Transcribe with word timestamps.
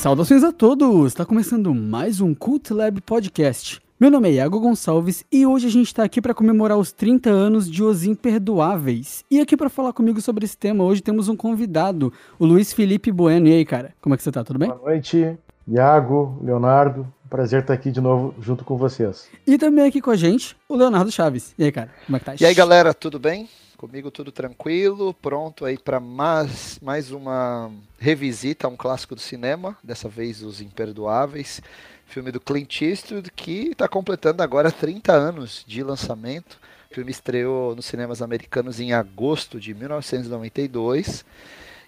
Saudações 0.00 0.42
a 0.42 0.50
todos! 0.50 1.08
Está 1.08 1.26
começando 1.26 1.74
mais 1.74 2.22
um 2.22 2.34
Cult 2.34 2.72
Lab 2.72 3.02
Podcast. 3.02 3.82
Meu 4.00 4.10
nome 4.10 4.30
é 4.30 4.32
Iago 4.32 4.58
Gonçalves 4.58 5.26
e 5.30 5.44
hoje 5.44 5.66
a 5.66 5.70
gente 5.70 5.88
está 5.88 6.02
aqui 6.02 6.22
para 6.22 6.32
comemorar 6.32 6.78
os 6.78 6.90
30 6.90 7.28
anos 7.28 7.70
de 7.70 7.82
Os 7.82 8.04
Imperdoáveis. 8.04 9.22
E 9.30 9.38
aqui 9.38 9.58
para 9.58 9.68
falar 9.68 9.92
comigo 9.92 10.18
sobre 10.22 10.46
esse 10.46 10.56
tema, 10.56 10.84
hoje 10.84 11.02
temos 11.02 11.28
um 11.28 11.36
convidado, 11.36 12.10
o 12.38 12.46
Luiz 12.46 12.72
Felipe 12.72 13.12
Bueno. 13.12 13.46
E 13.46 13.52
aí, 13.52 13.64
cara, 13.66 13.92
como 14.00 14.14
é 14.14 14.16
que 14.16 14.22
você 14.22 14.32
tá? 14.32 14.42
Tudo 14.42 14.58
bem? 14.58 14.70
Boa 14.70 14.80
noite, 14.80 15.36
Iago, 15.68 16.38
Leonardo. 16.42 17.06
Prazer 17.28 17.60
estar 17.60 17.74
aqui 17.74 17.90
de 17.90 18.00
novo 18.00 18.34
junto 18.40 18.64
com 18.64 18.78
vocês. 18.78 19.28
E 19.46 19.58
também 19.58 19.86
aqui 19.86 20.00
com 20.00 20.10
a 20.10 20.16
gente, 20.16 20.56
o 20.66 20.76
Leonardo 20.76 21.12
Chaves. 21.12 21.54
E 21.58 21.64
aí, 21.64 21.70
cara, 21.70 21.90
como 22.06 22.16
é 22.16 22.18
que 22.18 22.24
tá? 22.24 22.34
E 22.40 22.46
aí, 22.46 22.54
galera, 22.54 22.94
tudo 22.94 23.18
bem? 23.18 23.50
Comigo 23.80 24.10
tudo 24.10 24.30
tranquilo, 24.30 25.14
pronto 25.14 25.64
aí 25.64 25.78
para 25.78 25.98
mais, 25.98 26.78
mais 26.82 27.10
uma 27.10 27.72
revisita 27.98 28.66
a 28.66 28.70
um 28.70 28.76
clássico 28.76 29.14
do 29.14 29.22
cinema, 29.22 29.74
dessa 29.82 30.06
vez 30.06 30.42
Os 30.42 30.60
Imperdoáveis, 30.60 31.62
filme 32.04 32.30
do 32.30 32.38
Clint 32.38 32.82
Eastwood, 32.82 33.30
que 33.30 33.68
está 33.68 33.88
completando 33.88 34.42
agora 34.42 34.70
30 34.70 35.14
anos 35.14 35.64
de 35.66 35.82
lançamento. 35.82 36.58
O 36.90 36.94
filme 36.94 37.10
estreou 37.10 37.74
nos 37.74 37.86
cinemas 37.86 38.20
americanos 38.20 38.80
em 38.80 38.92
agosto 38.92 39.58
de 39.58 39.72
1992. 39.72 41.24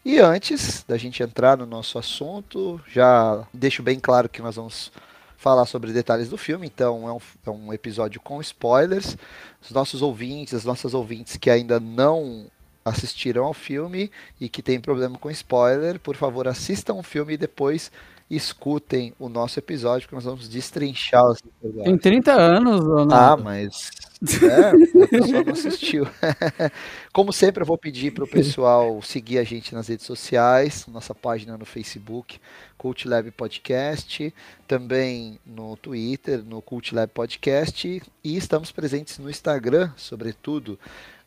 E 0.02 0.18
antes 0.18 0.86
da 0.88 0.96
gente 0.96 1.22
entrar 1.22 1.58
no 1.58 1.66
nosso 1.66 1.98
assunto, 1.98 2.80
já 2.88 3.46
deixo 3.52 3.82
bem 3.82 4.00
claro 4.00 4.30
que 4.30 4.40
nós 4.40 4.56
vamos 4.56 4.90
falar 5.42 5.66
sobre 5.66 5.92
detalhes 5.92 6.28
do 6.28 6.38
filme, 6.38 6.68
então 6.68 7.08
é 7.08 7.12
um, 7.12 7.18
é 7.46 7.50
um 7.50 7.72
episódio 7.72 8.20
com 8.20 8.40
spoilers. 8.40 9.16
Os 9.60 9.72
nossos 9.72 10.00
ouvintes, 10.00 10.54
as 10.54 10.64
nossas 10.64 10.94
ouvintes 10.94 11.36
que 11.36 11.50
ainda 11.50 11.80
não 11.80 12.46
assistiram 12.84 13.44
ao 13.44 13.52
filme 13.52 14.08
e 14.40 14.48
que 14.48 14.62
tem 14.62 14.80
problema 14.80 15.18
com 15.18 15.28
spoiler, 15.32 15.98
por 15.98 16.14
favor, 16.14 16.46
assistam 16.46 16.94
o 16.94 17.02
filme 17.02 17.34
e 17.34 17.36
depois 17.36 17.90
escutem 18.34 19.12
o 19.18 19.28
nosso 19.28 19.58
episódio, 19.58 20.08
que 20.08 20.14
nós 20.14 20.24
vamos 20.24 20.48
destrinchar 20.48 21.28
os 21.28 21.38
episódios. 21.38 21.84
Tem 21.84 21.98
30 21.98 22.32
anos, 22.32 22.80
Leonardo. 22.80 23.14
Ah, 23.14 23.44
mas 23.44 23.90
é, 24.42 25.04
a 25.04 25.08
pessoa 25.08 25.44
não 25.44 25.52
assistiu. 25.52 26.06
Como 27.12 27.30
sempre, 27.30 27.62
eu 27.62 27.66
vou 27.66 27.76
pedir 27.76 28.12
para 28.12 28.24
o 28.24 28.28
pessoal 28.28 29.02
seguir 29.02 29.38
a 29.38 29.44
gente 29.44 29.74
nas 29.74 29.88
redes 29.88 30.06
sociais, 30.06 30.86
nossa 30.86 31.14
página 31.14 31.58
no 31.58 31.66
Facebook, 31.66 32.40
Cult 32.78 33.06
Lab 33.06 33.30
Podcast, 33.32 34.32
também 34.66 35.38
no 35.44 35.76
Twitter, 35.76 36.42
no 36.42 36.62
Cult 36.62 36.94
Lab 36.94 37.12
Podcast, 37.12 38.02
e 38.24 38.36
estamos 38.36 38.72
presentes 38.72 39.18
no 39.18 39.28
Instagram, 39.28 39.90
sobretudo 39.94 40.78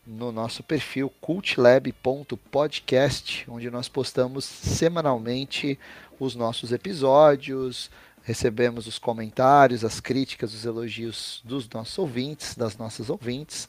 no 0.06 0.32
nosso 0.32 0.62
perfil 0.62 1.12
cultlab.podcast, 1.20 3.44
onde 3.50 3.72
nós 3.72 3.90
postamos 3.90 4.46
semanalmente 4.46 5.80
os 6.24 6.36
nossos 6.36 6.72
episódios, 6.72 7.90
recebemos 8.24 8.88
os 8.88 8.98
comentários, 8.98 9.84
as 9.84 10.00
críticas, 10.00 10.54
os 10.54 10.66
elogios 10.66 11.42
dos 11.44 11.68
nossos 11.70 11.98
ouvintes, 11.98 12.56
das 12.56 12.78
nossas 12.78 13.10
ouvintes, 13.10 13.68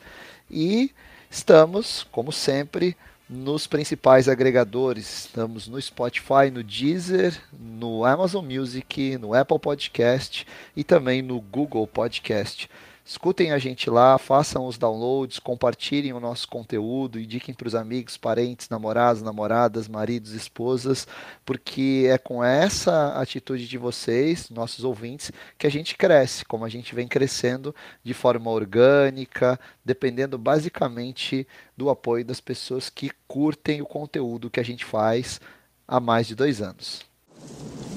e 0.50 0.92
estamos, 1.30 2.06
como 2.12 2.30
sempre, 2.30 2.96
nos 3.28 3.66
principais 3.66 4.28
agregadores. 4.28 5.26
Estamos 5.26 5.66
no 5.66 5.80
Spotify, 5.80 6.50
no 6.52 6.62
Deezer, 6.62 7.40
no 7.52 8.04
Amazon 8.04 8.44
Music, 8.44 9.18
no 9.18 9.34
Apple 9.34 9.58
Podcast 9.58 10.46
e 10.76 10.84
também 10.84 11.22
no 11.22 11.40
Google 11.40 11.86
Podcast. 11.86 12.70
Escutem 13.08 13.52
a 13.52 13.58
gente 13.58 13.88
lá, 13.88 14.18
façam 14.18 14.66
os 14.66 14.76
downloads, 14.76 15.38
compartilhem 15.38 16.12
o 16.12 16.18
nosso 16.18 16.48
conteúdo, 16.48 17.20
indiquem 17.20 17.54
para 17.54 17.68
os 17.68 17.74
amigos, 17.76 18.16
parentes, 18.16 18.68
namorados, 18.68 19.22
namoradas, 19.22 19.86
maridos, 19.86 20.32
esposas, 20.32 21.06
porque 21.44 22.08
é 22.10 22.18
com 22.18 22.42
essa 22.42 23.12
atitude 23.20 23.68
de 23.68 23.78
vocês, 23.78 24.50
nossos 24.50 24.82
ouvintes, 24.82 25.30
que 25.56 25.68
a 25.68 25.70
gente 25.70 25.96
cresce, 25.96 26.44
como 26.44 26.64
a 26.64 26.68
gente 26.68 26.96
vem 26.96 27.06
crescendo 27.06 27.72
de 28.02 28.12
forma 28.12 28.50
orgânica, 28.50 29.56
dependendo 29.84 30.36
basicamente 30.36 31.46
do 31.76 31.88
apoio 31.88 32.24
das 32.24 32.40
pessoas 32.40 32.90
que 32.90 33.12
curtem 33.28 33.80
o 33.80 33.86
conteúdo 33.86 34.50
que 34.50 34.58
a 34.58 34.64
gente 34.64 34.84
faz 34.84 35.40
há 35.86 36.00
mais 36.00 36.26
de 36.26 36.34
dois 36.34 36.60
anos. 36.60 37.06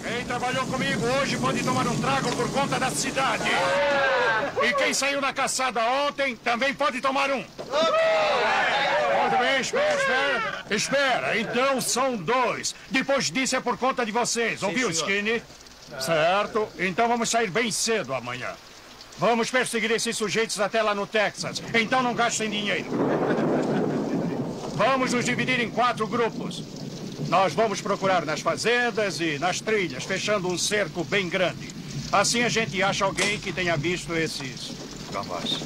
Quem 0.01 0.25
trabalhou 0.25 0.65
comigo 0.65 1.05
hoje 1.05 1.37
pode 1.37 1.63
tomar 1.63 1.85
um 1.87 1.99
trago 1.99 2.35
por 2.35 2.49
conta 2.51 2.79
da 2.79 2.89
cidade. 2.89 3.43
E 4.63 4.73
quem 4.73 4.93
saiu 4.93 5.21
na 5.21 5.33
caçada 5.33 5.81
ontem 6.07 6.35
também 6.37 6.73
pode 6.73 7.01
tomar 7.01 7.29
um. 7.29 7.43
Muito 9.21 9.37
bem, 9.39 9.61
espera, 9.61 9.95
espera. 9.95 10.65
Espera, 10.69 11.39
então 11.39 11.81
são 11.81 12.15
dois. 12.15 12.73
Depois 12.89 13.29
disso 13.29 13.55
é 13.55 13.59
por 13.59 13.77
conta 13.77 14.05
de 14.05 14.11
vocês, 14.11 14.63
ouviu, 14.63 14.89
Skinny? 14.89 15.41
Certo, 15.99 16.67
então 16.77 17.07
vamos 17.07 17.29
sair 17.29 17.49
bem 17.49 17.71
cedo 17.71 18.13
amanhã. 18.13 18.53
Vamos 19.17 19.51
perseguir 19.51 19.91
esses 19.91 20.15
sujeitos 20.15 20.59
até 20.59 20.81
lá 20.81 20.95
no 20.95 21.05
Texas. 21.05 21.61
Então 21.73 22.01
não 22.01 22.13
gastem 22.13 22.49
dinheiro. 22.49 22.87
Vamos 24.75 25.11
nos 25.11 25.25
dividir 25.25 25.59
em 25.59 25.69
quatro 25.69 26.07
grupos. 26.07 26.63
Nós 27.29 27.53
vamos 27.53 27.79
procurar 27.79 28.25
nas 28.25 28.41
fazendas 28.41 29.19
e 29.21 29.37
nas 29.37 29.61
trilhas, 29.61 30.03
fechando 30.03 30.47
um 30.47 30.57
cerco 30.57 31.03
bem 31.03 31.29
grande. 31.29 31.69
Assim 32.11 32.41
a 32.41 32.49
gente 32.49 32.81
acha 32.81 33.05
alguém 33.05 33.39
que 33.39 33.53
tenha 33.53 33.77
visto 33.77 34.15
esses 34.15 34.71
gambás. 35.13 35.59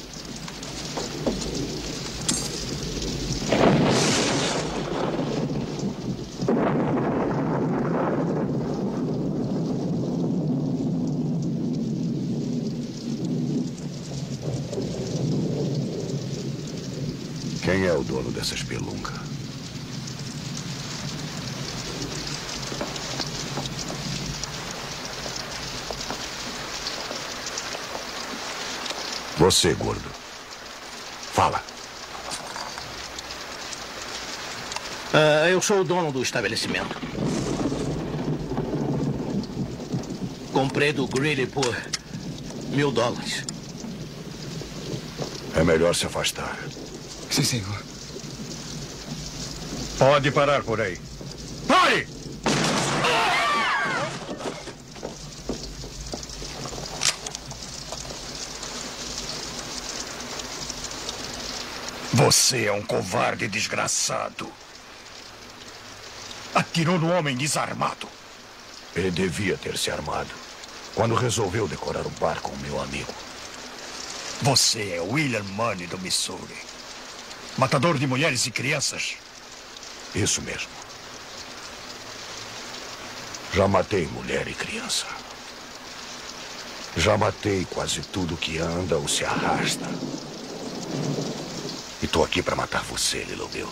Quem 17.62 17.86
é 17.86 17.92
o 17.94 18.04
dono 18.04 18.30
dessa 18.30 18.54
espelunca? 18.54 19.13
Você, 29.38 29.74
gordo. 29.74 30.08
Fala. 31.32 31.62
Uh, 35.12 35.48
eu 35.48 35.60
sou 35.60 35.80
o 35.80 35.84
dono 35.84 36.12
do 36.12 36.22
estabelecimento. 36.22 36.96
Comprei 40.52 40.92
do 40.92 41.06
Greeley 41.06 41.46
por 41.46 41.76
mil 42.68 42.92
dólares. 42.92 43.44
É 45.56 45.62
melhor 45.62 45.94
se 45.94 46.06
afastar. 46.06 46.56
Sim, 47.30 47.42
senhor. 47.44 47.82
Pode 49.98 50.30
parar 50.30 50.62
por 50.62 50.80
aí. 50.80 50.98
Você 62.24 62.64
é 62.64 62.72
um 62.72 62.80
covarde 62.80 63.46
desgraçado. 63.46 64.50
Atirou 66.54 66.98
no 66.98 67.12
homem 67.12 67.36
desarmado. 67.36 68.08
Ele 68.96 69.10
devia 69.10 69.58
ter 69.58 69.76
se 69.76 69.90
armado. 69.90 70.30
Quando 70.94 71.14
resolveu 71.14 71.68
decorar 71.68 72.06
o 72.06 72.10
bar 72.12 72.40
com 72.40 72.56
meu 72.56 72.80
amigo. 72.80 73.12
Você 74.40 74.92
é 74.92 75.02
William 75.02 75.42
Money 75.42 75.86
do 75.86 75.98
Missouri. 75.98 76.56
Matador 77.58 77.98
de 77.98 78.06
mulheres 78.06 78.46
e 78.46 78.50
crianças. 78.50 79.16
Isso 80.14 80.40
mesmo. 80.40 80.72
Já 83.52 83.68
matei 83.68 84.06
mulher 84.06 84.48
e 84.48 84.54
criança. 84.54 85.04
Já 86.96 87.18
matei 87.18 87.66
quase 87.66 88.00
tudo 88.00 88.34
que 88.34 88.56
anda 88.56 88.96
ou 88.96 89.06
se 89.06 89.26
arrasta. 89.26 89.84
Tô 92.14 92.22
aqui 92.22 92.40
para 92.40 92.54
matar 92.54 92.84
você, 92.84 93.24
Lilo 93.24 93.48
Bill. 93.48 93.68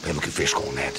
Pelo 0.00 0.20
que 0.20 0.30
fez 0.30 0.54
com 0.54 0.62
o 0.62 0.72
Ned. 0.72 0.94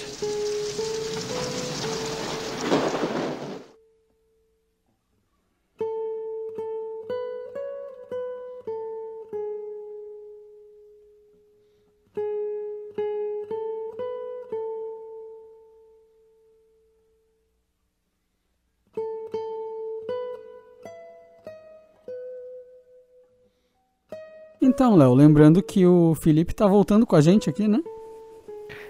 Então, 24.77 24.95
Léo, 24.95 25.15
lembrando 25.15 25.63
que 25.63 25.87
o 25.87 26.13
Felipe 26.13 26.53
tá 26.53 26.67
voltando 26.67 27.03
com 27.03 27.15
a 27.15 27.19
gente 27.19 27.49
aqui, 27.49 27.67
né? 27.67 27.81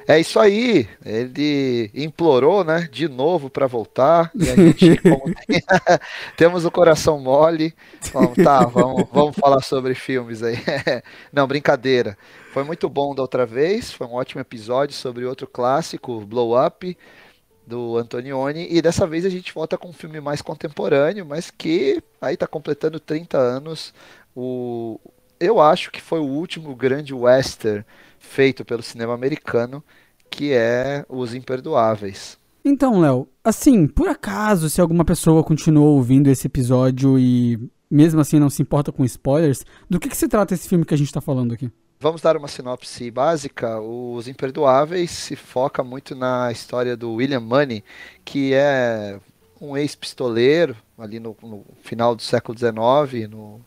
É 0.06 0.20
isso 0.20 0.38
aí. 0.38 0.86
Ele 1.06 1.90
implorou, 1.96 2.62
né, 2.66 2.90
de 2.92 3.08
novo 3.08 3.50
para 3.50 3.68
voltar. 3.68 4.30
E 4.36 4.50
a 4.50 4.56
gente, 4.58 5.00
temos 6.36 6.66
o 6.66 6.72
coração 6.72 7.22
mole, 7.22 7.74
vamos, 8.12 8.36
tá, 8.36 8.66
vamos, 8.66 9.08
vamos 9.10 9.38
falar 9.38 9.62
sobre 9.62 9.96
filmes 9.96 10.44
aí. 10.44 10.58
Não, 11.32 11.48
brincadeira. 11.48 12.18
Foi 12.52 12.66
muito 12.66 12.90
bom 12.90 13.16
da 13.16 13.22
outra 13.22 13.46
vez. 13.46 13.90
Foi 13.90 14.06
um 14.08 14.16
ótimo 14.16 14.42
episódio 14.42 14.94
sobre 14.94 15.24
outro 15.24 15.48
clássico, 15.48 16.20
Blow 16.20 16.62
Up 16.62 16.98
do 17.66 17.96
Antonioni, 17.96 18.68
e 18.70 18.82
dessa 18.82 19.08
vez 19.08 19.24
a 19.24 19.30
gente 19.30 19.54
volta 19.54 19.78
com 19.78 19.88
um 19.88 19.94
filme 19.94 20.20
mais 20.20 20.42
contemporâneo, 20.42 21.26
mas 21.26 21.50
que 21.50 22.04
aí 22.20 22.34
está 22.34 22.46
completando 22.46 23.00
30 23.00 23.38
anos. 23.38 23.94
O, 24.36 25.00
eu 25.40 25.60
acho 25.60 25.92
que 25.92 26.02
foi 26.02 26.20
o 26.20 26.26
último 26.26 26.76
grande 26.76 27.14
western 27.14 27.86
feito 28.20 28.66
pelo 28.66 28.84
cinema 28.84 29.14
americano, 29.14 29.84
que 30.30 30.52
é 30.52 31.06
Os 31.08 31.34
Imperdoáveis. 31.34 32.38
Então, 32.64 33.00
Léo, 33.00 33.30
assim, 33.44 33.88
por 33.88 34.10
acaso, 34.10 34.70
se 34.70 34.82
alguma 34.82 35.06
pessoa 35.06 35.44
continuou 35.44 35.96
ouvindo 35.96 36.30
esse 36.30 36.48
episódio 36.48 37.18
e 37.18 37.58
mesmo 37.90 38.20
assim 38.20 38.40
não 38.40 38.50
se 38.50 38.62
importa 38.62 38.92
com 38.92 39.06
spoilers, 39.06 39.66
do 39.90 40.00
que, 40.00 40.10
que 40.10 40.18
se 40.18 40.28
trata 40.28 40.54
esse 40.54 40.68
filme 40.68 40.84
que 40.84 40.94
a 40.94 40.98
gente 40.98 41.08
está 41.08 41.22
falando 41.22 41.54
aqui? 41.54 41.72
Vamos 42.00 42.22
dar 42.22 42.38
uma 42.38 42.48
sinopse 42.48 43.10
básica. 43.10 43.80
Os 43.80 44.28
Imperdoáveis 44.28 45.10
se 45.10 45.36
foca 45.36 45.84
muito 45.84 46.14
na 46.14 46.52
história 46.52 46.96
do 46.96 47.14
William 47.14 47.40
Money, 47.40 47.84
que 48.24 48.54
é 48.54 49.20
um 49.60 49.76
ex-pistoleiro 49.76 50.76
ali 50.98 51.20
no, 51.20 51.36
no, 51.42 51.66
final 51.82 52.16
do 52.16 52.22
século 52.22 52.58
XIX, 52.58 53.30
no, 53.30 53.62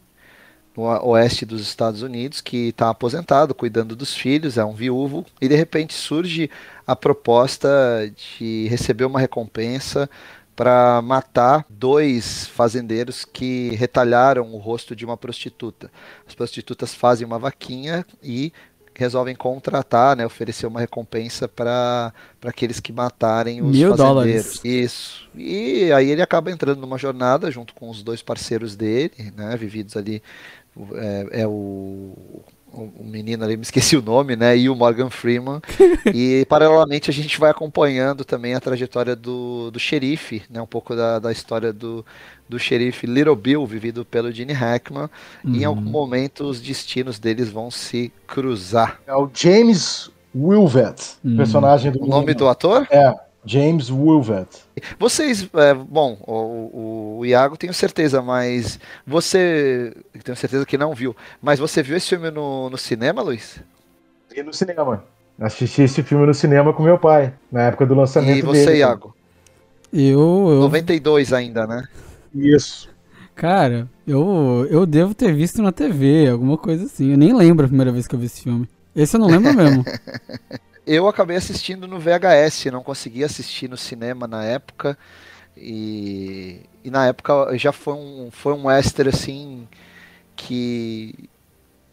no 0.76 0.84
oeste 1.08 1.44
dos 1.44 1.61
Estados 1.61 2.02
Unidos, 2.02 2.40
que 2.40 2.69
está 2.69 2.90
aposentado, 2.90 3.55
cuidando 3.55 3.96
dos 3.96 4.14
filhos, 4.14 4.56
é 4.56 4.64
um 4.64 4.75
viúvo, 4.75 5.26
e 5.40 5.49
de 5.49 5.55
repente 5.55 5.94
surge 5.94 6.50
a 6.87 6.96
proposta 6.96 7.69
de 8.38 8.67
receber 8.69 9.05
uma 9.05 9.20
recompensa 9.20 10.08
para 10.55 11.00
matar 11.00 11.64
dois 11.70 12.46
fazendeiros 12.49 13.25
que 13.25 13.70
retalharam 13.76 14.52
o 14.52 14.58
rosto 14.58 14.94
de 14.94 15.05
uma 15.05 15.17
prostituta. 15.17 15.90
As 16.28 16.34
prostitutas 16.34 16.94
fazem 16.94 17.26
uma 17.26 17.38
vaquinha 17.38 18.05
e 18.22 18.52
resolvem 18.94 19.34
contratar, 19.34 20.14
né, 20.14 20.26
oferecer 20.26 20.67
uma 20.67 20.81
recompensa 20.81 21.49
para 21.49 22.12
aqueles 22.44 22.81
que 22.81 22.93
matarem 22.93 23.62
os 23.62 23.75
Mil 23.75 23.96
fazendeiros. 23.96 24.61
Dólares. 24.61 24.61
Isso. 24.62 25.31
E 25.34 25.90
aí 25.93 26.11
ele 26.11 26.20
acaba 26.20 26.50
entrando 26.50 26.81
numa 26.81 26.99
jornada 26.99 27.50
junto 27.50 27.72
com 27.72 27.88
os 27.88 28.02
dois 28.02 28.20
parceiros 28.20 28.76
dele, 28.76 29.32
né, 29.34 29.56
vividos 29.56 29.96
ali 29.96 30.22
é, 30.94 31.43
é 31.43 31.47
o 31.47 32.15
o 32.73 33.05
menino 33.05 33.44
ali, 33.44 33.56
me 33.56 33.62
esqueci 33.62 33.97
o 33.97 34.03
nome, 34.03 34.37
né? 34.37 34.56
E 34.56 34.69
o 34.69 34.77
Morgan 34.77 35.11
Freeman. 35.11 35.61
e 36.15 36.47
paralelamente 36.49 37.11
a 37.11 37.12
gente 37.12 37.38
vai 37.38 37.50
acompanhando 37.50 38.25
também 38.25 38.55
a 38.55 38.61
trajetória 38.61 39.17
do, 39.17 39.71
do 39.71 39.79
xerife, 39.79 40.43
né? 40.49 40.61
Um 40.62 40.67
pouco 40.67 40.94
da, 40.94 41.19
da 41.19 41.32
história 41.32 41.73
do, 41.73 42.05
do 42.49 42.59
xerife 42.59 43.06
Little 43.06 43.37
Bill, 43.37 43.67
vivido 43.67 44.05
pelo 44.05 44.31
Gene 44.31 44.53
Hackman. 44.53 45.09
Uhum. 45.44 45.55
E 45.55 45.62
em 45.62 45.65
algum 45.65 45.82
momento 45.82 46.44
os 46.44 46.61
destinos 46.61 47.19
deles 47.19 47.49
vão 47.49 47.71
se 47.71 48.12
cruzar. 48.27 49.00
É 49.06 49.15
o 49.15 49.29
James 49.32 50.11
Wilvet, 50.35 51.17
uhum. 51.25 51.37
personagem 51.37 51.91
do. 51.91 52.05
O 52.05 52.06
nome 52.06 52.35
do 52.35 52.49
ator? 52.49 52.87
É. 52.91 53.15
James 53.45 53.91
Wilvet. 53.91 54.49
Vocês, 54.99 55.49
é, 55.55 55.75
bom, 55.75 56.19
o, 56.27 57.19
o, 57.19 57.27
Iago 57.27 57.57
tenho 57.57 57.73
certeza, 57.73 58.21
mas 58.21 58.79
você, 59.07 59.95
tenho 60.23 60.37
certeza 60.37 60.67
que 60.67 60.77
não 60.77 60.95
viu, 60.95 61.17
mas 61.41 61.59
você 61.59 61.83
viu 61.83 61.97
esse 61.97 62.09
filme 62.09 62.31
no, 62.31 62.69
no 62.71 62.77
cinema, 62.77 63.23
Luiz? 63.23 63.61
E 64.35 64.43
no 64.43 64.53
cinema. 64.53 65.05
Assisti 65.39 65.83
esse 65.83 66.03
filme 66.03 66.27
no 66.27 66.35
cinema 66.35 66.73
com 66.73 66.83
meu 66.83 66.99
pai, 66.99 67.33
na 67.51 67.63
época 67.63 67.87
do 67.87 67.95
lançamento 67.95 68.39
E 68.39 68.43
você, 68.43 68.67
dele. 68.67 68.79
Iago? 68.79 69.17
Eu, 69.93 70.49
eu... 70.51 70.61
92 70.61 71.33
ainda, 71.33 71.67
né? 71.67 71.85
Isso. 72.35 72.89
Cara, 73.35 73.89
eu, 74.07 74.67
eu 74.71 74.85
devo 74.85 75.15
ter 75.15 75.33
visto 75.33 75.63
na 75.63 75.73
TV, 75.73 76.29
alguma 76.29 76.59
coisa 76.59 76.85
assim. 76.85 77.13
Eu 77.13 77.17
nem 77.19 77.35
lembro 77.35 77.65
a 77.65 77.69
primeira 77.69 77.91
vez 77.91 78.07
que 78.07 78.15
eu 78.15 78.19
vi 78.19 78.27
esse 78.27 78.43
filme. 78.43 78.69
Esse 78.95 79.17
eu 79.17 79.21
não 79.21 79.29
lembro 79.29 79.55
mesmo. 79.55 79.83
Eu 80.87 81.06
acabei 81.06 81.37
assistindo 81.37 81.87
no 81.87 81.99
VHS, 81.99 82.67
não 82.67 82.82
consegui 82.82 83.23
assistir 83.23 83.69
no 83.69 83.77
cinema 83.77 84.27
na 84.27 84.44
época. 84.44 84.97
E, 85.56 86.61
e 86.82 86.91
na 86.91 87.06
época 87.06 87.56
já 87.59 87.73
foi 87.73 87.94
um, 87.94 88.29
foi 88.31 88.55
um 88.55 88.71
Esther 88.71 89.09
assim 89.09 89.69
que, 90.35 91.29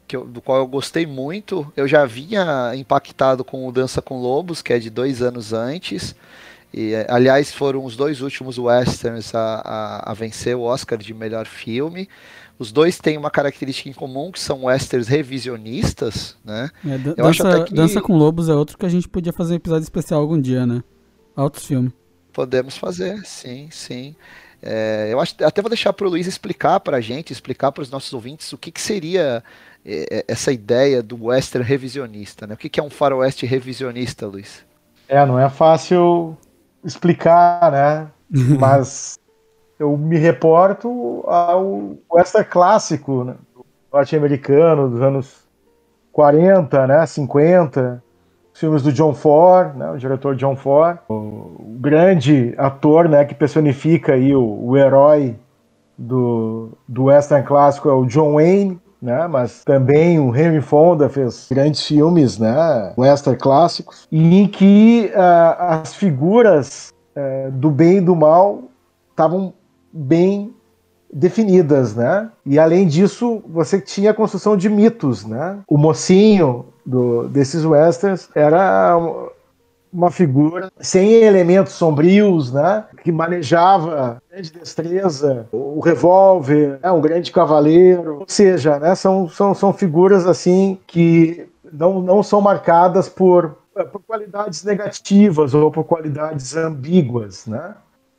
que 0.08 0.16
eu, 0.16 0.26
do 0.26 0.42
qual 0.42 0.60
eu 0.60 0.68
gostei 0.68 1.06
muito. 1.06 1.72
Eu 1.76 1.88
já 1.88 2.06
vinha 2.06 2.74
impactado 2.76 3.44
com 3.44 3.68
o 3.68 3.72
Dança 3.72 4.02
com 4.02 4.22
Lobos, 4.22 4.62
que 4.62 4.74
é 4.74 4.80
de 4.80 4.90
dois 4.90 5.22
anos 5.22 5.54
antes. 5.54 6.16
E, 6.74 6.94
aliás, 7.10 7.54
foram 7.54 7.84
os 7.84 7.96
dois 7.96 8.22
últimos 8.22 8.58
westerns 8.58 9.34
a, 9.34 9.62
a, 9.64 10.12
a 10.12 10.14
vencer 10.14 10.56
o 10.56 10.62
Oscar 10.62 10.98
de 10.98 11.14
melhor 11.14 11.46
filme. 11.46 12.10
Os 12.60 12.72
dois 12.72 12.98
têm 12.98 13.18
uma 13.18 13.30
característica 13.30 13.88
em 13.90 13.94
comum, 13.94 14.32
que 14.32 14.40
são 14.40 14.64
westerns 14.64 15.08
revisionistas, 15.08 16.36
né? 16.44 16.70
É, 16.86 16.98
dança, 16.98 17.64
que... 17.64 17.74
dança 17.74 18.02
com 18.02 18.18
Lobos 18.18 18.50
é 18.50 18.54
outro 18.54 18.78
que 18.78 18.86
a 18.86 18.90
gente 18.90 19.08
podia 19.08 19.32
fazer 19.32 19.54
um 19.54 19.58
episódio 19.58 19.84
especial 19.84 20.22
algum 20.22 20.40
dia, 20.40 20.66
né? 20.66 20.84
Altos 21.36 21.66
filmes. 21.66 21.92
Podemos 22.34 22.78
fazer, 22.78 23.24
sim, 23.26 23.70
sim. 23.72 24.16
É, 24.62 25.10
eu 25.12 25.20
acho, 25.20 25.36
até 25.44 25.62
vou 25.62 25.70
deixar 25.70 25.94
para 25.94 26.08
o 26.08 26.10
Luiz 26.10 26.26
explicar 26.26 26.80
para 26.80 26.98
a 26.98 27.02
gente, 27.02 27.32
explicar 27.32 27.72
para 27.72 27.84
os 27.84 27.92
nossos 27.92 28.12
ouvintes 28.12 28.52
o 28.54 28.58
que, 28.58 28.72
que 28.72 28.82
seria 28.82 29.44
é, 29.86 30.18
é, 30.18 30.26
essa 30.28 30.52
ideia 30.52 31.04
do 31.04 31.26
western 31.26 31.68
revisionista, 31.68 32.48
né? 32.48 32.56
O 32.56 32.58
que, 32.58 32.70
que 32.70 32.80
é 32.80 32.84
um 32.84 32.90
faroeste 32.90 33.46
revisionista, 33.46 34.26
Luiz? 34.26 34.66
É, 35.08 35.24
não 35.26 35.40
é 35.40 35.50
fácil 35.50 36.36
explicar, 36.84 37.72
né? 37.72 38.08
Mas 38.60 39.20
eu 39.80 39.96
me 39.98 40.18
reporto 40.18 41.24
ao 41.28 41.96
western 42.12 42.48
clássico 42.50 43.24
né, 43.24 43.36
norte-americano 43.92 44.90
dos 44.90 45.02
anos 45.02 45.48
40, 46.12 46.88
né, 46.88 47.06
50, 47.06 48.04
filmes 48.54 48.82
do 48.82 48.92
John 48.92 49.14
Ford, 49.14 49.76
né, 49.76 49.92
o 49.92 49.98
diretor 49.98 50.36
John 50.36 50.56
Ford, 50.56 50.98
o 51.08 51.78
grande 51.80 52.56
ator 52.58 53.08
né, 53.08 53.24
que 53.24 53.36
personifica 53.36 54.14
aí 54.14 54.36
o, 54.36 54.42
o 54.42 54.76
herói 54.76 55.36
do, 55.96 56.72
do 56.88 57.06
western 57.06 57.46
clássico 57.46 57.88
é 57.88 57.94
o 57.94 58.06
John 58.06 58.34
Wayne, 58.34 58.80
né, 59.00 59.28
mas 59.28 59.64
também 59.64 60.20
o 60.20 60.36
Henry 60.36 60.60
Fonda 60.60 61.08
fez 61.08 61.48
grandes 61.52 61.86
filmes, 61.86 62.40
né, 62.40 62.94
western 62.98 63.38
clássicos, 63.38 64.08
em 64.12 64.48
que 64.48 65.12
uh, 65.14 65.82
as 65.84 65.94
figuras 65.94 66.92
uh, 67.16 67.52
do 67.52 67.70
bem 67.70 67.98
e 67.98 68.02
do 68.02 68.16
mal 68.16 68.64
estavam 69.12 69.54
bem 69.98 70.54
definidas, 71.12 71.96
né? 71.96 72.30
E 72.46 72.60
além 72.60 72.88
disso, 72.88 73.42
você 73.48 73.80
tinha 73.80 74.12
a 74.12 74.14
construção 74.14 74.56
de 74.56 74.70
mitos, 74.70 75.26
né? 75.26 75.60
O 75.68 75.78
mocinho 75.78 76.66
do, 76.86 77.28
desses 77.28 77.66
westerns 77.66 78.30
era 78.36 78.98
uma 79.92 80.12
figura 80.12 80.72
sem 80.80 81.12
elementos 81.14 81.74
sombrios, 81.74 82.52
né? 82.52 82.86
Que 83.04 83.12
manejava 83.12 84.22
grande 84.30 84.52
destreza, 84.52 85.48
o 85.52 85.80
revólver, 85.80 86.80
né? 86.84 86.92
um 86.92 87.02
grande 87.02 87.32
cavaleiro. 87.32 88.20
Ou 88.20 88.26
seja, 88.28 88.78
né? 88.78 88.94
São, 88.96 89.28
são, 89.28 89.54
são 89.54 89.74
figuras 89.74 90.28
assim 90.28 90.78
que 90.86 91.48
não, 91.72 92.02
não 92.02 92.22
são 92.22 92.42
marcadas 92.42 93.10
por, 93.10 93.58
por 93.92 94.02
qualidades 94.06 94.64
negativas 94.64 95.54
ou 95.54 95.72
por 95.72 95.84
qualidades 95.84 96.56
ambíguas, 96.56 97.46
né? 97.48 97.76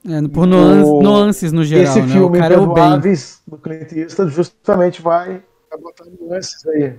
É, 0.08 0.26
por 0.28 0.46
nuances, 0.46 0.88
o, 0.88 1.02
nuances 1.02 1.52
no 1.52 1.62
geral, 1.62 1.84
esse 1.84 2.00
né? 2.00 2.08
filme 2.08 2.38
o 2.38 2.40
cara 2.40 2.54
é 2.54 2.58
o 2.58 2.72
bem. 2.72 2.98
do 3.46 3.58
Clint 3.58 3.92
Eastwood 3.92 4.32
justamente 4.32 5.02
vai 5.02 5.42
botar 5.82 6.04
nuances 6.18 6.66
aí. 6.66 6.94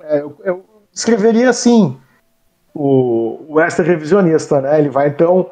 É, 0.00 0.20
eu, 0.20 0.36
eu 0.44 0.64
escreveria 0.92 1.50
assim 1.50 1.98
o, 2.72 3.44
o 3.48 3.60
extra 3.60 3.84
revisionista, 3.84 4.60
né? 4.60 4.78
Ele 4.78 4.90
vai 4.90 5.08
então 5.08 5.50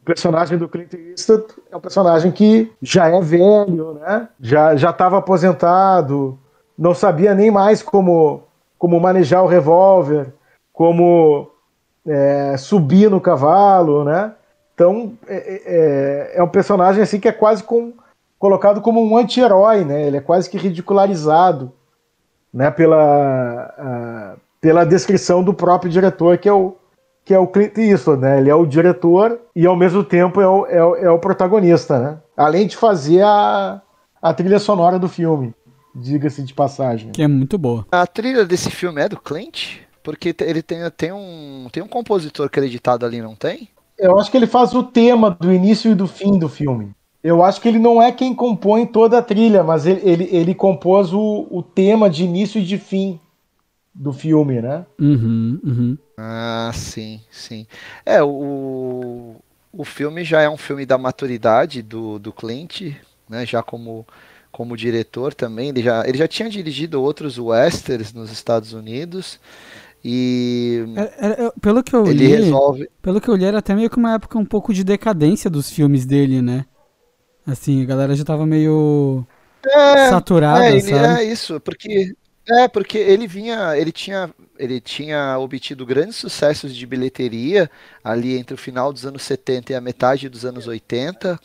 o 0.00 0.04
personagem 0.04 0.58
do 0.58 0.68
Clint 0.68 0.92
Eastwood 0.92 1.44
é 1.70 1.76
um 1.76 1.80
personagem 1.80 2.32
que 2.32 2.72
já 2.82 3.06
é 3.06 3.20
velho, 3.20 3.94
né? 3.94 4.28
Já 4.40 4.74
já 4.74 4.90
estava 4.90 5.18
aposentado, 5.18 6.36
não 6.76 6.94
sabia 6.94 7.32
nem 7.32 7.50
mais 7.50 7.80
como 7.80 8.42
como 8.76 8.98
manejar 8.98 9.42
o 9.42 9.46
revólver, 9.46 10.32
como 10.72 11.48
é, 12.04 12.56
subir 12.56 13.08
no 13.08 13.20
cavalo, 13.20 14.04
né? 14.04 14.32
Então, 14.80 15.12
é, 15.28 15.36
é, 15.36 15.62
é, 15.66 16.38
é 16.38 16.42
um 16.42 16.48
personagem 16.48 17.02
assim 17.02 17.20
que 17.20 17.28
é 17.28 17.32
quase 17.32 17.62
com, 17.62 17.92
colocado 18.38 18.80
como 18.80 19.04
um 19.04 19.14
anti-herói, 19.14 19.84
né? 19.84 20.06
Ele 20.06 20.16
é 20.16 20.20
quase 20.22 20.48
que 20.48 20.56
ridicularizado, 20.56 21.70
né? 22.50 22.70
Pela, 22.70 23.74
a, 23.76 24.36
pela 24.58 24.86
descrição 24.86 25.44
do 25.44 25.52
próprio 25.52 25.92
diretor, 25.92 26.38
que 26.38 26.48
é 26.48 26.52
o, 26.54 26.76
que 27.26 27.34
é 27.34 27.38
o 27.38 27.46
Clint 27.46 27.76
Eastwood, 27.76 28.22
né? 28.22 28.38
Ele 28.38 28.48
é 28.48 28.54
o 28.54 28.64
diretor 28.64 29.38
e 29.54 29.66
ao 29.66 29.76
mesmo 29.76 30.02
tempo 30.02 30.40
é 30.40 30.48
o, 30.48 30.64
é 30.64 30.82
o, 30.82 30.96
é 30.96 31.10
o 31.10 31.18
protagonista, 31.18 31.98
né? 31.98 32.18
Além 32.34 32.66
de 32.66 32.74
fazer 32.74 33.20
a, 33.20 33.82
a 34.22 34.32
trilha 34.32 34.58
sonora 34.58 34.98
do 34.98 35.10
filme, 35.10 35.54
diga-se 35.94 36.42
de 36.42 36.54
passagem. 36.54 37.12
Que 37.12 37.22
é 37.22 37.28
muito 37.28 37.58
boa. 37.58 37.84
A 37.92 38.06
trilha 38.06 38.46
desse 38.46 38.70
filme 38.70 39.02
é 39.02 39.10
do 39.10 39.20
Clint? 39.20 39.80
Porque 40.02 40.34
ele 40.40 40.62
tem, 40.62 40.78
tem, 40.96 41.12
um, 41.12 41.68
tem 41.70 41.82
um 41.82 41.88
compositor 41.88 42.46
acreditado 42.46 43.04
ali, 43.04 43.20
não 43.20 43.34
tem? 43.34 43.68
Eu 44.00 44.18
acho 44.18 44.30
que 44.30 44.36
ele 44.36 44.46
faz 44.46 44.74
o 44.74 44.82
tema 44.82 45.30
do 45.30 45.52
início 45.52 45.90
e 45.90 45.94
do 45.94 46.06
fim 46.06 46.38
do 46.38 46.48
filme. 46.48 46.90
Eu 47.22 47.44
acho 47.44 47.60
que 47.60 47.68
ele 47.68 47.78
não 47.78 48.00
é 48.00 48.10
quem 48.10 48.34
compõe 48.34 48.86
toda 48.86 49.18
a 49.18 49.22
trilha, 49.22 49.62
mas 49.62 49.84
ele, 49.84 50.00
ele, 50.02 50.28
ele 50.32 50.54
compôs 50.54 51.12
o, 51.12 51.46
o 51.50 51.62
tema 51.62 52.08
de 52.08 52.24
início 52.24 52.58
e 52.60 52.64
de 52.64 52.78
fim 52.78 53.20
do 53.94 54.12
filme, 54.12 54.62
né? 54.62 54.86
Uhum, 54.98 55.60
uhum. 55.62 55.98
Ah, 56.16 56.70
sim, 56.72 57.20
sim. 57.30 57.66
É, 58.06 58.22
o, 58.22 59.36
o 59.70 59.84
filme 59.84 60.24
já 60.24 60.40
é 60.40 60.48
um 60.48 60.56
filme 60.56 60.86
da 60.86 60.96
maturidade 60.96 61.82
do, 61.82 62.18
do 62.18 62.32
Clint, 62.32 62.94
né? 63.28 63.44
Já 63.44 63.62
como, 63.62 64.06
como 64.50 64.76
diretor 64.76 65.34
também. 65.34 65.68
Ele 65.68 65.82
já, 65.82 66.06
ele 66.06 66.16
já 66.16 66.26
tinha 66.26 66.48
dirigido 66.48 67.02
outros 67.02 67.38
westerns 67.38 68.14
nos 68.14 68.30
Estados 68.30 68.72
Unidos. 68.72 69.38
E 70.04 70.84
é, 70.94 71.02
é, 71.46 71.52
pelo 71.60 71.82
que 71.82 71.94
eu 71.94 72.10
ele 72.10 72.26
li, 72.28 72.28
resolve. 72.28 72.88
pelo 73.02 73.20
que 73.20 73.28
eu 73.28 73.36
li, 73.36 73.44
era 73.44 73.58
até 73.58 73.74
meio 73.74 73.90
que 73.90 73.96
uma 73.98 74.14
época 74.14 74.38
um 74.38 74.44
pouco 74.44 74.72
de 74.74 74.84
decadência 74.84 75.50
dos 75.50 75.70
filmes 75.70 76.06
dele, 76.06 76.42
né? 76.42 76.66
Assim, 77.46 77.82
a 77.82 77.86
galera 77.86 78.14
já 78.16 78.24
tava 78.24 78.46
meio 78.46 79.26
É, 79.66 80.10
saturada, 80.10 80.76
é, 80.76 80.80
sabe? 80.80 81.20
é 81.22 81.24
isso, 81.24 81.60
porque 81.60 82.14
é 82.50 82.68
porque 82.68 82.98
ele 82.98 83.26
vinha, 83.26 83.76
ele 83.76 83.92
tinha, 83.92 84.32
ele 84.58 84.80
tinha 84.80 85.38
obtido 85.38 85.86
grandes 85.86 86.16
sucessos 86.16 86.74
de 86.74 86.86
bilheteria 86.86 87.70
ali 88.02 88.36
entre 88.36 88.54
o 88.54 88.58
final 88.58 88.92
dos 88.92 89.06
anos 89.06 89.22
70 89.22 89.72
e 89.72 89.76
a 89.76 89.80
metade 89.80 90.28
dos 90.28 90.44
anos 90.44 90.66
80. 90.66 91.38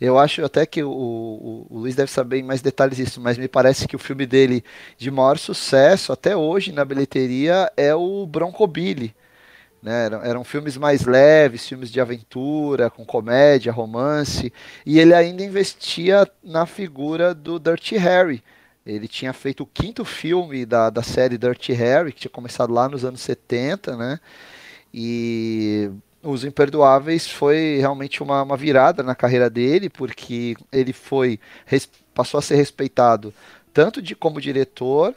Eu 0.00 0.18
acho 0.18 0.44
até 0.44 0.66
que 0.66 0.82
o, 0.82 0.90
o, 0.90 1.66
o 1.70 1.78
Luiz 1.80 1.94
deve 1.94 2.10
saber 2.10 2.38
em 2.38 2.42
mais 2.42 2.60
detalhes 2.62 2.98
isso, 2.98 3.20
mas 3.20 3.38
me 3.38 3.48
parece 3.48 3.86
que 3.88 3.96
o 3.96 3.98
filme 3.98 4.26
dele 4.26 4.64
de 4.98 5.10
maior 5.10 5.38
sucesso 5.38 6.12
até 6.12 6.36
hoje 6.36 6.72
na 6.72 6.84
bilheteria 6.84 7.70
é 7.76 7.94
o 7.94 8.26
Bronco 8.26 8.66
Billy. 8.66 9.14
Né? 9.82 10.06
Eram, 10.06 10.24
eram 10.24 10.44
filmes 10.44 10.76
mais 10.76 11.04
leves, 11.04 11.66
filmes 11.66 11.90
de 11.90 12.00
aventura, 12.00 12.90
com 12.90 13.04
comédia, 13.04 13.72
romance, 13.72 14.52
e 14.84 14.98
ele 14.98 15.14
ainda 15.14 15.42
investia 15.42 16.30
na 16.42 16.66
figura 16.66 17.34
do 17.34 17.58
Dirty 17.58 17.96
Harry. 17.96 18.42
Ele 18.84 19.06
tinha 19.06 19.32
feito 19.32 19.62
o 19.62 19.66
quinto 19.66 20.04
filme 20.04 20.64
da, 20.64 20.90
da 20.90 21.02
série 21.02 21.38
Dirty 21.38 21.72
Harry, 21.72 22.12
que 22.12 22.20
tinha 22.20 22.30
começado 22.30 22.72
lá 22.72 22.88
nos 22.88 23.04
anos 23.04 23.20
70, 23.20 23.96
né? 23.96 24.20
E 24.92 25.90
Os 26.22 26.44
Imperdoáveis 26.44 27.28
foi 27.28 27.78
realmente 27.78 28.22
uma, 28.22 28.42
uma 28.42 28.56
virada 28.56 29.02
na 29.02 29.14
carreira 29.14 29.50
dele, 29.50 29.88
porque 29.88 30.56
ele 30.72 30.92
foi 30.92 31.38
passou 32.14 32.38
a 32.38 32.42
ser 32.42 32.56
respeitado 32.56 33.32
tanto 33.72 34.02
de 34.02 34.14
como 34.14 34.40
diretor 34.40 35.14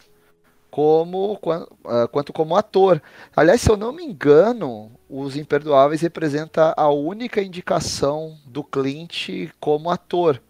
como 0.70 1.40
ah, 1.86 2.08
quanto 2.08 2.34
como 2.34 2.56
ator. 2.56 3.00
Aliás, 3.36 3.62
se 3.62 3.70
eu 3.70 3.78
não 3.78 3.94
me 3.94 4.04
engano, 4.04 4.92
Os 5.08 5.36
Imperdoáveis 5.36 6.02
representa 6.02 6.74
a 6.76 6.90
única 6.90 7.44
indicação 7.44 8.38
do 8.46 8.64
Clint 8.64 9.52
como 9.60 9.92
ator 9.92 10.42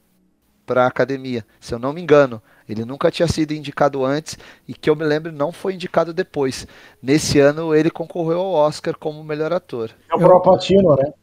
para 0.65 0.85
a 0.85 0.87
academia, 0.87 1.45
se 1.59 1.73
eu 1.73 1.79
não 1.79 1.91
me 1.91 2.01
engano. 2.01 2.41
Ele 2.67 2.85
nunca 2.85 3.11
tinha 3.11 3.27
sido 3.27 3.53
indicado 3.53 4.03
antes 4.05 4.37
e 4.67 4.73
que 4.73 4.89
eu 4.89 4.95
me 4.95 5.03
lembro 5.03 5.31
não 5.31 5.51
foi 5.51 5.73
indicado 5.73 6.13
depois. 6.13 6.67
Nesse 7.01 7.39
ano 7.39 7.75
ele 7.75 7.89
concorreu 7.89 8.39
ao 8.39 8.53
Oscar 8.53 8.97
como 8.97 9.23
melhor 9.23 9.51
ator. 9.53 9.91
É 10.09 10.15
o 10.15 10.19
Pro 10.19 10.41
Patino, 10.41 10.95
né? 10.95 11.13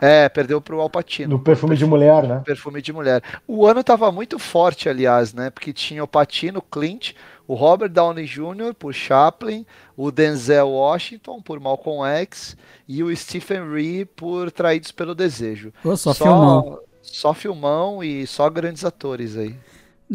É, 0.00 0.28
perdeu 0.30 0.60
para 0.62 0.74
o 0.74 0.80
Al 0.80 0.88
Pacino. 0.88 1.36
No 1.36 1.38
Perfume 1.38 1.76
de 1.76 1.84
Mulher, 1.84 2.26
né? 2.26 2.42
Perfume 2.44 2.80
de 2.80 2.90
Mulher. 2.90 3.22
O 3.46 3.66
ano 3.66 3.80
estava 3.80 4.10
muito 4.10 4.38
forte, 4.38 4.88
aliás, 4.88 5.34
né? 5.34 5.50
Porque 5.50 5.74
tinha 5.74 6.02
o 6.02 6.08
Patino, 6.08 6.62
Clint, 6.62 7.12
o 7.46 7.54
Robert 7.54 7.90
Downey 7.90 8.24
Jr. 8.24 8.72
por 8.78 8.94
Chaplin, 8.94 9.66
o 9.94 10.10
Denzel 10.10 10.70
Washington 10.70 11.42
por 11.42 11.60
Malcolm 11.60 12.02
X 12.06 12.56
e 12.88 13.02
o 13.02 13.14
Stephen 13.14 13.70
Rea 13.70 14.06
por 14.06 14.50
Traídos 14.50 14.90
pelo 14.90 15.14
Desejo. 15.14 15.70
Ô, 15.84 15.94
só 15.94 16.14
filmão. 16.14 16.78
Só 17.02 17.34
filmão 17.34 18.02
e 18.02 18.26
só 18.26 18.48
grandes 18.48 18.84
atores 18.86 19.36
aí. 19.36 19.54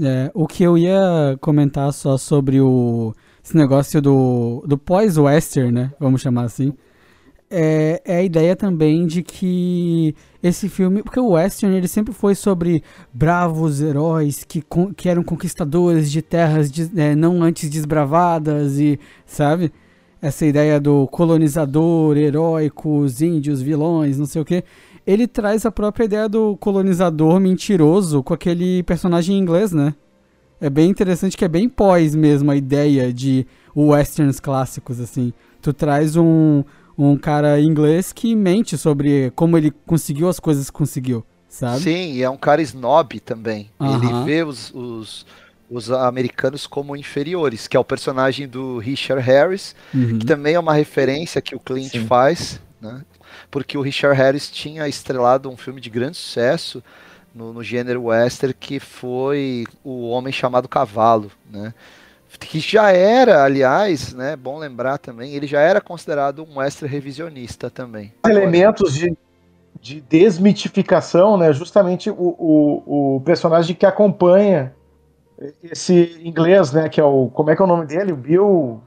É, 0.02 0.30
o 0.34 0.46
que 0.46 0.64
eu 0.64 0.78
ia 0.78 1.38
comentar 1.40 1.92
só 1.94 2.18
sobre 2.18 2.60
o 2.60 3.14
esse 3.44 3.56
negócio 3.56 4.02
do, 4.02 4.64
do 4.68 4.78
pós-western, 4.78 5.72
né? 5.72 5.92
Vamos 6.00 6.22
chamar 6.22 6.44
assim. 6.46 6.74
É, 7.50 8.02
é 8.04 8.16
a 8.18 8.24
ideia 8.24 8.56
também 8.56 9.06
de 9.06 9.22
que 9.24 10.16
esse 10.42 10.68
filme. 10.68 11.04
Porque 11.04 11.20
o 11.20 11.30
western 11.32 11.76
ele 11.78 11.88
sempre 11.88 12.14
foi 12.14 12.34
sobre 12.36 12.84
bravos 13.14 13.82
heróis 13.82 14.44
que, 14.44 14.64
que 14.98 15.08
eram 15.08 15.24
conquistadores 15.24 16.12
de 16.12 16.22
terras 16.24 16.72
des- 16.72 16.92
é, 16.98 17.16
não 17.16 17.44
antes 17.44 17.70
desbravadas 17.70 18.80
e. 18.80 19.00
Sabe? 19.26 19.72
Essa 20.22 20.46
ideia 20.46 20.80
do 20.80 21.08
colonizador, 21.08 22.18
heróico, 22.18 22.98
os 23.00 23.22
índios, 23.22 23.62
vilões, 23.62 24.18
não 24.18 24.26
sei 24.26 24.42
o 24.42 24.46
que. 24.46 24.64
Ele 25.06 25.28
traz 25.28 25.66
a 25.66 25.72
própria 25.72 26.06
ideia 26.06 26.28
do 26.28 26.58
colonizador 26.58 27.40
mentiroso 27.40 28.24
com 28.24 28.34
aquele 28.34 28.82
personagem 28.84 29.36
em 29.36 29.40
inglês, 29.40 29.72
né? 29.72 29.94
É 30.60 30.70
bem 30.70 30.90
interessante 30.90 31.38
que 31.38 31.46
é 31.46 31.48
bem 31.50 31.68
pós 31.70 32.16
mesmo 32.16 32.50
a 32.50 32.56
ideia 32.56 33.14
de 33.14 33.46
westerns 33.76 34.40
clássicos, 34.40 35.00
assim. 35.00 35.32
Tu 35.62 35.74
traz 35.74 36.16
um, 36.16 36.64
um 36.98 37.18
cara 37.18 37.60
inglês 37.60 38.12
que 38.14 38.34
mente 38.36 38.78
sobre 38.78 39.32
como 39.36 39.58
ele 39.58 39.72
conseguiu 39.86 40.28
as 40.30 40.40
coisas 40.40 40.70
que 40.70 40.78
conseguiu, 40.78 41.24
sabe? 41.50 41.82
Sim, 41.82 42.14
e 42.14 42.24
é 42.24 42.30
um 42.30 42.38
cara 42.38 42.62
snob 42.62 43.20
também. 43.20 43.70
Ele 43.80 44.24
vê 44.24 44.44
os, 44.44 44.74
os, 44.74 45.26
os 45.70 45.92
americanos 45.92 46.66
como 46.66 46.96
inferiores, 46.96 47.68
que 47.68 47.76
é 47.78 47.80
o 47.80 47.84
personagem 47.84 48.48
do 48.48 48.80
Richard 48.80 49.22
Harris, 49.24 49.76
Uhum. 49.94 50.18
que 50.20 50.26
também 50.26 50.56
é 50.56 50.60
uma 50.60 50.74
referência 50.74 51.42
que 51.42 51.54
o 51.56 51.60
Clint 51.60 51.92
Sim. 51.92 52.06
faz, 52.08 52.60
né? 52.82 53.02
Porque 53.50 53.78
o 53.78 53.82
Richard 53.82 54.18
Harris 54.18 54.50
tinha 54.50 54.88
estrelado 54.88 55.50
um 55.50 55.58
filme 55.58 55.80
de 55.80 55.90
grande 55.90 56.18
sucesso 56.18 56.84
no, 57.34 57.52
no 57.52 57.64
gênero 57.64 58.06
western, 58.06 58.54
que 58.54 58.80
foi 58.80 59.66
O 59.84 60.10
Homem 60.10 60.32
Chamado 60.32 60.70
Cavalo, 60.70 61.32
né? 61.52 61.74
Que 62.40 62.60
já 62.60 62.92
era, 62.92 63.44
aliás, 63.44 64.14
né? 64.14 64.36
Bom 64.36 64.58
lembrar 64.58 64.98
também, 64.98 65.34
ele 65.34 65.48
já 65.48 65.62
era 65.62 65.80
considerado 65.80 66.44
um 66.44 66.58
western 66.58 66.94
revisionista 66.94 67.70
também. 67.70 68.14
elementos 68.26 68.94
de, 68.94 69.16
de 69.80 70.02
desmitificação, 70.02 71.38
né? 71.38 71.54
Justamente 71.54 72.10
o, 72.10 72.16
o, 72.18 73.16
o 73.16 73.22
personagem 73.22 73.76
que 73.76 73.86
acompanha 73.86 74.74
esse 75.64 76.20
inglês, 76.24 76.72
né? 76.72 76.90
Que 76.90 77.00
é 77.00 77.04
o. 77.04 77.30
Como 77.30 77.50
é 77.50 77.56
que 77.56 77.62
é 77.62 77.66
o 77.66 77.68
nome 77.68 77.86
dele? 77.86 78.12
O 78.12 78.18
Bill. 78.18 78.82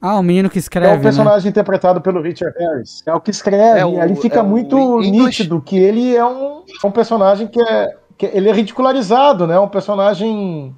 Ah, 0.00 0.18
o 0.18 0.22
menino 0.22 0.48
que 0.48 0.54
Que 0.54 0.58
é 0.58 0.60
escreve, 0.60 0.92
o 0.94 0.96
né? 0.98 1.02
personagem 1.02 1.48
interpretado 1.48 2.00
pelo 2.00 2.20
Richard 2.22 2.56
Harris. 2.58 3.02
É 3.06 3.14
o 3.14 3.20
que 3.20 3.30
escreve. 3.30 3.80
É 3.80 3.86
o- 3.86 4.00
ali 4.00 4.14
fica 4.16 4.40
é 4.40 4.42
muito 4.42 4.98
nítido 5.00 5.60
que 5.60 5.78
ele 5.78 6.14
é 6.14 6.24
um, 6.24 6.62
um 6.84 6.90
personagem 6.90 7.46
que 7.46 7.60
é. 7.60 7.94
Que 8.18 8.26
ele 8.26 8.48
é 8.48 8.52
ridicularizado, 8.52 9.46
né? 9.46 9.58
Um 9.58 9.68
personagem. 9.68 10.74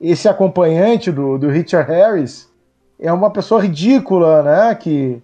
Esse 0.00 0.28
acompanhante 0.28 1.10
do, 1.12 1.38
do 1.38 1.48
Richard 1.48 1.88
Harris 1.90 2.48
é 2.98 3.12
uma 3.12 3.30
pessoa 3.30 3.60
ridícula, 3.60 4.42
né? 4.42 4.74
Que 4.74 5.22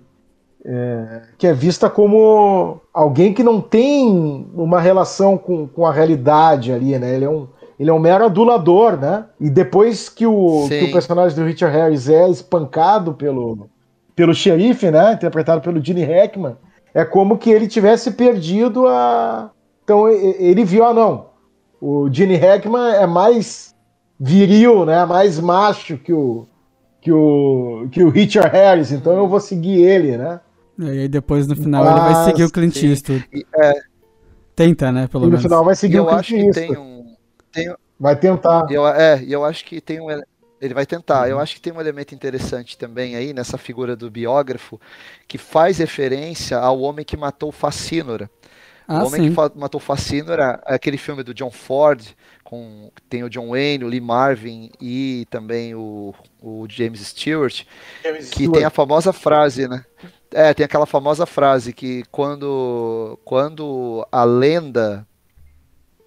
é, 0.65 1.23
que 1.39 1.47
é 1.47 1.53
vista 1.55 1.89
como 1.89 2.81
alguém 2.93 3.33
que 3.33 3.43
não 3.43 3.61
tem 3.61 4.47
uma 4.55 4.79
relação 4.81 5.39
com, 5.39 5.67
com 5.67 5.87
a 5.87 5.93
realidade 5.93 6.71
ali, 6.73 6.99
né? 6.99 7.15
Ele 7.17 7.25
é 7.25 7.31
um, 7.31 7.49
ele 7.81 7.89
é 7.89 7.93
um 7.95 7.99
mero 7.99 8.27
adulador, 8.27 8.99
né? 8.99 9.25
E 9.41 9.49
depois 9.49 10.11
que 10.11 10.27
o, 10.27 10.67
que 10.69 10.85
o 10.85 10.93
personagem 10.93 11.35
do 11.35 11.47
Richard 11.47 11.75
Harris 11.75 12.11
é 12.11 12.29
espancado 12.29 13.15
pelo, 13.15 13.71
pelo 14.15 14.35
xerife, 14.35 14.91
né? 14.91 15.15
Interpretado 15.15 15.63
pelo 15.63 15.83
Gene 15.83 16.05
Hackman, 16.05 16.57
é 16.93 17.07
como 17.07 17.39
que 17.39 17.49
ele 17.51 17.67
tivesse 17.67 18.11
perdido 18.11 18.87
a. 18.87 19.51
Então 19.83 20.07
ele 20.11 20.63
viu, 20.63 20.85
ah, 20.85 20.93
não. 20.93 21.31
O 21.81 22.07
Gene 22.13 22.37
Hackman 22.37 22.97
é 22.97 23.07
mais 23.07 23.75
viril, 24.21 24.85
né? 24.85 25.07
Mais 25.07 25.41
macho 25.41 25.97
que 25.97 26.13
o, 26.13 26.47
que 27.01 27.11
o, 27.11 27.89
que 27.91 28.03
o 28.03 28.11
Richard 28.11 28.51
Harris, 28.55 28.93
então 28.93 29.15
eu 29.15 29.27
vou 29.27 29.41
seguir 29.41 29.81
ele, 29.83 30.19
né? 30.19 30.39
E 30.79 30.87
aí 30.87 31.09
depois 31.09 31.47
no 31.47 31.57
final 31.57 31.83
ele 31.87 32.01
vai 32.01 32.13
Mas, 32.13 32.25
seguir 32.27 32.45
o 32.45 32.51
Clint. 32.51 32.77
Eastwood. 32.83 33.27
É, 33.59 33.73
Tenta, 34.55 34.93
né? 34.93 35.09
Pelo 35.09 35.25
E 35.25 35.31
no 35.31 35.39
menos. 35.39 35.43
final 35.43 35.65
vai 35.65 35.75
seguir 35.75 35.97
eu 35.97 36.05
o 36.05 36.09
acho 36.11 36.35
Clint 36.35 36.53
que 36.53 36.61
Eastwood. 36.61 36.90
Tem 37.53 37.75
Vai 38.01 38.17
tentar. 38.17 38.67
Eu, 38.71 38.89
é, 38.89 39.23
e 39.23 39.31
eu 39.31 39.45
acho 39.45 39.63
que 39.63 39.79
tem 39.79 40.01
um. 40.01 40.11
ele- 40.11 40.75
vai 40.75 40.87
tentar. 40.87 41.25
Uhum. 41.25 41.33
Eu 41.33 41.39
acho 41.39 41.55
que 41.55 41.61
tem 41.61 41.71
um 41.73 41.81
elemento 41.81 42.15
interessante 42.15 42.79
também 42.79 43.15
aí 43.15 43.35
nessa 43.35 43.59
figura 43.59 43.95
do 43.95 44.11
biógrafo 44.11 44.81
que 45.29 45.37
faz 45.37 45.77
referência 45.77 46.57
ao 46.57 46.81
homem 46.81 47.05
que 47.05 47.17
matou 47.17 47.53
Facínora. 47.53 48.31
Ah, 48.89 49.03
o 49.03 49.07
homem 49.07 49.29
sim. 49.29 49.35
que 49.35 49.59
matou 49.59 49.79
Facínora 49.79 50.63
é 50.67 50.75
aquele 50.75 50.97
filme 50.97 51.23
do 51.23 51.35
John 51.35 51.51
Ford, 51.51 52.03
com 52.43 52.91
tem 53.09 53.23
o 53.23 53.29
John 53.29 53.51
Wayne, 53.51 53.85
o 53.85 53.89
Lee 53.89 54.01
Marvin 54.01 54.71
e 54.81 55.27
também 55.31 55.75
o, 55.75 56.15
o 56.43 56.67
James 56.69 57.01
Stewart, 57.07 57.65
que 58.33 58.49
tem 58.49 58.65
a 58.65 58.71
famosa 58.71 59.13
frase, 59.13 59.69
né? 59.69 59.85
É, 60.33 60.55
tem 60.55 60.65
aquela 60.65 60.87
famosa 60.87 61.27
frase 61.27 61.73
que 61.73 62.03
quando, 62.11 63.19
quando 63.25 64.07
a 64.11 64.25
lenda 64.25 65.07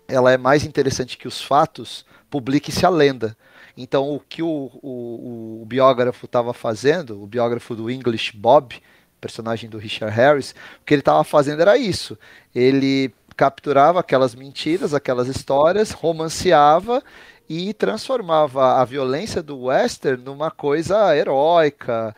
ela 0.08 0.32
é 0.32 0.38
mais 0.38 0.64
interessante 0.64 1.18
que 1.18 1.28
os 1.28 1.42
fatos, 1.42 2.06
publique-se 2.30 2.86
a 2.86 2.90
lenda. 2.90 3.38
Então, 3.76 4.14
o 4.14 4.20
que 4.20 4.44
o, 4.44 4.72
o, 4.82 5.62
o 5.62 5.66
biógrafo 5.66 6.26
estava 6.26 6.54
fazendo, 6.54 7.22
o 7.22 7.28
biógrafo 7.28 7.76
do 7.76 7.90
English 7.90 8.36
Bob, 8.36 8.82
personagem 9.20 9.70
do 9.70 9.78
Richard 9.78 10.16
Harris, 10.16 10.52
o 10.82 10.86
que 10.86 10.94
ele 10.94 11.02
estava 11.02 11.24
fazendo 11.24 11.62
era 11.62 11.78
isso. 11.78 12.18
Ele 12.54 13.14
capturava 13.36 14.00
aquelas 14.00 14.36
mentiras, 14.36 14.94
aquelas 14.94 15.28
histórias, 15.28 15.92
romanceava 15.92 17.02
e 17.50 17.74
transformava 17.74 18.82
a 18.82 18.86
violência 18.86 19.42
do 19.42 19.66
western 19.66 20.24
numa 20.24 20.52
coisa 20.52 21.16
heróica, 21.16 22.16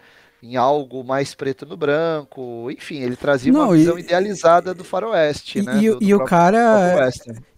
em 0.51 0.55
algo 0.55 1.03
mais 1.03 1.33
preto 1.33 1.65
no 1.65 1.75
branco, 1.75 2.69
enfim, 2.71 3.01
ele 3.01 3.15
trazia 3.15 3.51
Não, 3.51 3.61
uma 3.61 3.73
visão 3.73 3.97
e, 3.97 4.01
idealizada 4.01 4.73
do 4.73 4.83
faroeste, 4.83 5.59
e, 5.59 5.61
né? 5.63 5.77
E, 5.77 5.89
do, 5.89 5.99
do 5.99 6.03
e 6.03 6.13
o 6.13 6.23
cara 6.23 7.09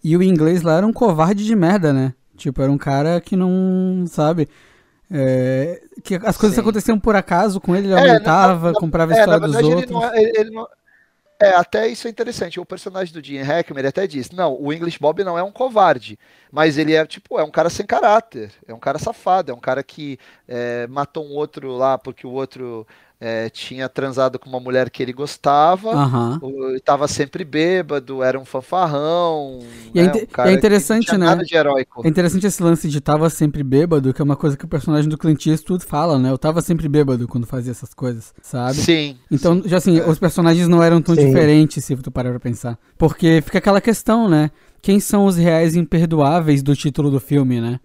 e 0.02 0.16
o 0.16 0.22
inglês 0.22 0.62
lá 0.62 0.78
era 0.78 0.86
um 0.86 0.92
covarde 0.92 1.44
de 1.44 1.54
merda, 1.54 1.92
né? 1.92 2.14
Tipo, 2.36 2.62
era 2.62 2.72
um 2.72 2.78
cara 2.78 3.20
que 3.20 3.36
não, 3.36 4.04
sabe, 4.06 4.48
é, 5.10 5.82
que 6.02 6.14
as 6.14 6.36
coisas 6.36 6.54
Sim. 6.54 6.60
aconteciam 6.60 6.98
por 6.98 7.16
acaso 7.16 7.60
com 7.60 7.74
ele, 7.74 7.88
ele 7.88 7.94
é, 7.94 7.98
aumentava, 7.98 8.72
comprava 8.72 9.12
a 9.12 9.16
é, 9.16 9.20
história 9.20 9.40
dos 9.40 9.56
outros. 9.56 9.82
Ele 9.82 9.92
não, 9.92 10.14
ele, 10.14 10.32
ele 10.36 10.50
não, 10.50 10.66
é, 11.40 11.50
até 11.50 11.86
isso 11.86 12.08
é 12.08 12.10
interessante. 12.10 12.58
O 12.58 12.66
personagem 12.66 13.14
do 13.14 13.24
Gene 13.24 13.42
Hackman, 13.44 13.80
ele 13.80 13.88
até 13.88 14.06
diz: 14.06 14.30
não, 14.30 14.60
o 14.60 14.72
English 14.72 14.98
Bob 14.98 15.22
não 15.22 15.38
é 15.38 15.42
um 15.42 15.52
covarde, 15.52 16.18
mas 16.50 16.76
ele 16.76 16.94
é 16.94 17.06
tipo, 17.06 17.38
é 17.38 17.44
um 17.44 17.50
cara 17.50 17.70
sem 17.70 17.86
caráter, 17.86 18.50
é 18.66 18.74
um 18.74 18.78
cara 18.80 18.98
safado, 18.98 19.52
é 19.52 19.54
um 19.54 19.60
cara 19.60 19.82
que 19.84 20.18
é, 20.48 20.86
matou 20.88 21.24
um 21.24 21.34
outro 21.34 21.70
lá 21.76 21.96
porque 21.96 22.26
o 22.26 22.30
outro 22.30 22.86
é, 23.20 23.50
tinha 23.50 23.88
transado 23.88 24.38
com 24.38 24.48
uma 24.48 24.60
mulher 24.60 24.90
que 24.90 25.02
ele 25.02 25.12
gostava, 25.12 25.90
uhum. 25.90 26.76
estava 26.76 27.08
sempre 27.08 27.44
bêbado, 27.44 28.22
era 28.22 28.38
um 28.38 28.44
fanfarrão. 28.44 29.58
E, 29.92 29.98
é 29.98 30.04
né, 30.04 30.12
é, 30.14 30.42
um 30.42 30.46
é 30.46 30.52
interessante, 30.52 31.16
né? 31.16 31.26
É 32.04 32.08
interessante 32.08 32.46
esse 32.46 32.62
lance 32.62 32.88
de 32.88 33.00
tava 33.00 33.28
sempre 33.28 33.64
bêbado, 33.64 34.14
que 34.14 34.22
é 34.22 34.24
uma 34.24 34.36
coisa 34.36 34.56
que 34.56 34.64
o 34.64 34.68
personagem 34.68 35.08
do 35.08 35.18
Clint 35.18 35.46
Eastwood 35.46 35.84
fala, 35.84 36.18
né? 36.18 36.30
Eu 36.30 36.38
tava 36.38 36.60
sempre 36.60 36.88
bêbado 36.88 37.26
quando 37.26 37.46
fazia 37.46 37.72
essas 37.72 37.92
coisas, 37.92 38.32
sabe? 38.40 38.76
Sim. 38.76 39.16
Então, 39.30 39.62
já 39.64 39.78
assim, 39.78 40.00
os 40.00 40.18
personagens 40.18 40.68
não 40.68 40.82
eram 40.82 41.02
tão 41.02 41.14
sim. 41.16 41.26
diferentes, 41.26 41.84
se 41.84 41.96
tu 41.96 42.12
parar 42.12 42.30
pra 42.30 42.40
pensar. 42.40 42.78
Porque 42.96 43.42
fica 43.44 43.58
aquela 43.58 43.80
questão, 43.80 44.28
né? 44.28 44.50
Quem 44.80 45.00
são 45.00 45.26
os 45.26 45.36
reais 45.36 45.74
imperdoáveis 45.74 46.62
do 46.62 46.76
título 46.76 47.10
do 47.10 47.18
filme, 47.18 47.60
né? 47.60 47.80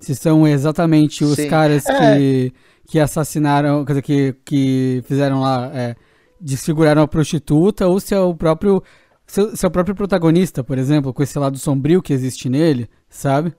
Se 0.00 0.14
são 0.14 0.48
exatamente 0.48 1.22
os 1.22 1.36
sim. 1.36 1.48
caras 1.48 1.86
é. 1.86 2.16
que 2.16 2.52
que 2.90 2.98
assassinaram, 2.98 3.84
quer 3.84 3.92
dizer, 3.92 4.02
que, 4.02 4.36
que 4.44 5.02
fizeram 5.06 5.40
lá, 5.40 5.70
é, 5.72 5.94
desfiguraram 6.40 7.02
a 7.02 7.06
prostituta, 7.06 7.86
ou 7.86 8.00
se 8.00 8.12
é 8.12 8.18
o 8.18 8.34
próprio, 8.34 8.82
seu, 9.24 9.56
seu 9.56 9.70
próprio 9.70 9.94
protagonista, 9.94 10.64
por 10.64 10.76
exemplo, 10.76 11.14
com 11.14 11.22
esse 11.22 11.38
lado 11.38 11.56
sombrio 11.56 12.02
que 12.02 12.12
existe 12.12 12.48
nele, 12.48 12.88
sabe? 13.08 13.54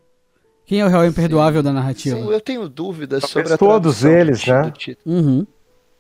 Quem 0.66 0.82
é 0.82 0.86
o 0.86 0.90
real 0.90 1.06
imperdoável 1.06 1.62
Sim. 1.62 1.64
da 1.66 1.72
narrativa? 1.72 2.18
Sim, 2.18 2.30
eu 2.30 2.42
tenho 2.42 2.68
dúvidas 2.68 3.22
Talvez 3.22 3.48
sobre 3.48 3.54
a 3.54 3.58
todos 3.58 4.04
eles, 4.04 4.46
né? 4.46 4.74
Uhum. 5.06 5.48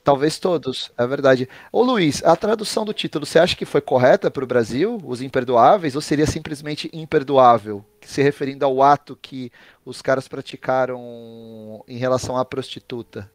Talvez 0.03 0.39
todos, 0.39 0.91
é 0.98 1.05
verdade. 1.05 1.48
Ô 1.72 1.84
Luiz, 1.84 2.24
a 2.24 2.36
tradução 2.36 2.84
do 2.84 2.93
título, 2.93 3.25
você 3.25 3.38
acha 3.38 3.55
que 3.55 3.65
foi 3.65 3.81
correta 3.81 4.31
para 4.31 4.43
o 4.43 4.48
Brasil, 4.48 5.00
os 5.05 5.22
imperdoáveis, 5.22 5.96
ou 5.96 6.01
seria 6.01 6.25
simplesmente 6.25 6.89
imperdoável, 6.91 7.86
se 8.01 8.22
referindo 8.22 8.65
ao 8.65 8.81
ato 8.81 9.15
que 9.22 9.51
os 9.86 10.01
caras 10.01 10.27
praticaram 10.27 11.84
em 11.88 11.98
relação 11.98 12.36
à 12.36 12.43
prostituta? 12.43 13.29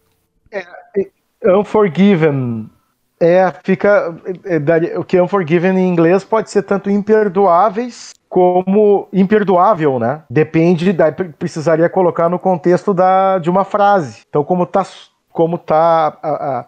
É, 0.50 0.66
é 1.42 1.56
unforgiven 1.56 2.68
é, 3.20 3.50
fica. 3.64 4.14
É, 4.44 4.98
o 4.98 5.04
que 5.04 5.16
é 5.16 5.22
unforgiven 5.22 5.78
em 5.78 5.88
inglês 5.88 6.22
pode 6.22 6.50
ser 6.50 6.62
tanto 6.62 6.90
imperdoáveis 6.90 8.12
como 8.28 9.08
imperdoável, 9.12 9.98
né? 9.98 10.22
Depende, 10.28 10.92
daí 10.92 11.12
precisaria 11.12 11.88
colocar 11.88 12.28
no 12.28 12.38
contexto 12.38 12.92
da, 12.92 13.38
de 13.38 13.48
uma 13.48 13.64
frase. 13.64 14.22
Então, 14.28 14.44
como 14.44 14.66
tá 14.66 14.84
como 15.36 15.56
está 15.56 16.16
a, 16.22 16.30
a, 16.30 16.64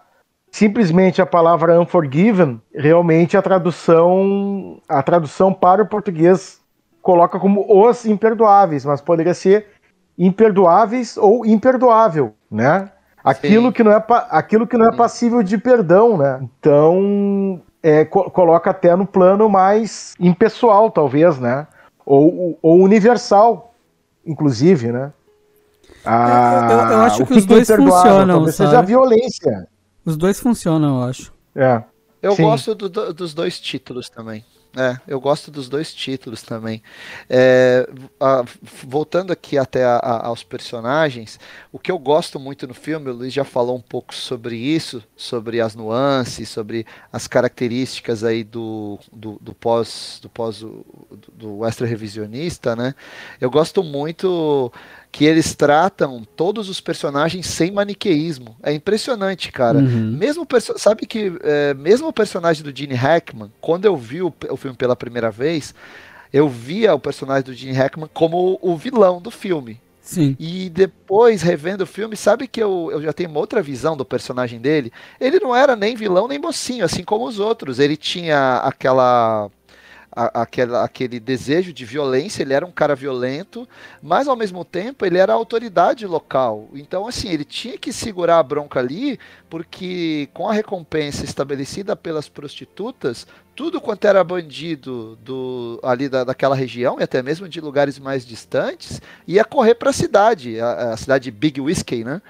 simplesmente 0.52 1.22
a 1.22 1.26
palavra 1.26 1.81
unforgiven, 1.81 2.61
realmente 2.74 3.35
a 3.35 3.40
tradução 3.40 4.78
a 4.87 5.02
tradução 5.02 5.54
para 5.54 5.83
o 5.83 5.87
português 5.87 6.61
coloca 7.00 7.40
como 7.40 7.64
os 7.66 8.04
imperdoáveis, 8.04 8.85
mas 8.85 9.00
poderia 9.00 9.33
ser 9.33 9.68
imperdoáveis 10.18 11.16
ou 11.16 11.46
imperdoável, 11.46 12.35
né? 12.50 12.90
Aquilo 13.24 13.72
que 13.72 13.83
não 13.83 13.90
é 13.90 14.04
aquilo 14.31 14.66
que 14.66 14.76
não 14.76 14.87
é 14.87 14.94
passível 14.94 15.42
de 15.42 15.57
perdão, 15.57 16.18
né? 16.18 16.38
Então 16.42 17.62
é, 17.83 18.04
co 18.04 18.31
coloca 18.31 18.68
até 18.68 18.94
no 18.94 19.07
plano 19.07 19.48
mais 19.48 20.14
impessoal, 20.20 20.90
talvez, 20.90 21.38
né? 21.38 21.66
Ou, 22.04 22.59
ou 22.61 22.81
universal, 22.81 23.72
inclusive, 24.26 24.92
né? 24.92 25.11
Ah, 26.10 26.68
eu, 26.70 26.78
eu, 26.78 27.00
acho 27.02 27.26
que, 27.26 27.32
que, 27.34 27.38
os 27.38 27.44
dois 27.44 27.68
funcionam. 27.68 28.36
Talvez 28.36 28.54
seja 28.54 28.78
a 28.78 28.82
violência. 28.82 29.68
Os 30.04 30.16
dois 30.16 30.40
funcionam, 30.40 31.02
eu 31.02 31.08
acho. 31.08 31.32
É. 31.54 31.82
Eu 32.22 32.34
Sim. 32.34 32.42
gosto 32.42 32.74
do, 32.74 32.88
do, 32.88 33.12
dos 33.12 33.34
dois 33.34 33.60
títulos 33.60 34.08
também. 34.08 34.44
É, 34.76 34.98
eu 35.08 35.18
gosto 35.20 35.50
dos 35.50 35.68
dois 35.68 35.94
títulos 35.94 36.42
também. 36.42 36.82
É, 37.28 37.88
a, 38.20 38.44
voltando 38.84 39.32
aqui 39.32 39.56
até 39.56 39.84
a, 39.84 39.96
a, 39.96 40.26
aos 40.26 40.42
personagens, 40.42 41.40
o 41.72 41.78
que 41.78 41.90
eu 41.90 41.98
gosto 41.98 42.38
muito 42.38 42.66
no 42.66 42.74
filme, 42.74 43.10
o 43.10 43.14
Luiz 43.14 43.32
já 43.32 43.44
falou 43.44 43.76
um 43.76 43.80
pouco 43.80 44.14
sobre 44.14 44.56
isso, 44.56 45.02
sobre 45.16 45.60
as 45.60 45.74
nuances, 45.74 46.48
sobre 46.48 46.86
as 47.10 47.26
características 47.26 48.22
aí 48.22 48.44
do, 48.44 48.98
do, 49.12 49.38
do 49.40 49.54
pós 49.54 50.20
do 50.22 50.28
pós 50.28 50.60
do, 50.60 50.84
do 51.32 51.58
western 51.58 51.90
revisionista, 51.90 52.76
né? 52.76 52.94
Eu 53.40 53.50
gosto 53.50 53.82
muito 53.82 54.70
que 55.18 55.24
eles 55.24 55.52
tratam 55.52 56.22
todos 56.37 56.68
os 56.68 56.81
personagens 56.81 57.44
sem 57.44 57.72
maniqueísmo. 57.72 58.57
É 58.62 58.72
impressionante, 58.72 59.50
cara. 59.50 59.81
Uhum. 59.81 60.12
Mesmo 60.16 60.46
sabe 60.76 61.07
que 61.07 61.33
é, 61.42 61.74
mesmo 61.74 62.07
o 62.07 62.12
personagem 62.12 62.62
do 62.62 62.70
Gene 62.72 62.94
Hackman, 62.94 63.50
quando 63.61 63.85
eu 63.85 63.96
vi 63.96 64.22
o, 64.22 64.33
o, 64.48 64.57
filme 64.57 64.76
pela 64.76 64.94
primeira 64.94 65.28
vez, 65.28 65.74
eu 66.33 66.48
via 66.48 66.94
o 66.94 67.00
personagem 67.00 67.42
do 67.42 67.52
Gene 67.52 67.72
Hackman 67.72 68.09
como 68.14 68.61
o, 68.62 68.74
o 68.74 68.76
vilão 68.76 69.20
do 69.20 69.28
filme. 69.28 69.81
Sim. 70.00 70.37
E 70.38 70.70
depois, 70.70 71.42
revendo 71.42 71.83
o 71.83 71.87
filme, 71.87 72.16
sabe 72.16 72.46
que 72.46 72.62
eu, 72.62 72.88
eu 72.92 73.02
já 73.02 73.12
tenho 73.12 73.28
uma 73.28 73.40
outra 73.40 73.61
visão 73.61 73.96
do 73.96 74.04
personagem 74.04 74.61
dele? 74.61 74.92
Ele 75.20 75.40
não 75.40 75.54
era 75.54 75.74
nem 75.74 75.96
vilão 75.96 76.28
nem 76.28 76.38
mocinho, 76.38 76.85
assim 76.85 77.02
como 77.02 77.26
os 77.26 77.40
outros. 77.40 77.81
Ele 77.81 77.96
tinha 77.96 78.59
aquela 78.59 79.50
a, 80.10 80.42
aquela, 80.42 80.84
aquele 80.84 81.20
desejo 81.20 81.72
de 81.72 81.84
violência, 81.84 82.42
ele 82.42 82.52
era 82.52 82.66
um 82.66 82.70
cara 82.70 82.94
violento, 82.94 83.68
mas 84.02 84.28
ao 84.28 84.36
mesmo 84.36 84.64
tempo 84.64 85.04
ele 85.04 85.18
era 85.18 85.32
autoridade 85.32 86.06
local. 86.06 86.68
Então, 86.74 87.06
assim, 87.06 87.28
ele 87.28 87.44
tinha 87.44 87.78
que 87.78 87.92
segurar 87.92 88.38
a 88.38 88.42
bronca 88.42 88.80
ali, 88.80 89.18
porque 89.48 90.28
com 90.32 90.48
a 90.48 90.52
recompensa 90.52 91.24
estabelecida 91.24 91.94
pelas 91.94 92.28
prostitutas, 92.28 93.26
tudo 93.54 93.80
quanto 93.80 94.06
era 94.06 94.22
bandido 94.22 95.18
do, 95.24 95.80
ali 95.82 96.08
da, 96.08 96.24
daquela 96.24 96.54
região, 96.54 97.00
e 97.00 97.02
até 97.02 97.22
mesmo 97.22 97.48
de 97.48 97.60
lugares 97.60 97.98
mais 97.98 98.24
distantes, 98.24 99.00
ia 99.26 99.44
correr 99.44 99.74
para 99.74 99.90
a 99.90 99.92
cidade, 99.92 100.60
a 100.60 100.96
cidade 100.96 101.24
de 101.24 101.30
Big 101.30 101.60
Whiskey, 101.60 102.04
né? 102.04 102.22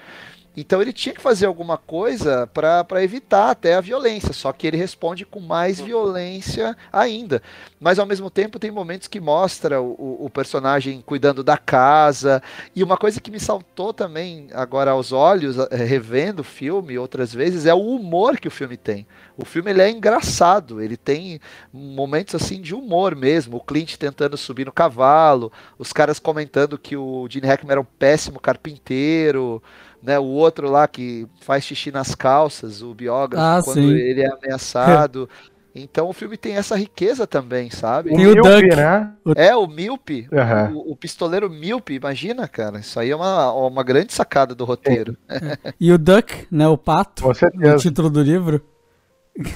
Então 0.59 0.81
ele 0.81 0.91
tinha 0.91 1.15
que 1.15 1.21
fazer 1.21 1.45
alguma 1.45 1.77
coisa 1.77 2.45
para 2.47 3.01
evitar 3.01 3.51
até 3.51 3.75
a 3.75 3.81
violência, 3.81 4.33
só 4.33 4.51
que 4.51 4.67
ele 4.67 4.75
responde 4.75 5.25
com 5.25 5.39
mais 5.39 5.79
violência 5.79 6.75
ainda. 6.91 7.41
Mas 7.79 7.97
ao 7.97 8.05
mesmo 8.05 8.29
tempo 8.29 8.59
tem 8.59 8.69
momentos 8.69 9.07
que 9.07 9.21
mostra 9.21 9.81
o, 9.81 10.25
o 10.25 10.29
personagem 10.29 11.01
cuidando 11.01 11.43
da 11.43 11.57
casa. 11.57 12.43
E 12.75 12.83
uma 12.83 12.97
coisa 12.97 13.21
que 13.21 13.31
me 13.31 13.39
saltou 13.39 13.93
também 13.93 14.49
agora 14.51 14.91
aos 14.91 15.13
olhos, 15.13 15.57
eh, 15.57 15.75
revendo 15.77 16.41
o 16.41 16.43
filme 16.43 16.97
outras 16.97 17.33
vezes, 17.33 17.65
é 17.65 17.73
o 17.73 17.79
humor 17.79 18.37
que 18.37 18.47
o 18.49 18.51
filme 18.51 18.75
tem. 18.75 19.07
O 19.37 19.45
filme 19.45 19.71
ele 19.71 19.81
é 19.81 19.89
engraçado, 19.89 20.81
ele 20.81 20.97
tem 20.97 21.39
momentos 21.71 22.35
assim 22.35 22.59
de 22.59 22.75
humor 22.75 23.15
mesmo. 23.15 23.55
O 23.55 23.63
Clint 23.63 23.95
tentando 23.95 24.35
subir 24.35 24.65
no 24.65 24.73
cavalo, 24.73 25.53
os 25.77 25.93
caras 25.93 26.19
comentando 26.19 26.77
que 26.77 26.97
o 26.97 27.25
Gene 27.29 27.47
Hackman 27.47 27.71
era 27.71 27.81
um 27.81 27.85
péssimo 27.85 28.41
carpinteiro 28.41 29.63
né? 30.01 30.19
O 30.19 30.25
outro 30.25 30.69
lá 30.69 30.87
que 30.87 31.27
faz 31.41 31.63
xixi 31.63 31.91
nas 31.91 32.15
calças, 32.15 32.81
o 32.81 32.93
biógrafo, 32.93 33.43
ah, 33.43 33.61
quando 33.63 33.81
sim. 33.81 33.91
ele 33.91 34.21
é 34.21 34.31
ameaçado. 34.31 35.29
Então 35.75 36.09
o 36.09 36.13
filme 36.13 36.35
tem 36.35 36.55
essa 36.55 36.75
riqueza 36.75 37.27
também, 37.27 37.69
sabe? 37.69 38.09
Tem 38.09 38.25
o, 38.25 38.35
Duck, 38.35 38.75
né? 38.75 39.11
É, 39.35 39.55
o 39.55 39.67
Milpe, 39.67 40.27
uhum. 40.31 40.77
o, 40.77 40.91
o, 40.93 40.95
pistoleiro 40.95 41.47
Milpe, 41.47 41.93
imagina, 41.93 42.47
cara. 42.47 42.79
Isso 42.79 42.99
aí 42.99 43.11
é 43.11 43.15
uma, 43.15 43.53
uma 43.53 43.83
grande 43.83 44.11
sacada 44.11 44.55
do 44.55 44.65
roteiro. 44.65 45.15
É. 45.29 45.39
E 45.79 45.93
o 45.93 45.97
Duck, 45.97 46.47
né? 46.51 46.67
O 46.67 46.77
pato, 46.77 47.29
o 47.29 47.77
título 47.77 48.09
do 48.09 48.21
livro. 48.21 48.61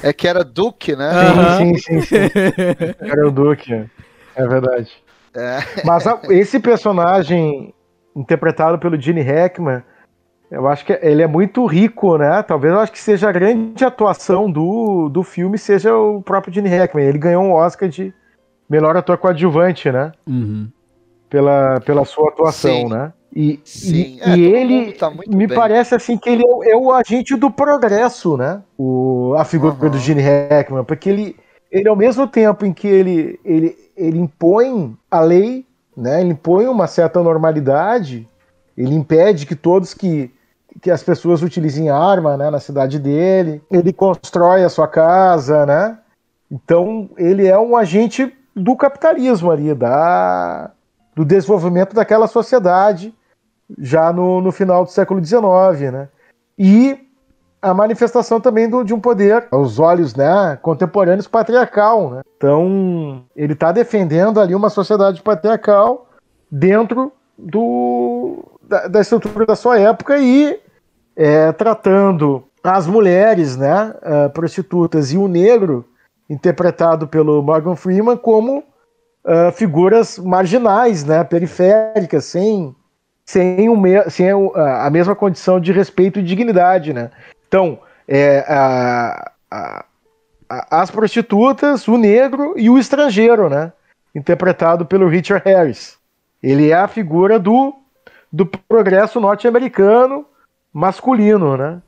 É 0.01 0.13
que 0.13 0.27
era 0.27 0.43
Duke, 0.43 0.95
né? 0.95 1.11
Sim, 1.57 1.77
sim, 1.77 2.01
sim, 2.01 2.29
sim. 2.29 2.95
Era 3.01 3.27
o 3.27 3.31
Duke, 3.31 3.89
é 4.35 4.47
verdade. 4.47 4.89
É. 5.35 5.59
Mas 5.83 6.05
esse 6.29 6.59
personagem 6.59 7.73
interpretado 8.15 8.79
pelo 8.79 8.99
Gene 8.99 9.21
Hackman, 9.21 9.83
eu 10.51 10.67
acho 10.67 10.85
que 10.85 10.97
ele 11.01 11.21
é 11.21 11.27
muito 11.27 11.65
rico, 11.65 12.17
né? 12.17 12.43
Talvez 12.43 12.73
eu 12.73 12.79
acho 12.79 12.91
que 12.91 12.99
seja 12.99 13.29
a 13.29 13.31
grande 13.31 13.83
atuação 13.83 14.51
do, 14.51 15.09
do 15.09 15.23
filme 15.23 15.57
seja 15.57 15.95
o 15.95 16.21
próprio 16.21 16.53
Gene 16.53 16.69
Hackman. 16.69 17.05
Ele 17.05 17.17
ganhou 17.17 17.43
um 17.43 17.53
Oscar 17.53 17.89
de 17.89 18.13
melhor 18.69 18.95
ator 18.95 19.17
coadjuvante, 19.17 19.91
né? 19.91 20.11
Uhum. 20.27 20.67
Pela, 21.29 21.79
pela 21.81 22.05
sua 22.05 22.29
atuação, 22.29 22.71
Sim. 22.71 22.89
né? 22.89 23.13
E, 23.35 23.59
Sim, 23.63 24.19
e, 24.19 24.21
é, 24.21 24.37
e 24.37 24.45
ele 24.45 24.91
tá 24.93 25.09
muito 25.09 25.35
me 25.35 25.47
bem. 25.47 25.57
parece 25.57 25.95
assim 25.95 26.17
que 26.17 26.29
ele 26.29 26.43
é 26.43 26.47
o, 26.47 26.63
é 26.63 26.75
o 26.75 26.91
agente 26.91 27.35
do 27.35 27.49
progresso, 27.49 28.37
né? 28.37 28.61
O, 28.77 29.33
a 29.35 29.43
figura 29.43 29.73
Aham. 29.73 29.89
do 29.89 29.97
Gene 29.97 30.21
Hackman, 30.21 30.83
porque 30.83 31.09
ele, 31.09 31.35
ele 31.71 31.89
ao 31.89 31.95
mesmo 31.95 32.27
tempo 32.27 32.63
em 32.63 32.71
que 32.71 32.87
ele, 32.87 33.39
ele, 33.43 33.75
ele 33.97 34.19
impõe 34.19 34.95
a 35.09 35.19
lei, 35.19 35.65
né? 35.97 36.21
Ele 36.21 36.33
impõe 36.33 36.67
uma 36.67 36.85
certa 36.85 37.23
normalidade, 37.23 38.29
ele 38.77 38.95
impede 38.95 39.45
que 39.45 39.55
todos 39.55 39.93
que 39.93 40.31
que 40.81 40.89
as 40.89 41.03
pessoas 41.03 41.43
utilizem 41.43 41.89
arma, 41.89 42.35
né, 42.35 42.49
na 42.49 42.59
cidade 42.59 42.97
dele. 42.97 43.61
Ele 43.69 43.93
constrói 43.93 44.63
a 44.63 44.69
sua 44.69 44.87
casa, 44.87 45.65
né? 45.67 45.99
Então 46.51 47.09
ele 47.15 47.47
é 47.47 47.57
um 47.57 47.77
agente 47.77 48.35
do 48.55 48.75
capitalismo 48.75 49.51
ali, 49.51 49.73
da 49.73 50.71
do 51.15 51.23
desenvolvimento 51.23 51.93
daquela 51.93 52.25
sociedade 52.25 53.13
já 53.77 54.11
no, 54.11 54.41
no 54.41 54.51
final 54.51 54.83
do 54.83 54.89
século 54.89 55.23
XIX, 55.23 55.91
né? 55.91 56.09
E 56.57 56.97
a 57.61 57.73
manifestação 57.73 58.41
também 58.41 58.69
do- 58.69 58.83
de 58.83 58.93
um 58.93 58.99
poder 58.99 59.47
aos 59.49 59.79
olhos 59.79 60.13
né, 60.15 60.57
contemporâneos 60.61 61.27
patriarcal. 61.27 62.11
Né? 62.11 62.21
Então, 62.35 63.23
ele 63.35 63.53
está 63.53 63.71
defendendo 63.71 64.39
ali 64.41 64.53
uma 64.53 64.69
sociedade 64.69 65.21
patriarcal 65.21 66.09
dentro 66.51 67.11
do, 67.37 68.43
da, 68.87 69.01
estrutura 69.01 69.45
da 69.45 69.55
sua 69.55 69.79
época 69.79 70.17
e 70.17 70.59
é, 71.15 71.51
tratando 71.51 72.43
as 72.63 72.87
mulheres 72.87 73.57
né, 73.57 73.93
eh, 74.01 74.29
prostitutas 74.29 75.11
e 75.11 75.17
o 75.17 75.27
negro, 75.27 75.85
interpretado 76.29 77.05
pelo 77.07 77.43
Morgan 77.43 77.75
Freeman, 77.75 78.15
como 78.15 78.63
ah, 79.25 79.51
figuras 79.51 80.17
marginais, 80.17 81.03
né, 81.03 81.23
periféricas, 81.23 82.25
sem, 82.25 82.75
sem, 83.25 83.69
o 83.69 84.53
a 84.55 84.89
mesma 84.89 85.15
condição 85.15 85.59
de 85.59 85.71
respeito 85.71 86.19
e 86.19 86.23
dignidade. 86.23 86.93
Né? 86.93 87.09
Então, 87.47 87.79
é, 88.07 88.45
a- 88.47 89.31
a- 89.49 89.85
a- 90.49 90.81
as 90.81 90.91
prostitutas, 90.91 91.87
o 91.87 91.97
negro 91.97 92.53
e 92.57 92.69
o 92.69 92.77
estrangeiro, 92.77 93.49
né? 93.49 93.71
interpretado 94.15 94.85
pelo 94.85 95.07
Richard 95.07 95.43
Harris. 95.43 95.97
Ele 96.41 96.69
é 96.69 96.75
a 96.75 96.87
figura 96.87 97.39
do, 97.39 97.73
do 98.33 98.47
progresso 98.47 99.19
norte-americano 99.19 100.25
masculino, 100.73 101.55
né? 101.55 101.81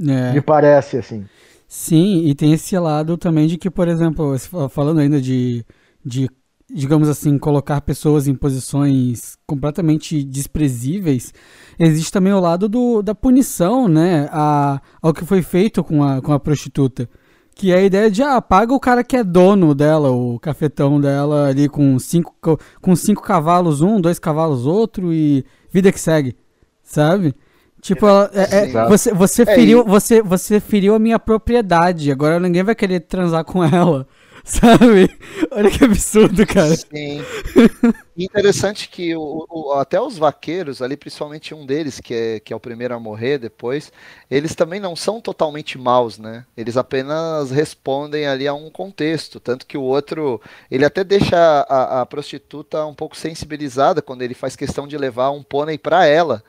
É. 0.00 0.32
Me 0.32 0.40
parece 0.40 0.96
assim. 0.96 1.24
Sim, 1.68 2.26
e 2.26 2.34
tem 2.34 2.52
esse 2.52 2.76
lado 2.76 3.16
também 3.16 3.46
de 3.46 3.56
que, 3.56 3.70
por 3.70 3.86
exemplo, 3.86 4.36
falando 4.68 4.98
ainda 4.98 5.20
de, 5.20 5.64
de, 6.04 6.28
digamos 6.68 7.08
assim, 7.08 7.38
colocar 7.38 7.80
pessoas 7.80 8.26
em 8.26 8.34
posições 8.34 9.36
completamente 9.46 10.24
desprezíveis, 10.24 11.32
existe 11.78 12.10
também 12.12 12.32
o 12.32 12.40
lado 12.40 12.68
do, 12.68 13.00
da 13.00 13.14
punição, 13.14 13.86
né, 13.86 14.28
a, 14.32 14.80
ao 15.00 15.14
que 15.14 15.24
foi 15.24 15.42
feito 15.42 15.82
com 15.84 16.02
a, 16.02 16.20
com 16.20 16.32
a 16.32 16.40
prostituta. 16.40 17.08
Que 17.54 17.72
é 17.72 17.76
a 17.76 17.82
ideia 17.82 18.10
de, 18.10 18.20
ah, 18.22 18.40
paga 18.42 18.74
o 18.74 18.80
cara 18.80 19.04
que 19.04 19.16
é 19.16 19.22
dono 19.22 19.74
dela, 19.74 20.10
o 20.10 20.38
cafetão 20.40 21.00
dela 21.00 21.48
ali 21.48 21.68
com 21.68 21.98
cinco, 22.00 22.34
com 22.80 22.96
cinco 22.96 23.22
cavalos 23.22 23.80
um, 23.80 24.00
dois 24.00 24.18
cavalos 24.18 24.66
outro 24.66 25.12
e 25.12 25.44
vida 25.70 25.92
que 25.92 26.00
segue, 26.00 26.36
sabe? 26.82 27.32
Tipo, 27.80 28.06
ela, 28.08 28.30
é- 28.34 28.40
é- 28.70 28.88
você, 28.88 29.12
você, 29.12 29.42
É, 29.42 29.46
feriu, 29.46 29.80
e- 29.80 29.88
você, 29.88 30.20
você 30.22 30.58
feriu 30.58 30.94
a 30.94 30.98
minha 30.98 31.18
propriedade, 31.18 32.10
agora 32.10 32.40
ninguém 32.40 32.62
vai 32.64 32.74
querer 32.74 33.00
transar 33.00 33.44
com 33.44 33.62
ela, 33.62 34.06
sabe? 34.42 35.08
Olha 35.52 35.70
que 35.70 35.84
absurdo, 35.84 36.44
cara. 36.46 36.74
Sim. 36.74 37.22
Interessante 38.16 38.88
que 38.88 39.16
o, 39.16 39.44
o- 39.50 39.72
até 39.72 40.00
os 40.00 40.16
vaqueiros, 40.16 40.80
ali, 40.80 40.96
principalmente 40.96 41.52
um 41.52 41.66
deles, 41.66 41.98
que 41.98 42.14
é, 42.14 42.38
que 42.40 42.52
é 42.52 42.56
o 42.56 42.60
primeiro 42.60 42.94
a 42.94 43.00
morrer 43.00 43.38
depois, 43.38 43.90
eles 44.30 44.54
também 44.54 44.78
não 44.78 44.94
são 44.94 45.20
totalmente 45.20 45.76
maus, 45.76 46.16
né? 46.16 46.46
Eles 46.56 46.76
apenas 46.76 47.50
respondem 47.50 48.24
ali 48.28 48.46
a 48.46 48.54
um 48.54 48.70
contexto. 48.70 49.40
Tanto 49.40 49.66
que 49.66 49.76
o 49.76 49.82
outro, 49.82 50.40
ele 50.70 50.84
até 50.84 51.02
deixa 51.02 51.36
a, 51.68 52.02
a 52.02 52.06
prostituta 52.06 52.86
um 52.86 52.94
pouco 52.94 53.16
sensibilizada 53.16 54.00
quando 54.00 54.22
ele 54.22 54.34
faz 54.34 54.54
questão 54.54 54.86
de 54.86 54.96
levar 54.96 55.30
um 55.32 55.42
pônei 55.42 55.76
para 55.76 56.06
ela. 56.06 56.40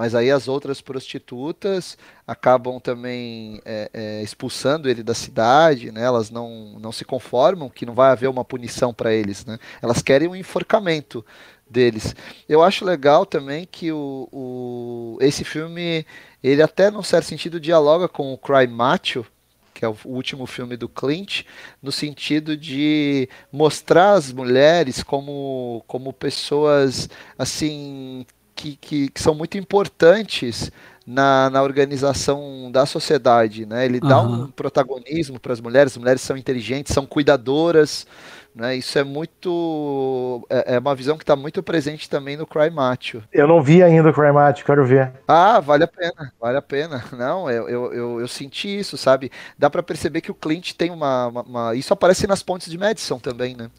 Mas 0.00 0.14
aí 0.14 0.30
as 0.30 0.48
outras 0.48 0.80
prostitutas 0.80 1.98
acabam 2.26 2.80
também 2.80 3.60
é, 3.66 3.90
é, 3.92 4.22
expulsando 4.22 4.88
ele 4.88 5.02
da 5.02 5.12
cidade, 5.12 5.92
né? 5.92 6.02
Elas 6.02 6.30
não, 6.30 6.78
não 6.80 6.90
se 6.90 7.04
conformam 7.04 7.68
que 7.68 7.84
não 7.84 7.92
vai 7.92 8.10
haver 8.10 8.30
uma 8.30 8.42
punição 8.42 8.94
para 8.94 9.12
eles, 9.12 9.44
né? 9.44 9.58
Elas 9.82 10.00
querem 10.00 10.26
um 10.26 10.34
enforcamento 10.34 11.22
deles. 11.68 12.16
Eu 12.48 12.62
acho 12.62 12.82
legal 12.82 13.26
também 13.26 13.68
que 13.70 13.92
o, 13.92 14.26
o- 14.32 15.18
esse 15.20 15.44
filme, 15.44 16.06
ele 16.42 16.62
até 16.62 16.90
num 16.90 17.02
certo 17.02 17.26
sentido 17.26 17.60
dialoga 17.60 18.08
com 18.08 18.32
o 18.32 18.38
Cry 18.38 18.66
Macho, 18.66 19.26
que 19.74 19.84
é 19.84 19.88
o 19.88 19.96
último 20.06 20.46
filme 20.46 20.78
do 20.78 20.88
Clint, 20.88 21.42
no 21.82 21.92
sentido 21.92 22.56
de 22.56 23.28
mostrar 23.52 24.12
as 24.14 24.32
mulheres 24.32 25.02
como, 25.02 25.84
como 25.86 26.10
pessoas 26.10 27.06
assim 27.38 28.24
que, 28.60 28.76
que, 28.76 29.08
que 29.08 29.22
são 29.22 29.34
muito 29.34 29.56
importantes 29.56 30.70
na, 31.06 31.48
na 31.48 31.62
organização 31.62 32.70
da 32.70 32.84
sociedade, 32.84 33.64
né? 33.64 33.86
Ele 33.86 33.98
dá 33.98 34.16
Aham. 34.16 34.44
um 34.44 34.50
protagonismo 34.50 35.40
para 35.40 35.52
as 35.54 35.60
mulheres, 35.60 35.92
as 35.92 35.96
mulheres 35.98 36.20
são 36.20 36.36
inteligentes, 36.36 36.92
são 36.92 37.06
cuidadoras, 37.06 38.06
né? 38.54 38.76
Isso 38.76 38.98
é 38.98 39.04
muito 39.04 40.46
é, 40.50 40.74
é 40.74 40.78
uma 40.78 40.94
visão 40.94 41.16
que 41.16 41.22
está 41.22 41.36
muito 41.36 41.62
presente 41.62 42.08
também 42.10 42.36
no 42.36 42.46
Cry 42.46 42.70
Macho. 42.70 43.22
Eu 43.32 43.46
não 43.46 43.62
vi 43.62 43.82
ainda 43.82 44.10
o 44.10 44.12
Crymate, 44.12 44.64
quero 44.64 44.84
ver. 44.84 45.12
Ah, 45.26 45.60
vale 45.60 45.84
a 45.84 45.88
pena, 45.88 46.32
vale 46.40 46.58
a 46.58 46.62
pena. 46.62 47.04
Não, 47.12 47.50
eu, 47.50 47.68
eu, 47.68 47.92
eu, 47.92 48.20
eu 48.20 48.28
senti 48.28 48.78
isso, 48.80 48.96
sabe? 48.96 49.30
Dá 49.58 49.70
pra 49.70 49.82
perceber 49.82 50.20
que 50.20 50.30
o 50.30 50.34
Clint 50.34 50.72
tem 50.74 50.90
uma, 50.90 51.26
uma- 51.28 51.42
uma- 51.42 51.74
Isso 51.74 51.92
aparece 51.92 52.26
nas 52.26 52.42
pontes 52.42 52.70
de 52.70 52.76
Madison 52.78 53.18
também, 53.18 53.56
né? 53.56 53.70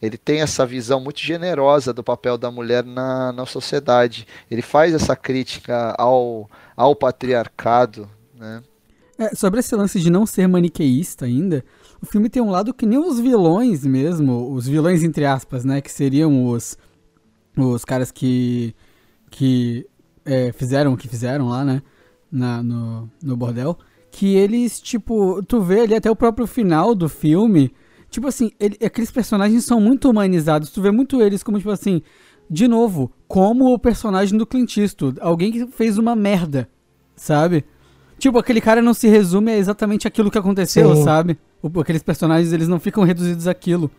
Ele 0.00 0.16
tem 0.16 0.40
essa 0.40 0.64
visão 0.64 1.00
muito 1.00 1.20
generosa 1.20 1.92
do 1.92 2.02
papel 2.02 2.38
da 2.38 2.50
mulher 2.50 2.84
na, 2.84 3.32
na 3.32 3.44
sociedade. 3.46 4.26
Ele 4.50 4.62
faz 4.62 4.94
essa 4.94 5.14
crítica 5.14 5.94
ao, 5.98 6.48
ao 6.76 6.94
patriarcado, 6.96 8.08
né? 8.34 8.62
É, 9.18 9.34
sobre 9.34 9.60
esse 9.60 9.76
lance 9.76 10.00
de 10.00 10.08
não 10.08 10.24
ser 10.24 10.46
maniqueísta 10.48 11.26
ainda, 11.26 11.62
o 12.02 12.06
filme 12.06 12.28
tem 12.28 12.42
um 12.42 12.50
lado 12.50 12.72
que 12.74 12.86
nem 12.86 12.98
os 12.98 13.18
vilões 13.20 13.84
mesmo, 13.84 14.52
os 14.52 14.66
vilões 14.66 15.02
entre 15.02 15.24
aspas, 15.24 15.64
né, 15.64 15.80
que 15.80 15.90
seriam 15.90 16.46
os 16.46 16.76
os 17.56 17.84
caras 17.84 18.10
que 18.10 18.74
que 19.30 19.86
é, 20.24 20.52
fizeram 20.52 20.92
o 20.92 20.96
que 20.96 21.08
fizeram 21.08 21.48
lá, 21.48 21.64
né, 21.64 21.82
na, 22.30 22.62
no, 22.62 23.10
no 23.22 23.36
bordel, 23.36 23.76
que 24.10 24.34
eles, 24.34 24.80
tipo, 24.80 25.42
tu 25.44 25.60
vê 25.60 25.80
ali 25.82 25.94
até 25.94 26.10
o 26.10 26.16
próprio 26.16 26.46
final 26.46 26.94
do 26.94 27.08
filme, 27.08 27.72
tipo 28.10 28.26
assim, 28.26 28.50
ele- 28.58 28.76
aqueles 28.84 29.10
personagens 29.10 29.64
são 29.64 29.80
muito 29.80 30.10
humanizados, 30.10 30.70
tu 30.70 30.82
vê 30.82 30.90
muito 30.90 31.20
eles 31.22 31.42
como, 31.42 31.58
tipo 31.58 31.70
assim, 31.70 32.02
de 32.48 32.66
novo, 32.66 33.12
como 33.28 33.72
o 33.72 33.78
personagem 33.78 34.36
do 34.36 34.46
Clint 34.46 34.76
Eastwood, 34.78 35.18
alguém 35.20 35.52
que 35.52 35.66
fez 35.68 35.96
uma 35.98 36.16
merda, 36.16 36.68
sabe? 37.14 37.64
Tipo, 38.18 38.38
aquele 38.38 38.60
cara 38.60 38.82
não 38.82 38.92
se 38.92 39.08
resume 39.08 39.52
a 39.52 39.56
exatamente 39.56 40.06
aquilo 40.08 40.30
que 40.30 40.38
aconteceu, 40.38 40.94
Sim. 40.96 41.04
sabe? 41.04 41.38
O- 41.62 41.80
Aqueles 41.80 42.02
personagens, 42.02 42.52
eles 42.52 42.68
não 42.68 42.80
ficam 42.80 43.04
reduzidos 43.04 43.46
àquilo. 43.48 43.90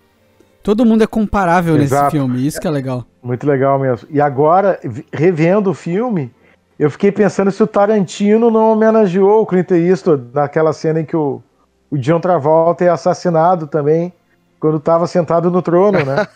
Todo 0.63 0.85
mundo 0.85 1.03
é 1.03 1.07
comparável 1.07 1.73
nesse 1.75 1.93
Exato. 1.93 2.11
filme, 2.11 2.45
isso 2.45 2.59
que 2.61 2.67
é 2.67 2.71
legal. 2.71 3.05
Muito 3.23 3.47
legal 3.47 3.79
mesmo. 3.79 4.07
E 4.11 4.21
agora, 4.21 4.79
revendo 5.11 5.71
o 5.71 5.73
filme, 5.73 6.31
eu 6.77 6.89
fiquei 6.91 7.11
pensando 7.11 7.51
se 7.51 7.61
o 7.63 7.67
Tarantino 7.67 8.51
não 8.51 8.71
homenageou 8.73 9.41
o 9.41 9.45
Clint 9.45 9.71
Eastwood 9.71 10.25
naquela 10.33 10.71
cena 10.71 11.01
em 11.01 11.05
que 11.05 11.15
o, 11.15 11.41
o 11.89 11.97
John 11.97 12.19
Travolta 12.19 12.83
é 12.83 12.89
assassinado 12.89 13.65
também, 13.65 14.13
quando 14.59 14.77
estava 14.77 15.07
sentado 15.07 15.49
no 15.49 15.61
trono, 15.63 16.05
né? 16.05 16.27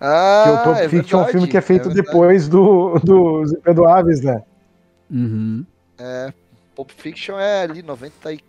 Ah, 0.00 0.44
que 0.44 0.50
o 0.50 0.64
Pulp 0.64 0.76
é 0.78 0.88
Fiction 0.88 1.18
é 1.18 1.22
um 1.22 1.26
filme 1.26 1.46
verdade, 1.46 1.50
que 1.50 1.56
é 1.58 1.60
feito 1.60 1.84
verdade. 1.88 2.06
depois 2.06 2.48
do, 2.48 2.98
dos 3.00 3.52
Imperdoáveis, 3.52 4.20
né? 4.22 4.42
Uhum. 5.10 5.64
Pulp 6.74 6.90
Fiction 6.96 7.38
é 7.38 7.62
ali 7.62 7.82
94, 7.82 8.42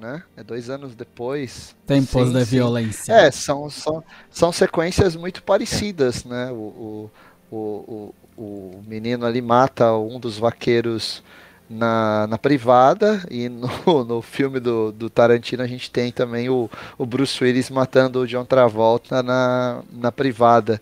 né? 0.00 0.22
É 0.36 0.42
dois 0.42 0.70
anos 0.70 0.94
depois. 0.94 1.76
Tempos 1.86 2.28
Sim, 2.28 2.32
da 2.32 2.44
sim. 2.44 2.56
violência. 2.56 3.12
É, 3.12 3.30
são, 3.30 3.68
são, 3.70 4.02
são 4.30 4.52
sequências 4.52 5.14
muito 5.16 5.42
parecidas, 5.42 6.24
né? 6.24 6.50
O, 6.50 7.10
o, 7.50 7.56
o, 7.56 8.14
o, 8.36 8.82
menino 8.86 9.26
ali 9.26 9.42
mata 9.42 9.92
um 9.94 10.18
dos 10.18 10.38
vaqueiros 10.38 11.22
na, 11.68 12.26
na 12.26 12.38
privada 12.38 13.22
e 13.30 13.48
no, 13.48 13.68
no 14.04 14.22
filme 14.22 14.60
do, 14.60 14.92
do 14.92 15.08
Tarantino 15.10 15.62
a 15.62 15.66
gente 15.66 15.90
tem 15.90 16.10
também 16.12 16.48
o, 16.48 16.70
o 16.98 17.06
Bruce 17.06 17.42
Willis 17.42 17.70
matando 17.70 18.20
o 18.20 18.26
John 18.26 18.44
Travolta 18.44 19.22
na, 19.22 19.82
na 19.92 20.12
privada. 20.12 20.80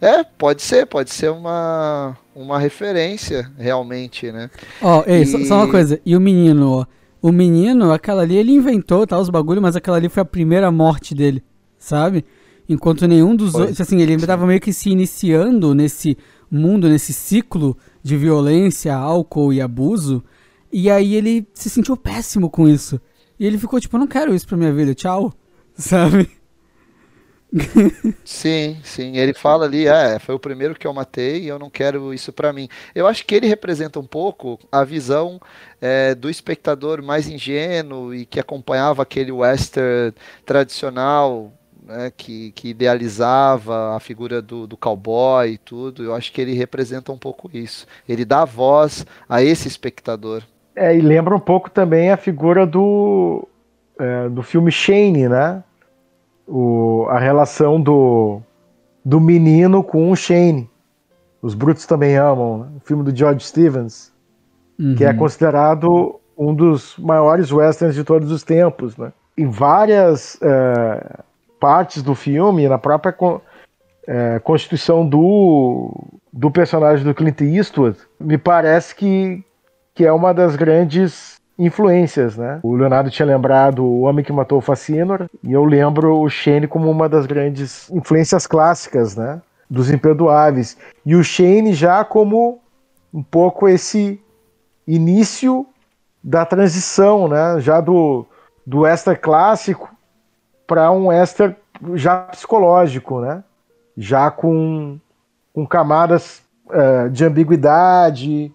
É, 0.00 0.24
pode 0.24 0.62
ser, 0.62 0.86
pode 0.86 1.10
ser 1.12 1.30
uma, 1.30 2.16
uma 2.34 2.58
referência 2.58 3.50
realmente, 3.58 4.30
né? 4.32 4.50
Ó, 4.80 5.02
ei, 5.06 5.24
só, 5.26 5.38
só 5.44 5.56
uma 5.56 5.66
E- 5.66 5.70
coisa. 5.70 6.00
E 6.04 6.16
o 6.16 6.20
menino, 6.20 6.70
ó. 6.80 6.86
O 7.22 7.30
menino, 7.30 7.92
aquela 7.92 8.22
ali, 8.22 8.36
ele 8.36 8.50
inventou, 8.50 9.06
tá, 9.06 9.16
os 9.18 9.30
bagulho, 9.30 9.62
mas 9.62 9.76
aquela 9.76 9.96
ali 9.96 10.08
foi 10.08 10.22
a 10.22 10.26
primeira 10.26 10.72
morte 10.72 11.14
dele, 11.14 11.42
sabe? 11.78 12.24
Enquanto 12.68 13.06
nenhum 13.06 13.36
dos 13.36 13.54
outros, 13.54 13.80
assim, 13.80 14.00
ele 14.00 14.18
tava 14.26 14.44
meio 14.44 14.60
que 14.60 14.72
se 14.72 14.90
iniciando 14.90 15.72
nesse 15.74 16.18
mundo, 16.50 16.88
nesse 16.88 17.12
ciclo 17.12 17.76
de 18.02 18.16
violência, 18.16 18.94
álcool 18.94 19.52
e 19.52 19.60
abuso. 19.60 20.22
E 20.72 20.90
aí 20.90 21.14
ele 21.14 21.46
se 21.54 21.70
sentiu 21.70 21.96
péssimo 21.96 22.50
com 22.50 22.68
isso. 22.68 23.00
E 23.38 23.46
ele 23.46 23.58
ficou 23.58 23.80
tipo, 23.80 23.96
eu 23.96 24.00
não 24.00 24.06
quero 24.06 24.34
isso 24.34 24.46
pra 24.46 24.56
minha 24.56 24.72
vida, 24.72 24.94
tchau. 24.94 25.32
Sabe? 25.74 26.28
Sim, 28.24 28.78
sim. 28.82 29.16
Ele 29.16 29.34
fala 29.34 29.66
ali, 29.66 29.86
é, 29.86 30.18
foi 30.18 30.34
o 30.34 30.38
primeiro 30.38 30.74
que 30.74 30.86
eu 30.86 30.92
matei 30.92 31.42
e 31.42 31.48
eu 31.48 31.58
não 31.58 31.68
quero 31.68 32.14
isso 32.14 32.32
para 32.32 32.52
mim. 32.52 32.68
Eu 32.94 33.06
acho 33.06 33.26
que 33.26 33.34
ele 33.34 33.46
representa 33.46 34.00
um 34.00 34.06
pouco 34.06 34.58
a 34.70 34.84
visão 34.84 35.40
é, 35.80 36.14
do 36.14 36.30
espectador 36.30 37.02
mais 37.02 37.28
ingênuo 37.28 38.14
e 38.14 38.24
que 38.24 38.40
acompanhava 38.40 39.02
aquele 39.02 39.30
western 39.30 40.14
tradicional, 40.46 41.52
né, 41.84 42.10
que, 42.16 42.52
que 42.52 42.68
idealizava 42.68 43.94
a 43.96 44.00
figura 44.00 44.40
do, 44.40 44.66
do 44.66 44.76
cowboy 44.76 45.50
e 45.50 45.58
tudo. 45.58 46.02
Eu 46.02 46.14
acho 46.14 46.32
que 46.32 46.40
ele 46.40 46.54
representa 46.54 47.12
um 47.12 47.18
pouco 47.18 47.50
isso. 47.52 47.86
Ele 48.08 48.24
dá 48.24 48.44
voz 48.44 49.04
a 49.28 49.42
esse 49.42 49.68
espectador. 49.68 50.42
É, 50.74 50.96
e 50.96 51.02
lembra 51.02 51.36
um 51.36 51.40
pouco 51.40 51.70
também 51.70 52.10
a 52.10 52.16
figura 52.16 52.66
do, 52.66 53.46
é, 53.98 54.28
do 54.30 54.42
filme 54.42 54.70
Shane, 54.70 55.28
né? 55.28 55.62
O, 56.52 57.06
a 57.08 57.18
relação 57.18 57.80
do, 57.80 58.42
do 59.02 59.18
menino 59.18 59.82
com 59.82 60.10
o 60.10 60.16
Shane. 60.16 60.68
Os 61.40 61.54
Brutos 61.54 61.86
também 61.86 62.14
amam, 62.16 62.58
né? 62.58 62.66
o 62.76 62.80
filme 62.80 63.02
do 63.02 63.16
George 63.16 63.42
Stevens, 63.42 64.12
uhum. 64.78 64.94
que 64.94 65.02
é 65.04 65.14
considerado 65.14 66.20
um 66.36 66.54
dos 66.54 66.96
maiores 66.98 67.50
westerns 67.50 67.94
de 67.94 68.04
todos 68.04 68.30
os 68.30 68.42
tempos. 68.42 68.98
Né? 68.98 69.12
Em 69.36 69.48
várias 69.48 70.38
é, 70.42 71.20
partes 71.58 72.02
do 72.02 72.14
filme, 72.14 72.68
na 72.68 72.78
própria 72.78 73.16
é, 74.06 74.38
constituição 74.40 75.08
do, 75.08 75.90
do 76.30 76.50
personagem 76.50 77.02
do 77.02 77.14
Clint 77.14 77.40
Eastwood, 77.40 77.96
me 78.20 78.36
parece 78.36 78.94
que, 78.94 79.42
que 79.94 80.04
é 80.04 80.12
uma 80.12 80.34
das 80.34 80.54
grandes 80.54 81.40
influências, 81.58 82.36
né? 82.36 82.60
O 82.62 82.74
Leonardo 82.74 83.10
tinha 83.10 83.26
lembrado 83.26 83.84
O 83.84 84.02
Homem 84.02 84.24
que 84.24 84.32
Matou 84.32 84.58
o 84.58 84.62
Facínora, 84.62 85.28
e 85.42 85.52
eu 85.52 85.64
lembro 85.64 86.20
o 86.20 86.28
Shane 86.28 86.66
como 86.66 86.90
uma 86.90 87.08
das 87.08 87.26
grandes 87.26 87.90
influências 87.90 88.46
clássicas, 88.46 89.16
né? 89.16 89.40
Dos 89.68 89.90
Imperdoáveis. 89.90 90.76
E 91.04 91.14
o 91.14 91.22
Shane 91.22 91.72
já 91.72 92.04
como 92.04 92.60
um 93.12 93.22
pouco 93.22 93.68
esse 93.68 94.20
início 94.86 95.66
da 96.22 96.44
transição, 96.44 97.28
né? 97.28 97.60
Já 97.60 97.80
do, 97.80 98.26
do 98.66 98.86
extra 98.86 99.16
clássico 99.16 99.90
para 100.66 100.90
um 100.90 101.12
extra 101.12 101.56
já 101.94 102.18
psicológico, 102.18 103.20
né? 103.20 103.42
Já 103.96 104.30
com, 104.30 104.98
com 105.52 105.66
camadas 105.66 106.42
uh, 106.66 107.10
de 107.10 107.24
ambiguidade 107.24 108.52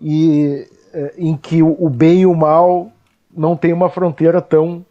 e 0.00 0.68
em 1.16 1.36
que 1.36 1.62
o 1.62 1.88
bem 1.88 2.22
e 2.22 2.26
o 2.26 2.34
mal 2.34 2.90
não 3.34 3.56
tem 3.56 3.72
uma 3.72 3.88
fronteira 3.88 4.40
tão, 4.40 4.84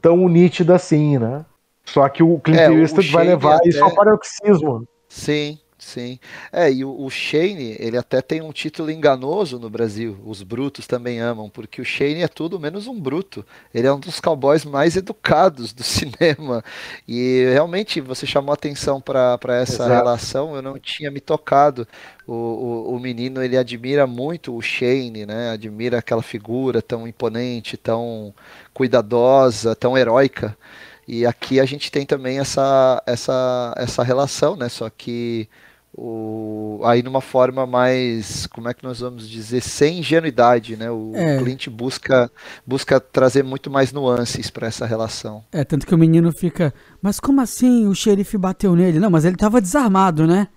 tão 0.00 0.28
nítida 0.28 0.74
assim, 0.74 1.18
né? 1.18 1.44
Só 1.84 2.06
que 2.08 2.22
o 2.22 2.38
Clint 2.38 2.58
é, 2.58 2.72
Eastwood 2.72 3.10
vai 3.10 3.26
levar 3.26 3.56
até... 3.56 3.68
isso 3.68 3.82
ao 3.82 3.94
paroxismo. 3.94 4.86
Sim, 5.08 5.58
Sim. 5.78 6.18
É, 6.52 6.70
e 6.72 6.84
o, 6.84 7.04
o, 7.04 7.08
Shane, 7.08 7.76
ele 7.78 7.96
até 7.96 8.20
tem 8.20 8.42
um 8.42 8.50
título 8.50 8.90
enganoso 8.90 9.60
no 9.60 9.70
Brasil. 9.70 10.18
Os 10.24 10.42
brutos 10.42 10.88
também 10.88 11.20
amam, 11.20 11.48
porque 11.48 11.80
o 11.80 11.84
Shane 11.84 12.22
é 12.22 12.28
tudo 12.28 12.58
menos 12.58 12.88
um 12.88 13.00
bruto. 13.00 13.46
Ele 13.72 13.86
é 13.86 13.92
um 13.92 14.00
dos 14.00 14.18
cowboys 14.18 14.64
mais 14.64 14.96
educados 14.96 15.72
do 15.72 15.84
cinema. 15.84 16.64
E 17.06 17.48
realmente 17.52 18.00
você 18.00 18.26
chamou 18.26 18.52
atenção 18.52 19.00
para 19.00 19.38
essa 19.60 19.84
Exato. 19.84 19.90
relação, 19.90 20.56
eu 20.56 20.62
não 20.62 20.78
tinha 20.80 21.12
me 21.12 21.20
tocado. 21.20 21.86
O, 22.26 22.34
o, 22.34 22.94
o, 22.96 22.98
menino 22.98 23.42
ele 23.42 23.56
admira 23.56 24.06
muito 24.06 24.54
o 24.56 24.60
Shane, 24.60 25.24
né? 25.24 25.50
Admira 25.50 25.98
aquela 25.98 26.22
figura 26.22 26.82
tão 26.82 27.06
imponente, 27.06 27.76
tão 27.76 28.34
cuidadosa, 28.74 29.76
tão 29.76 29.96
heróica. 29.96 30.56
E 31.06 31.24
aqui 31.24 31.60
a 31.60 31.64
gente 31.64 31.90
tem 31.90 32.04
também 32.04 32.38
essa, 32.38 33.02
essa, 33.06 33.72
essa 33.78 34.02
relação, 34.02 34.56
né? 34.56 34.68
Só 34.68 34.90
que 34.90 35.48
o, 35.94 36.80
aí 36.84 37.02
numa 37.02 37.20
forma 37.20 37.66
mais, 37.66 38.46
como 38.46 38.68
é 38.68 38.74
que 38.74 38.84
nós 38.84 39.00
vamos 39.00 39.28
dizer, 39.28 39.60
sem 39.62 39.98
ingenuidade, 39.98 40.76
né? 40.76 40.90
O 40.90 41.12
é. 41.14 41.38
cliente 41.38 41.68
busca 41.70 42.30
busca 42.66 43.00
trazer 43.00 43.42
muito 43.42 43.70
mais 43.70 43.92
nuances 43.92 44.50
para 44.50 44.66
essa 44.66 44.86
relação. 44.86 45.44
É, 45.52 45.64
tanto 45.64 45.86
que 45.86 45.94
o 45.94 45.98
menino 45.98 46.30
fica, 46.32 46.72
mas 47.02 47.18
como 47.18 47.40
assim 47.40 47.86
o 47.86 47.94
xerife 47.94 48.36
bateu 48.36 48.74
nele? 48.76 48.98
Não, 48.98 49.10
mas 49.10 49.24
ele 49.24 49.34
estava 49.34 49.60
desarmado, 49.60 50.26
né? 50.26 50.48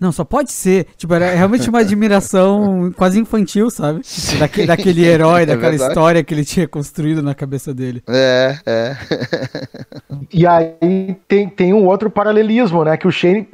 Não, 0.00 0.12
só 0.12 0.24
pode 0.24 0.52
ser. 0.52 0.86
Tipo, 0.96 1.14
era 1.14 1.30
realmente 1.30 1.68
uma 1.68 1.80
admiração 1.80 2.92
quase 2.96 3.18
infantil, 3.18 3.68
sabe? 3.68 4.00
Daque, 4.38 4.66
daquele 4.66 5.04
herói, 5.04 5.42
é 5.42 5.46
daquela 5.46 5.70
verdade. 5.70 5.90
história 5.90 6.24
que 6.24 6.32
ele 6.32 6.44
tinha 6.44 6.68
construído 6.68 7.22
na 7.22 7.34
cabeça 7.34 7.74
dele. 7.74 8.02
É, 8.08 8.56
é. 8.64 8.96
e 10.32 10.46
aí 10.46 11.16
tem, 11.26 11.48
tem 11.48 11.74
um 11.74 11.84
outro 11.86 12.08
paralelismo, 12.10 12.84
né? 12.84 12.96
Que 12.96 13.08
o 13.08 13.12
Shane, 13.12 13.48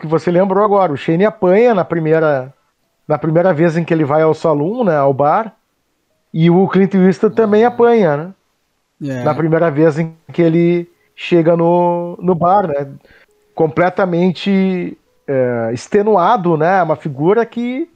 que 0.00 0.06
você 0.06 0.30
lembrou 0.30 0.64
agora, 0.64 0.92
o 0.92 0.96
Shane 0.96 1.24
apanha 1.24 1.72
na 1.72 1.84
primeira, 1.84 2.52
na 3.06 3.16
primeira 3.16 3.54
vez 3.54 3.76
em 3.76 3.84
que 3.84 3.94
ele 3.94 4.04
vai 4.04 4.22
ao 4.22 4.34
salão, 4.34 4.82
né? 4.82 4.96
Ao 4.96 5.14
bar. 5.14 5.54
E 6.34 6.50
o 6.50 6.66
Clint 6.68 6.94
Eastwood 6.94 7.36
também 7.36 7.64
apanha, 7.64 8.16
né? 8.16 8.34
É. 9.04 9.22
Na 9.22 9.34
primeira 9.34 9.70
vez 9.70 9.98
em 9.98 10.14
que 10.32 10.42
ele 10.42 10.90
chega 11.14 11.56
no, 11.56 12.18
no 12.20 12.34
bar, 12.34 12.66
né? 12.66 12.88
Completamente 13.54 14.98
é, 15.26 15.70
extenuado, 15.72 16.56
né? 16.56 16.82
Uma 16.82 16.96
figura 16.96 17.44
que 17.44 17.88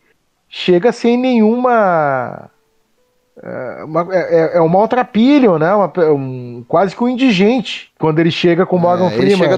chega 0.49 0.93
sem 0.93 1.17
nenhuma. 1.17 2.51
É, 3.43 3.85
uma, 3.85 4.09
é, 4.15 4.19
é, 4.19 4.57
é 4.59 4.61
um 4.61 4.69
maltrapilho, 4.69 5.59
né? 5.59 5.73
Uma, 5.73 5.93
um, 6.13 6.65
quase 6.67 6.95
que 6.95 7.03
um 7.03 7.09
indigente 7.09 7.91
quando 7.99 8.19
ele 8.19 8.31
chega 8.31 8.67
com 8.67 8.77
Morgan 8.79 9.07
é, 9.07 9.11
Freeman 9.11 9.49
né? 9.49 9.57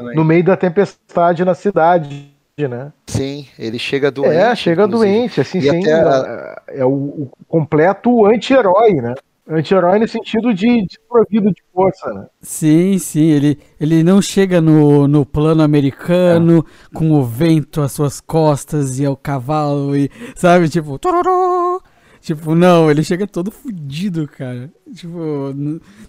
no, 0.00 0.14
no, 0.14 0.24
meio 0.24 0.44
da 0.44 0.56
tempestade 0.56 1.44
na 1.44 1.54
cidade, 1.54 2.30
né? 2.58 2.92
Sim, 3.06 3.46
ele 3.58 3.78
chega 3.78 4.10
doente. 4.10 4.36
É, 4.36 4.54
chega 4.54 4.84
inclusive. 4.84 5.12
doente, 5.12 5.40
assim, 5.40 5.60
sem, 5.60 5.86
a... 5.90 6.56
é, 6.68 6.80
é 6.80 6.84
o, 6.84 6.90
o 6.90 7.30
completo 7.48 8.26
anti-herói, 8.26 8.94
né? 8.94 9.14
Anti-herói 9.48 10.00
no 10.00 10.08
sentido 10.08 10.52
de 10.52 10.86
desprovido 10.86 11.52
de 11.52 11.62
força, 11.72 12.12
né? 12.12 12.26
Sim, 12.40 12.98
sim. 12.98 13.30
Ele, 13.30 13.58
ele 13.80 14.02
não 14.02 14.20
chega 14.20 14.60
no, 14.60 15.06
no 15.06 15.24
plano 15.24 15.62
americano 15.62 16.66
é. 16.66 16.98
com 16.98 17.12
o 17.12 17.24
vento 17.24 17.80
às 17.80 17.92
suas 17.92 18.20
costas 18.20 18.98
e 18.98 19.06
ao 19.06 19.16
cavalo 19.16 19.96
e, 19.96 20.10
sabe, 20.34 20.68
tipo, 20.68 20.98
tororó. 20.98 21.80
Tipo, 22.20 22.56
não, 22.56 22.90
ele 22.90 23.04
chega 23.04 23.24
todo 23.24 23.52
fudido, 23.52 24.26
cara. 24.26 24.68
Tipo, 24.92 25.54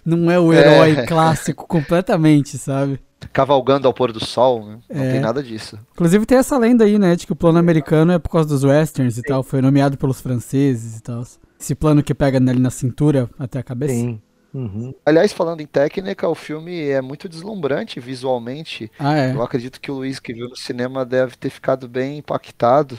não 0.04 0.28
é 0.28 0.36
o 0.36 0.52
herói 0.52 0.96
é. 0.96 1.06
clássico 1.06 1.64
completamente, 1.64 2.58
sabe? 2.58 2.98
Cavalgando 3.32 3.86
ao 3.86 3.94
pôr 3.94 4.10
do 4.10 4.24
sol, 4.24 4.66
né? 4.66 4.78
Não 4.92 5.02
é. 5.04 5.12
tem 5.12 5.20
nada 5.20 5.40
disso. 5.40 5.78
Inclusive 5.92 6.26
tem 6.26 6.38
essa 6.38 6.58
lenda 6.58 6.84
aí, 6.84 6.98
né, 6.98 7.14
de 7.14 7.24
que 7.24 7.32
o 7.32 7.36
plano 7.36 7.58
americano 7.58 8.10
é 8.10 8.18
por 8.18 8.30
causa 8.30 8.48
dos 8.48 8.64
westerns 8.64 9.16
e 9.16 9.22
tal, 9.22 9.44
foi 9.44 9.62
nomeado 9.62 9.96
pelos 9.96 10.20
franceses 10.20 10.98
e 10.98 11.02
tal. 11.02 11.22
Esse 11.58 11.74
plano 11.74 12.02
que 12.02 12.14
pega 12.14 12.38
nele 12.38 12.60
na 12.60 12.70
cintura 12.70 13.28
até 13.38 13.58
a 13.58 13.62
cabeça? 13.62 13.94
Sim. 13.94 14.20
Uhum. 14.54 14.94
Aliás, 15.04 15.32
falando 15.32 15.60
em 15.60 15.66
técnica, 15.66 16.28
o 16.28 16.34
filme 16.34 16.88
é 16.88 17.00
muito 17.02 17.28
deslumbrante 17.28 18.00
visualmente. 18.00 18.90
Ah, 18.98 19.16
é? 19.16 19.34
Eu 19.34 19.42
acredito 19.42 19.80
que 19.80 19.90
o 19.90 19.96
Luiz 19.96 20.18
que 20.18 20.32
viu 20.32 20.48
no 20.48 20.56
cinema 20.56 21.04
deve 21.04 21.36
ter 21.36 21.50
ficado 21.50 21.88
bem 21.88 22.18
impactado. 22.18 22.98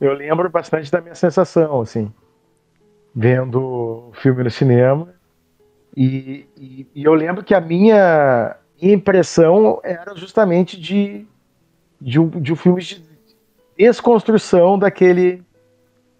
Eu 0.00 0.12
lembro 0.12 0.50
bastante 0.50 0.90
da 0.90 1.00
minha 1.00 1.14
sensação, 1.14 1.80
assim, 1.80 2.12
vendo 3.14 3.60
o 3.60 4.12
filme 4.14 4.44
no 4.44 4.50
cinema. 4.50 5.14
E, 5.96 6.46
e, 6.56 6.86
e 6.94 7.04
eu 7.04 7.14
lembro 7.14 7.42
que 7.42 7.54
a 7.54 7.60
minha 7.60 8.56
impressão 8.80 9.80
era 9.82 10.14
justamente 10.14 10.78
de, 10.78 11.26
de, 12.00 12.20
um, 12.20 12.28
de 12.28 12.52
um 12.52 12.56
filme 12.56 12.82
de 12.82 13.02
desconstrução 13.76 14.78
daquele, 14.78 15.42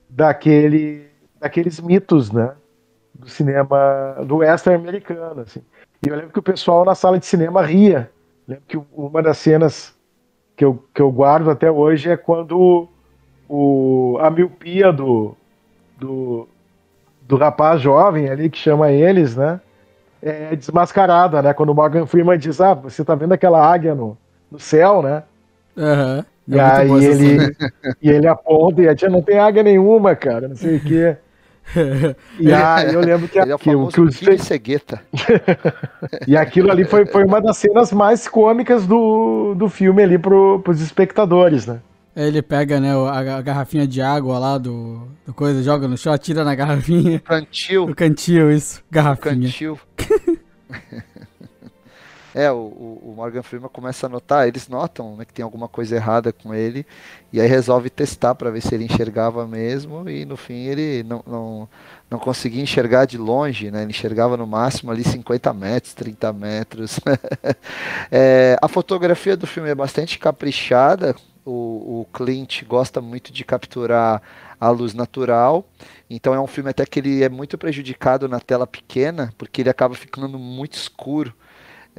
daquele 0.08 1.09
daqueles 1.40 1.80
mitos, 1.80 2.30
né? 2.30 2.52
Do 3.14 3.28
cinema, 3.28 4.16
do 4.26 4.36
western 4.36 4.80
americano, 4.80 5.40
assim. 5.40 5.62
E 6.04 6.08
eu 6.08 6.16
lembro 6.16 6.32
que 6.32 6.38
o 6.38 6.42
pessoal 6.42 6.84
na 6.84 6.94
sala 6.94 7.18
de 7.18 7.26
cinema 7.26 7.62
ria. 7.62 8.10
lembro 8.46 8.64
que 8.66 8.80
uma 8.92 9.22
das 9.22 9.38
cenas 9.38 9.94
que 10.56 10.64
eu, 10.64 10.82
que 10.94 11.00
eu 11.02 11.10
guardo 11.10 11.50
até 11.50 11.70
hoje 11.70 12.10
é 12.10 12.16
quando 12.16 12.88
o, 13.48 14.18
a 14.20 14.30
miopia 14.30 14.92
do, 14.92 15.34
do, 15.98 16.48
do 17.22 17.36
rapaz 17.36 17.80
jovem 17.80 18.28
ali, 18.28 18.48
que 18.48 18.58
chama 18.58 18.90
eles, 18.92 19.36
né? 19.36 19.60
É 20.22 20.54
desmascarada, 20.54 21.40
né? 21.40 21.54
Quando 21.54 21.70
o 21.70 21.74
Morgan 21.74 22.06
Freeman 22.06 22.38
diz, 22.38 22.60
ah, 22.60 22.74
você 22.74 23.04
tá 23.04 23.14
vendo 23.14 23.32
aquela 23.32 23.66
águia 23.66 23.94
no, 23.94 24.16
no 24.50 24.58
céu, 24.58 25.02
né? 25.02 25.22
Uhum. 25.76 26.24
E 26.46 26.58
é 26.58 26.62
aí 26.62 27.04
ele, 27.04 27.56
e 28.02 28.10
ele 28.10 28.26
aponta 28.26 28.82
e 28.82 28.88
a 28.88 28.94
tia 28.94 29.08
não 29.08 29.22
tem 29.22 29.38
águia 29.38 29.62
nenhuma, 29.62 30.14
cara, 30.14 30.48
não 30.48 30.56
sei 30.56 30.76
o 30.76 30.80
quê. 30.80 31.16
E 32.38 32.52
aí 32.52 32.94
eu 32.94 33.00
lembro 33.00 33.28
que, 33.28 33.38
Ele 33.38 33.52
é 33.52 33.54
o 33.54 33.58
que, 33.58 33.70
que 33.70 34.00
o 34.00 34.12
filho 34.12 34.42
cegueta. 34.42 35.00
e 36.26 36.36
aquilo 36.36 36.70
ali 36.70 36.84
foi, 36.84 37.06
foi 37.06 37.24
uma 37.24 37.40
das 37.40 37.56
cenas 37.56 37.92
mais 37.92 38.28
cômicas 38.28 38.86
do, 38.86 39.54
do 39.54 39.68
filme 39.68 40.02
ali 40.02 40.18
pro, 40.18 40.60
pros 40.60 40.80
espectadores, 40.80 41.66
né? 41.66 41.80
Ele 42.14 42.42
pega, 42.42 42.80
né, 42.80 42.90
a, 42.92 43.40
garrafinha 43.40 43.86
de 43.86 44.02
água 44.02 44.38
lá 44.38 44.58
do, 44.58 45.08
do 45.24 45.32
coisa, 45.32 45.62
joga 45.62 45.86
no 45.86 45.96
chão, 45.96 46.12
atira 46.12 46.44
na 46.44 46.54
garrafinha. 46.54 47.20
Cantil. 47.20 47.84
O 47.84 47.94
cantil, 47.94 48.50
isso. 48.50 48.82
Garrafinha. 48.90 49.46
Cantil. 49.48 49.78
é, 52.34 52.50
o, 52.50 52.56
o 52.56 53.14
Morgan 53.16 53.42
Freeman 53.42 53.68
começa 53.68 54.06
a 54.06 54.08
notar, 54.08 54.46
eles 54.46 54.68
notam 54.68 55.16
né, 55.16 55.24
que 55.24 55.32
tem 55.32 55.42
alguma 55.42 55.68
coisa 55.68 55.96
errada 55.96 56.32
com 56.32 56.54
ele, 56.54 56.86
e 57.32 57.40
aí 57.40 57.48
resolve 57.48 57.90
testar 57.90 58.34
para 58.34 58.50
ver 58.50 58.60
se 58.60 58.74
ele 58.74 58.84
enxergava 58.84 59.46
mesmo, 59.46 60.08
e 60.08 60.24
no 60.24 60.36
fim 60.36 60.66
ele 60.66 61.02
não, 61.02 61.22
não, 61.26 61.68
não 62.10 62.18
conseguia 62.18 62.62
enxergar 62.62 63.04
de 63.04 63.18
longe, 63.18 63.70
né? 63.70 63.82
Ele 63.82 63.90
enxergava 63.90 64.36
no 64.36 64.46
máximo 64.46 64.90
ali 64.90 65.04
50 65.04 65.52
metros, 65.52 65.94
30 65.94 66.32
metros. 66.32 67.00
é, 68.10 68.56
a 68.60 68.68
fotografia 68.68 69.36
do 69.36 69.46
filme 69.46 69.68
é 69.68 69.74
bastante 69.74 70.18
caprichada, 70.18 71.14
o, 71.44 72.00
o 72.00 72.06
Clint 72.12 72.64
gosta 72.64 73.00
muito 73.00 73.32
de 73.32 73.44
capturar 73.44 74.22
a 74.60 74.68
luz 74.70 74.94
natural. 74.94 75.64
Então 76.08 76.34
é 76.34 76.40
um 76.40 76.46
filme 76.46 76.70
até 76.70 76.84
que 76.84 77.00
ele 77.00 77.22
é 77.22 77.28
muito 77.28 77.56
prejudicado 77.56 78.28
na 78.28 78.40
tela 78.40 78.66
pequena, 78.66 79.32
porque 79.38 79.62
ele 79.62 79.70
acaba 79.70 79.94
ficando 79.94 80.38
muito 80.38 80.74
escuro. 80.74 81.34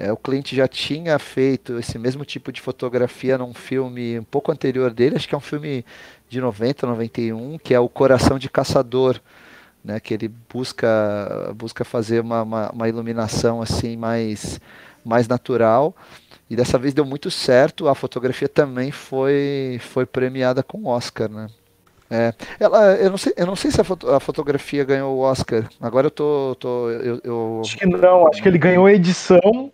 É, 0.01 0.11
o 0.11 0.17
Clint 0.17 0.53
já 0.55 0.67
tinha 0.67 1.19
feito 1.19 1.77
esse 1.77 1.99
mesmo 1.99 2.25
tipo 2.25 2.51
de 2.51 2.59
fotografia 2.59 3.37
num 3.37 3.53
filme 3.53 4.17
um 4.17 4.23
pouco 4.23 4.51
anterior 4.51 4.89
dele, 4.89 5.15
acho 5.15 5.29
que 5.29 5.35
é 5.35 5.37
um 5.37 5.41
filme 5.41 5.85
de 6.27 6.41
90, 6.41 6.87
91, 6.87 7.59
que 7.59 7.71
é 7.71 7.79
O 7.79 7.87
Coração 7.87 8.39
de 8.39 8.49
Caçador, 8.49 9.21
né, 9.85 9.99
que 9.99 10.15
ele 10.15 10.27
busca, 10.51 11.53
busca 11.55 11.85
fazer 11.85 12.19
uma, 12.21 12.41
uma, 12.41 12.71
uma 12.71 12.89
iluminação 12.89 13.61
assim 13.61 13.95
mais, 13.95 14.59
mais 15.05 15.27
natural. 15.27 15.95
E 16.49 16.55
dessa 16.55 16.79
vez 16.79 16.95
deu 16.95 17.05
muito 17.05 17.29
certo, 17.29 17.87
a 17.87 17.93
fotografia 17.93 18.49
também 18.49 18.89
foi, 18.89 19.79
foi 19.83 20.07
premiada 20.07 20.63
com 20.63 20.87
Oscar, 20.87 21.29
né? 21.29 21.45
É, 22.09 22.33
ela, 22.59 22.95
eu, 22.95 23.11
não 23.11 23.17
sei, 23.19 23.33
eu 23.37 23.45
não 23.45 23.55
sei 23.55 23.69
se 23.69 23.79
a, 23.79 23.83
foto, 23.83 24.09
a 24.09 24.19
fotografia 24.19 24.83
ganhou 24.83 25.15
o 25.15 25.19
Oscar. 25.19 25.69
Agora 25.79 26.07
eu 26.07 26.11
tô. 26.11 26.57
tô 26.59 26.89
eu, 26.89 27.21
eu... 27.23 27.61
Acho 27.63 27.77
que 27.77 27.85
não, 27.85 28.27
acho 28.27 28.41
que 28.41 28.49
ele 28.49 28.57
ganhou 28.57 28.89
edição, 28.89 29.71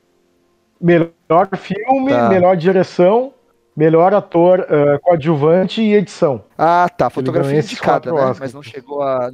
melhor 0.79 1.49
filme, 1.55 2.11
tá. 2.11 2.29
melhor 2.29 2.55
direção, 2.55 3.33
melhor 3.75 4.13
ator 4.13 4.61
uh, 4.61 4.99
coadjuvante 5.01 5.81
e 5.81 5.93
edição. 5.93 6.43
Ah, 6.57 6.89
tá. 6.89 7.09
Fotografia 7.09 7.59
indicada, 7.59 8.11
né? 8.11 8.35
Mas 8.39 8.53
não 8.53 8.63
chegou 8.63 9.01
a. 9.01 9.29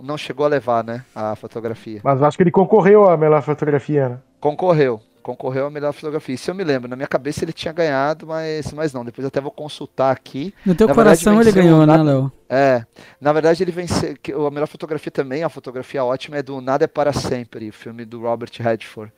Não, 0.00 0.18
chegou 0.18 0.44
a 0.44 0.48
levar, 0.48 0.82
né? 0.82 1.04
A 1.14 1.36
fotografia. 1.36 2.00
Mas 2.02 2.22
acho 2.22 2.36
que 2.36 2.42
ele 2.42 2.50
concorreu 2.50 3.08
à 3.08 3.16
melhor 3.16 3.42
fotografia, 3.42 4.08
né? 4.08 4.18
Concorreu 4.40 5.00
concorreu 5.24 5.66
a 5.66 5.70
melhor 5.70 5.92
fotografia. 5.92 6.34
Isso 6.34 6.50
eu 6.50 6.54
me 6.54 6.62
lembro. 6.62 6.86
Na 6.88 6.94
minha 6.94 7.08
cabeça 7.08 7.44
ele 7.44 7.52
tinha 7.52 7.72
ganhado, 7.72 8.26
mas, 8.26 8.70
mas 8.72 8.92
não. 8.92 9.04
Depois 9.04 9.26
até 9.26 9.40
vou 9.40 9.50
consultar 9.50 10.12
aqui. 10.12 10.54
No 10.64 10.74
teu 10.74 10.86
na 10.86 10.94
coração 10.94 11.36
verdade, 11.36 11.58
ele 11.58 11.66
ganhou, 11.66 11.86
né, 11.86 11.96
Léo? 11.96 12.30
É. 12.48 12.84
Na 13.18 13.32
verdade, 13.32 13.64
ele 13.64 13.72
venceu. 13.72 14.14
A 14.46 14.50
melhor 14.50 14.66
fotografia 14.68 15.10
também, 15.10 15.42
a 15.42 15.48
fotografia 15.48 16.04
ótima, 16.04 16.36
é 16.36 16.42
do 16.42 16.60
Nada 16.60 16.84
é 16.84 16.86
para 16.86 17.12
Sempre, 17.12 17.70
o 17.70 17.72
filme 17.72 18.04
do 18.04 18.20
Robert 18.20 18.50
Redford. 18.60 19.10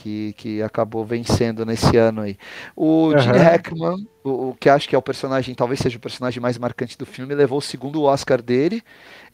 Que, 0.00 0.32
que 0.34 0.62
acabou 0.62 1.04
vencendo 1.04 1.66
nesse 1.66 1.96
ano 1.96 2.20
aí. 2.20 2.38
O 2.76 3.08
uhum. 3.08 3.18
Gene 3.18 3.38
Hackman, 3.38 4.06
o, 4.22 4.50
o, 4.50 4.56
que 4.58 4.68
acho 4.68 4.88
que 4.88 4.94
é 4.94 4.98
o 4.98 5.02
personagem, 5.02 5.56
talvez 5.56 5.80
seja 5.80 5.96
o 5.96 6.00
personagem 6.00 6.40
mais 6.40 6.56
marcante 6.56 6.96
do 6.96 7.04
filme, 7.04 7.34
levou 7.34 7.58
o 7.58 7.62
segundo 7.62 8.04
Oscar 8.04 8.40
dele. 8.40 8.80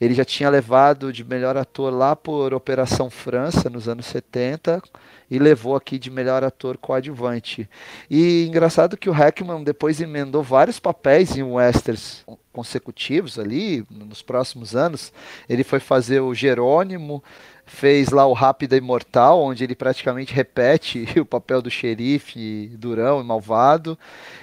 Ele 0.00 0.14
já 0.14 0.24
tinha 0.24 0.48
levado 0.48 1.12
de 1.12 1.22
melhor 1.22 1.54
ator 1.58 1.92
lá 1.92 2.16
por 2.16 2.54
Operação 2.54 3.10
França, 3.10 3.68
nos 3.68 3.88
anos 3.88 4.06
70 4.06 4.82
e 5.30 5.38
levou 5.38 5.74
aqui 5.74 5.98
de 5.98 6.10
melhor 6.10 6.44
ator 6.44 6.76
coadjuvante. 6.76 7.68
E 8.10 8.46
engraçado 8.46 8.96
que 8.96 9.08
o 9.08 9.12
Hackman 9.12 9.64
depois 9.64 10.00
emendou 10.00 10.42
vários 10.42 10.78
papéis 10.78 11.36
em 11.36 11.42
westerns 11.42 12.24
consecutivos 12.52 13.38
ali 13.38 13.84
nos 13.90 14.22
próximos 14.22 14.76
anos. 14.76 15.12
Ele 15.48 15.64
foi 15.64 15.80
fazer 15.80 16.20
o 16.20 16.34
Jerônimo, 16.34 17.22
fez 17.66 18.10
lá 18.10 18.26
o 18.26 18.32
Rápida 18.32 18.76
Imortal, 18.76 19.42
onde 19.42 19.64
ele 19.64 19.74
praticamente 19.74 20.34
repete 20.34 21.06
o 21.18 21.24
papel 21.24 21.62
do 21.62 21.70
xerife 21.70 22.70
durão 22.78 23.20
e 23.20 23.24
malvado. 23.24 23.98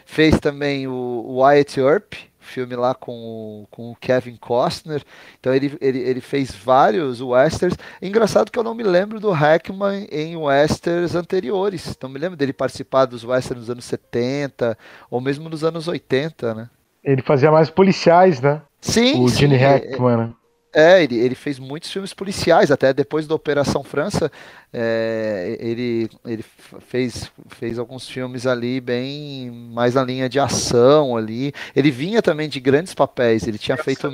Fez 0.06 0.40
também 0.40 0.88
o 0.88 1.38
Wyatt 1.38 1.80
Earp, 1.80 2.14
filme 2.40 2.76
lá 2.76 2.94
com, 2.94 3.66
com 3.70 3.92
o 3.92 3.96
Kevin 3.96 4.36
Costner. 4.36 5.04
Então 5.40 5.54
ele, 5.54 5.78
ele, 5.80 6.00
ele 6.00 6.22
fez 6.22 6.52
vários 6.52 7.22
westerns. 7.22 7.78
Engraçado 8.02 8.52
que 8.52 8.60
eu 8.60 8.64
não 8.64 8.76
me 8.76 8.84
lembro 8.84 9.20
do 9.20 9.32
Hackman 9.32 10.08
em 10.12 10.36
westerns 10.36 11.16
anteriores. 11.16 11.98
Não 12.02 12.10
me 12.10 12.20
lembro 12.20 12.36
dele 12.36 12.54
participar 12.54 13.06
dos 13.06 13.24
westerns 13.24 13.62
nos 13.62 13.70
anos 13.70 13.86
70 13.86 14.78
ou 15.10 15.22
mesmo 15.22 15.48
nos 15.48 15.64
anos 15.64 15.88
80, 15.88 16.54
né? 16.54 16.70
Ele 17.04 17.22
fazia 17.22 17.52
mais 17.52 17.70
policiais, 17.70 18.42
né? 18.42 18.62
Sim. 18.80 19.24
O 19.24 19.30
sim, 19.30 19.38
Gene 19.38 19.56
é, 19.56 19.58
Hackman, 19.58 20.18
né? 20.18 20.34
É, 20.74 21.04
ele, 21.04 21.18
ele 21.18 21.36
fez 21.36 21.60
muitos 21.60 21.92
filmes 21.92 22.14
policiais, 22.14 22.72
até 22.72 22.94
depois 22.94 23.28
da 23.28 23.36
Operação 23.36 23.84
França, 23.84 24.32
é, 24.72 25.58
ele, 25.60 26.10
ele 26.26 26.46
fez, 26.88 27.30
fez 27.50 27.78
alguns 27.78 28.08
filmes 28.08 28.48
ali 28.48 28.80
bem 28.80 29.52
mais 29.52 29.96
na 29.96 30.04
linha 30.04 30.30
de 30.30 30.40
ação 30.40 31.18
ali. 31.18 31.54
Ele 31.76 31.92
vinha 31.92 32.22
também 32.22 32.48
de 32.48 32.60
grandes 32.62 32.94
papéis, 32.94 33.46
ele 33.46 33.58
tinha 33.58 33.76
feito. 33.76 34.08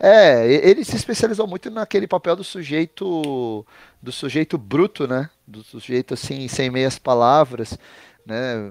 É, 0.00 0.46
ele 0.46 0.84
se 0.84 0.94
especializou 0.96 1.46
muito 1.46 1.70
naquele 1.70 2.06
papel 2.06 2.36
do 2.36 2.44
sujeito 2.44 3.64
do 4.02 4.12
sujeito 4.12 4.58
bruto, 4.58 5.08
né? 5.08 5.30
Do 5.46 5.64
sujeito 5.64 6.14
assim, 6.14 6.46
sem 6.46 6.70
meias 6.70 6.98
palavras, 6.98 7.76
né? 8.24 8.70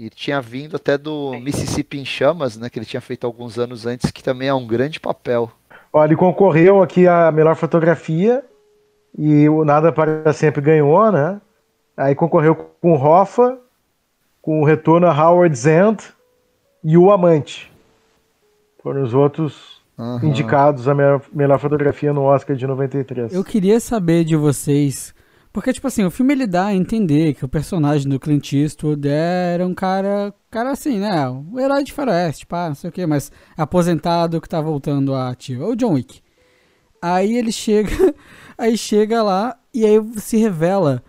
E 0.00 0.08
tinha 0.08 0.40
vindo 0.40 0.76
até 0.76 0.96
do 0.96 1.32
Mississippi 1.42 1.98
em 1.98 2.06
Chamas, 2.06 2.56
né? 2.56 2.70
Que 2.70 2.78
ele 2.78 2.86
tinha 2.86 3.02
feito 3.02 3.26
alguns 3.26 3.58
anos 3.58 3.84
antes, 3.84 4.10
que 4.10 4.24
também 4.24 4.48
é 4.48 4.54
um 4.54 4.66
grande 4.66 4.98
papel. 4.98 5.52
Olha, 5.92 6.08
ele 6.08 6.16
concorreu 6.16 6.82
aqui 6.82 7.06
a 7.06 7.30
melhor 7.30 7.54
fotografia 7.54 8.42
e 9.18 9.46
o 9.46 9.62
Nada 9.62 9.92
para 9.92 10.32
Sempre 10.32 10.62
ganhou, 10.62 11.12
né? 11.12 11.38
Aí 11.94 12.14
concorreu 12.14 12.54
com 12.54 12.92
o 12.92 12.94
Hoffa, 12.94 13.58
com 14.40 14.62
o 14.62 14.64
Retorno 14.64 15.06
a 15.06 15.12
Howard's 15.12 15.66
End 15.66 16.02
e 16.82 16.96
o 16.96 17.10
Amante. 17.10 17.70
Foram 18.82 19.02
os 19.02 19.12
outros 19.12 19.82
uhum. 19.98 20.20
indicados 20.22 20.88
a 20.88 20.94
melhor, 20.94 21.20
melhor 21.30 21.58
fotografia 21.58 22.10
no 22.10 22.22
Oscar 22.22 22.56
de 22.56 22.66
93. 22.66 23.34
Eu 23.34 23.44
queria 23.44 23.78
saber 23.78 24.24
de 24.24 24.34
vocês 24.34 25.14
porque, 25.52 25.72
tipo 25.72 25.86
assim, 25.86 26.04
o 26.04 26.10
filme 26.10 26.32
ele 26.32 26.46
dá 26.46 26.66
a 26.66 26.74
entender 26.74 27.34
que 27.34 27.44
o 27.44 27.48
personagem 27.48 28.08
do 28.08 28.20
Clint 28.20 28.52
Eastwood 28.52 29.08
era 29.08 29.66
um 29.66 29.74
cara, 29.74 30.32
cara 30.48 30.70
assim, 30.70 31.00
né? 31.00 31.28
O 31.28 31.58
herói 31.58 31.82
de 31.82 31.92
faroeste, 31.92 32.46
pá, 32.46 32.68
não 32.68 32.74
sei 32.76 32.90
o 32.90 32.92
quê, 32.92 33.04
mas 33.04 33.32
aposentado 33.56 34.40
que 34.40 34.48
tá 34.48 34.60
voltando 34.60 35.12
à 35.12 35.30
ativa. 35.30 35.66
O 35.66 35.74
John 35.74 35.94
Wick. 35.94 36.20
Aí 37.02 37.36
ele 37.36 37.50
chega, 37.50 37.90
aí 38.56 38.76
chega 38.78 39.22
lá 39.22 39.58
e 39.74 39.84
aí 39.84 40.00
se 40.18 40.36
revela 40.36 41.02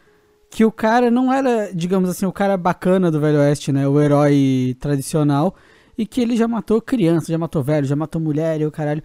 que 0.49 0.65
o 0.65 0.71
cara 0.71 1.11
não 1.11 1.31
era, 1.31 1.71
digamos 1.73 2.09
assim, 2.09 2.25
o 2.25 2.31
cara 2.31 2.57
bacana 2.57 3.11
do 3.11 3.19
Velho 3.19 3.39
Oeste, 3.39 3.71
né? 3.71 3.87
O 3.87 4.01
herói 4.01 4.75
tradicional. 4.79 5.55
E 5.97 6.05
que 6.05 6.19
ele 6.19 6.35
já 6.35 6.47
matou 6.47 6.81
criança, 6.81 7.31
já 7.31 7.37
matou 7.37 7.61
velho, 7.61 7.85
já 7.85 7.95
matou 7.95 8.19
mulher 8.19 8.59
e 8.59 8.65
o 8.65 8.71
caralho. 8.71 9.03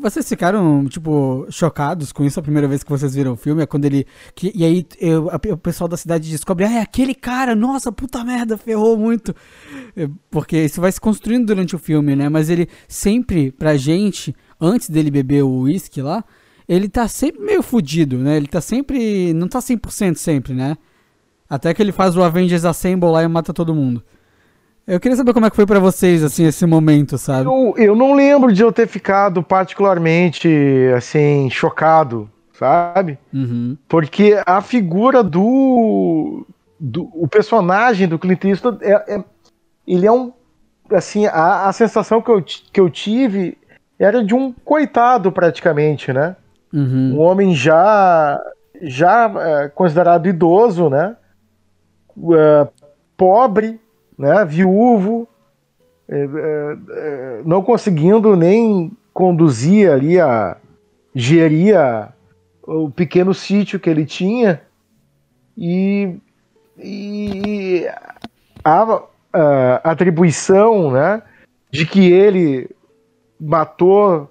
Vocês 0.00 0.28
ficaram, 0.28 0.86
tipo, 0.86 1.46
chocados 1.50 2.12
com 2.12 2.24
isso 2.24 2.38
a 2.38 2.42
primeira 2.42 2.68
vez 2.68 2.82
que 2.82 2.90
vocês 2.90 3.14
viram 3.14 3.32
o 3.32 3.36
filme? 3.36 3.62
É 3.62 3.66
quando 3.66 3.84
ele. 3.84 4.06
Que, 4.34 4.52
e 4.54 4.64
aí 4.64 4.86
eu, 5.00 5.30
a, 5.30 5.36
o 5.52 5.56
pessoal 5.56 5.88
da 5.88 5.96
cidade 5.96 6.30
descobre, 6.30 6.64
ah, 6.64 6.72
é 6.72 6.80
aquele 6.80 7.14
cara, 7.14 7.54
nossa, 7.54 7.92
puta 7.92 8.24
merda, 8.24 8.56
ferrou 8.56 8.96
muito. 8.96 9.34
É, 9.96 10.08
porque 10.30 10.64
isso 10.64 10.80
vai 10.80 10.92
se 10.92 11.00
construindo 11.00 11.46
durante 11.46 11.74
o 11.74 11.78
filme, 11.78 12.14
né? 12.16 12.28
Mas 12.28 12.50
ele 12.50 12.68
sempre, 12.88 13.50
pra 13.52 13.76
gente, 13.76 14.34
antes 14.60 14.90
dele 14.90 15.10
beber 15.10 15.42
o 15.42 15.60
uísque 15.62 16.02
lá, 16.02 16.24
ele 16.68 16.88
tá 16.88 17.06
sempre 17.08 17.42
meio 17.42 17.62
fudido, 17.62 18.18
né? 18.18 18.36
Ele 18.36 18.46
tá 18.46 18.60
sempre. 18.60 19.32
Não 19.32 19.48
tá 19.48 19.60
100% 19.60 20.16
sempre, 20.16 20.54
né? 20.54 20.76
Até 21.48 21.72
que 21.72 21.80
ele 21.80 21.92
faz 21.92 22.16
o 22.16 22.22
Avengers 22.22 22.64
Assemble 22.64 23.10
lá 23.10 23.22
e 23.22 23.28
mata 23.28 23.52
todo 23.52 23.74
mundo. 23.74 24.02
Eu 24.86 25.00
queria 25.00 25.16
saber 25.16 25.32
como 25.32 25.44
é 25.46 25.50
que 25.50 25.56
foi 25.56 25.66
para 25.66 25.80
vocês, 25.80 26.22
assim, 26.22 26.44
esse 26.46 26.64
momento, 26.64 27.18
sabe? 27.18 27.46
Eu, 27.46 27.74
eu 27.76 27.96
não 27.96 28.14
lembro 28.14 28.52
de 28.52 28.62
eu 28.62 28.70
ter 28.70 28.86
ficado 28.86 29.42
particularmente, 29.42 30.48
assim, 30.96 31.50
chocado, 31.50 32.30
sabe? 32.52 33.18
Uhum. 33.34 33.76
Porque 33.88 34.40
a 34.46 34.60
figura 34.62 35.24
do, 35.24 36.46
do... 36.78 37.10
O 37.14 37.26
personagem 37.26 38.06
do 38.06 38.16
Clint 38.16 38.44
Eastwood, 38.44 38.78
é, 38.80 39.16
é, 39.16 39.24
ele 39.88 40.06
é 40.06 40.12
um... 40.12 40.32
Assim, 40.92 41.26
a, 41.26 41.66
a 41.68 41.72
sensação 41.72 42.22
que 42.22 42.30
eu, 42.30 42.40
que 42.40 42.80
eu 42.80 42.88
tive 42.88 43.58
era 43.98 44.22
de 44.22 44.36
um 44.36 44.52
coitado, 44.52 45.32
praticamente, 45.32 46.12
né? 46.12 46.36
Uhum. 46.72 47.16
Um 47.16 47.18
homem 47.18 47.54
já, 47.56 48.40
já 48.82 49.32
é, 49.36 49.68
considerado 49.68 50.28
idoso, 50.28 50.88
né? 50.88 51.16
Uh, 52.16 52.68
pobre, 53.16 53.80
né, 54.18 54.44
viúvo, 54.44 55.28
é, 56.08 56.16
é, 56.16 56.76
é, 56.90 57.42
não 57.44 57.62
conseguindo 57.62 58.36
nem 58.36 58.92
conduzir 59.12 59.90
ali 59.90 60.20
a 60.20 60.56
gerir 61.14 61.76
a, 61.76 62.12
o 62.62 62.90
pequeno 62.90 63.32
sítio 63.32 63.80
que 63.80 63.88
ele 63.88 64.04
tinha 64.04 64.60
e, 65.56 66.16
e 66.78 67.86
a, 68.62 68.84
uh, 68.84 69.80
atribuição, 69.82 70.90
né, 70.90 71.22
de 71.70 71.86
que 71.86 72.10
ele 72.10 72.68
matou 73.40 74.30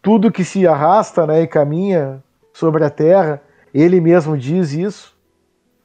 tudo 0.00 0.32
que 0.32 0.44
se 0.44 0.66
arrasta, 0.66 1.26
né, 1.26 1.42
e 1.42 1.46
caminha 1.46 2.22
sobre 2.52 2.84
a 2.84 2.90
Terra. 2.90 3.40
Ele 3.72 4.00
mesmo 4.00 4.36
diz 4.36 4.72
isso. 4.72 5.16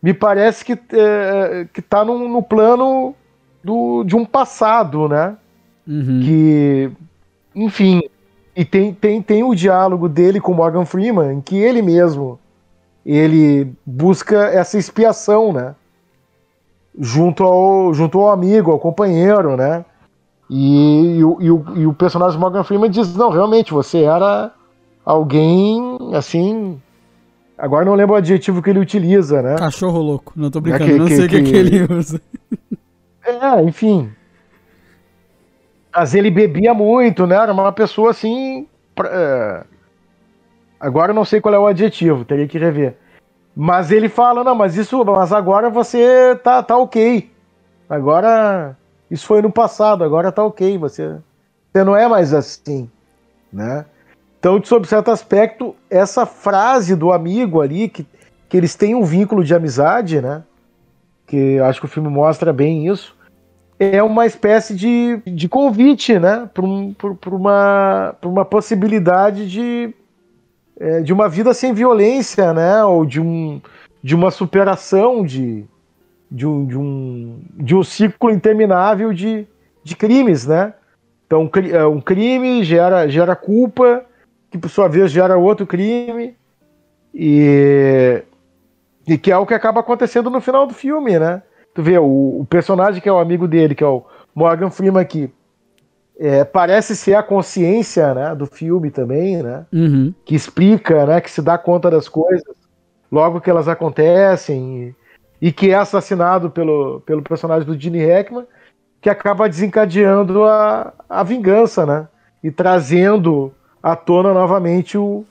Me 0.01 0.13
parece 0.13 0.63
que 0.63 0.73
é, 0.73 1.67
que 1.73 1.83
no, 2.05 2.27
no, 2.29 2.43
plano 2.43 3.15
do, 3.67 4.05
de 4.05 4.15
um 4.15 4.23
passado, 4.23 5.09
né? 5.09 5.35
Uhum. 5.85 6.21
Que, 6.23 6.91
enfim, 7.53 8.01
e 8.55 8.63
tem, 8.63 8.93
tem, 8.93 9.21
tem 9.21 9.43
o 9.43 9.53
diálogo 9.53 10.07
dele 10.07 10.39
com 10.39 10.53
Morgan 10.53 10.85
Freeman, 10.85 11.33
em 11.33 11.41
que 11.41 11.57
ele 11.57 11.81
mesmo 11.81 12.39
ele 13.05 13.73
busca 13.85 14.45
essa 14.45 14.77
expiação, 14.77 15.51
né? 15.51 15.75
Junto 16.97 17.43
ao, 17.43 17.93
junto 17.93 18.19
ao 18.19 18.31
amigo, 18.31 18.71
ao 18.71 18.79
companheiro, 18.79 19.57
né? 19.57 19.83
E, 20.49 21.17
e, 21.17 21.23
o, 21.23 21.37
e, 21.41 21.51
o, 21.51 21.65
e 21.75 21.85
o 21.85 21.93
personagem 21.93 22.39
Morgan 22.39 22.63
Freeman 22.63 22.89
diz: 22.89 23.13
Não, 23.15 23.29
realmente, 23.29 23.73
você 23.73 24.03
era 24.03 24.51
alguém 25.05 25.97
assim. 26.13 26.81
Agora 27.57 27.85
não 27.85 27.95
lembro 27.95 28.15
o 28.15 28.17
adjetivo 28.17 28.61
que 28.61 28.69
ele 28.69 28.79
utiliza, 28.79 29.41
né? 29.41 29.55
Cachorro 29.55 30.01
louco, 30.01 30.33
não 30.35 30.49
tô 30.49 30.61
brincando, 30.61 30.83
é 30.83 30.87
que, 30.87 30.99
não 30.99 31.07
que, 31.07 31.15
sei 31.15 31.25
o 31.25 31.29
que, 31.29 31.41
que, 31.43 31.51
que 31.51 31.57
ele 31.57 31.93
usa. 31.93 32.21
É, 33.27 33.61
enfim. 33.61 34.11
Mas 35.93 36.15
ele 36.15 36.31
bebia 36.31 36.73
muito, 36.73 37.27
né? 37.27 37.35
Era 37.35 37.51
uma 37.51 37.71
pessoa 37.71 38.11
assim. 38.11 38.67
É... 39.03 39.63
Agora 40.79 41.11
eu 41.11 41.15
não 41.15 41.25
sei 41.25 41.41
qual 41.41 41.53
é 41.53 41.59
o 41.59 41.67
adjetivo, 41.67 42.23
teria 42.23 42.47
que 42.47 42.57
rever. 42.57 42.95
Mas 43.55 43.91
ele 43.91 44.07
fala, 44.07 44.43
não, 44.43 44.53
mas 44.53 44.77
isso, 44.77 45.03
mas 45.03 45.33
agora 45.33 45.69
você 45.69 46.35
tá, 46.43 46.61
tá 46.61 46.77
ok. 46.77 47.29
Agora 47.89 48.77
isso 49.09 49.25
foi 49.25 49.41
no 49.41 49.51
passado, 49.51 50.03
agora 50.03 50.31
tá 50.31 50.43
ok, 50.43 50.77
você, 50.77 51.17
você 51.73 51.83
não 51.83 51.95
é 51.95 52.07
mais 52.07 52.33
assim, 52.33 52.89
né? 53.51 53.85
Então, 54.39 54.63
sob 54.63 54.87
certo 54.87 55.09
aspecto, 55.09 55.75
essa 55.89 56.25
frase 56.25 56.95
do 56.95 57.11
amigo 57.11 57.59
ali, 57.59 57.89
que, 57.89 58.05
que 58.47 58.55
eles 58.55 58.75
têm 58.75 58.93
um 58.93 59.03
vínculo 59.03 59.43
de 59.43 59.55
amizade, 59.55 60.21
né? 60.21 60.43
Que 61.25 61.59
acho 61.59 61.79
que 61.79 61.87
o 61.87 61.89
filme 61.89 62.09
mostra 62.09 62.53
bem 62.53 62.87
isso, 62.87 63.16
é 63.79 64.01
uma 64.01 64.25
espécie 64.25 64.75
de, 64.75 65.17
de 65.25 65.47
convite, 65.47 66.17
né? 66.17 66.49
Para 66.53 66.65
um, 66.65 66.95
uma, 67.27 68.15
uma 68.23 68.45
possibilidade 68.45 69.49
de, 69.49 69.93
é, 70.79 71.01
de 71.01 71.13
uma 71.13 71.29
vida 71.29 71.53
sem 71.53 71.73
violência, 71.73 72.53
né? 72.53 72.83
Ou 72.83 73.05
de, 73.05 73.21
um, 73.21 73.61
de 74.01 74.15
uma 74.15 74.31
superação 74.31 75.23
de, 75.23 75.63
de 76.29 76.45
um, 76.47 76.65
de 76.65 76.77
um, 76.77 77.39
de 77.53 77.75
um 77.75 77.83
ciclo 77.83 78.31
interminável 78.31 79.13
de, 79.13 79.45
de 79.83 79.95
crimes, 79.95 80.47
né? 80.47 80.73
Então, 81.27 81.49
é, 81.71 81.85
um 81.85 82.01
crime 82.01 82.63
gera, 82.63 83.07
gera 83.07 83.35
culpa, 83.35 84.05
que 84.49 84.57
por 84.57 84.69
sua 84.69 84.87
vez 84.87 85.11
gera 85.11 85.37
outro 85.37 85.67
crime, 85.67 86.35
e, 87.13 88.23
e 89.07 89.17
que 89.17 89.31
é 89.31 89.37
o 89.37 89.45
que 89.45 89.53
acaba 89.53 89.81
acontecendo 89.81 90.29
no 90.29 90.41
final 90.41 90.65
do 90.65 90.73
filme, 90.73 91.19
né? 91.19 91.43
Tu 91.77 91.83
vê, 91.83 91.99
o, 91.99 92.39
o 92.39 92.47
personagem 92.49 92.99
que 92.99 93.07
é 93.07 93.11
o 93.11 93.19
amigo 93.19 93.47
dele, 93.47 93.75
que 93.75 93.83
é 93.83 93.87
o 93.87 94.03
Morgan 94.33 94.71
Freeman 94.71 94.99
aqui, 94.99 95.31
é, 96.19 96.43
parece 96.43 96.95
ser 96.95 97.13
a 97.13 97.21
consciência 97.21 98.15
né, 98.15 98.33
do 98.33 98.47
filme 98.47 98.89
também, 98.89 99.43
né? 99.43 99.63
Uhum. 99.71 100.11
Que 100.25 100.33
explica, 100.33 101.05
né? 101.05 101.21
Que 101.21 101.29
se 101.29 101.39
dá 101.39 101.55
conta 101.55 101.91
das 101.91 102.09
coisas 102.09 102.51
logo 103.11 103.39
que 103.39 103.47
elas 103.47 103.67
acontecem. 103.67 104.95
E, 105.39 105.49
e 105.49 105.51
que 105.51 105.69
é 105.69 105.75
assassinado 105.75 106.49
pelo, 106.49 106.99
pelo 107.01 107.21
personagem 107.21 107.67
do 107.67 107.79
Gene 107.79 108.03
Hackman, 108.03 108.47
que 108.99 109.07
acaba 109.07 109.47
desencadeando 109.47 110.45
a, 110.45 110.95
a 111.07 111.21
vingança, 111.21 111.85
né? 111.85 112.07
E 112.43 112.49
trazendo 112.49 113.53
à 113.83 113.95
tona 113.95 114.33
novamente 114.33 114.97
o, 114.97 115.23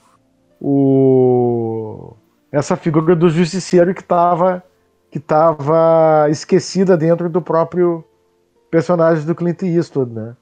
o 0.60 2.14
essa 2.52 2.76
figura 2.76 3.16
do 3.16 3.28
justiceiro 3.28 3.92
que 3.92 4.00
estava 4.00 4.62
que 5.16 5.20
tava 5.20 6.28
esquecida 6.28 6.94
dentro 6.94 7.30
do 7.30 7.40
próprio 7.40 8.04
personagem 8.70 9.24
do 9.24 9.34
Clint 9.34 9.62
Eastwood, 9.62 10.12
né? 10.12 10.36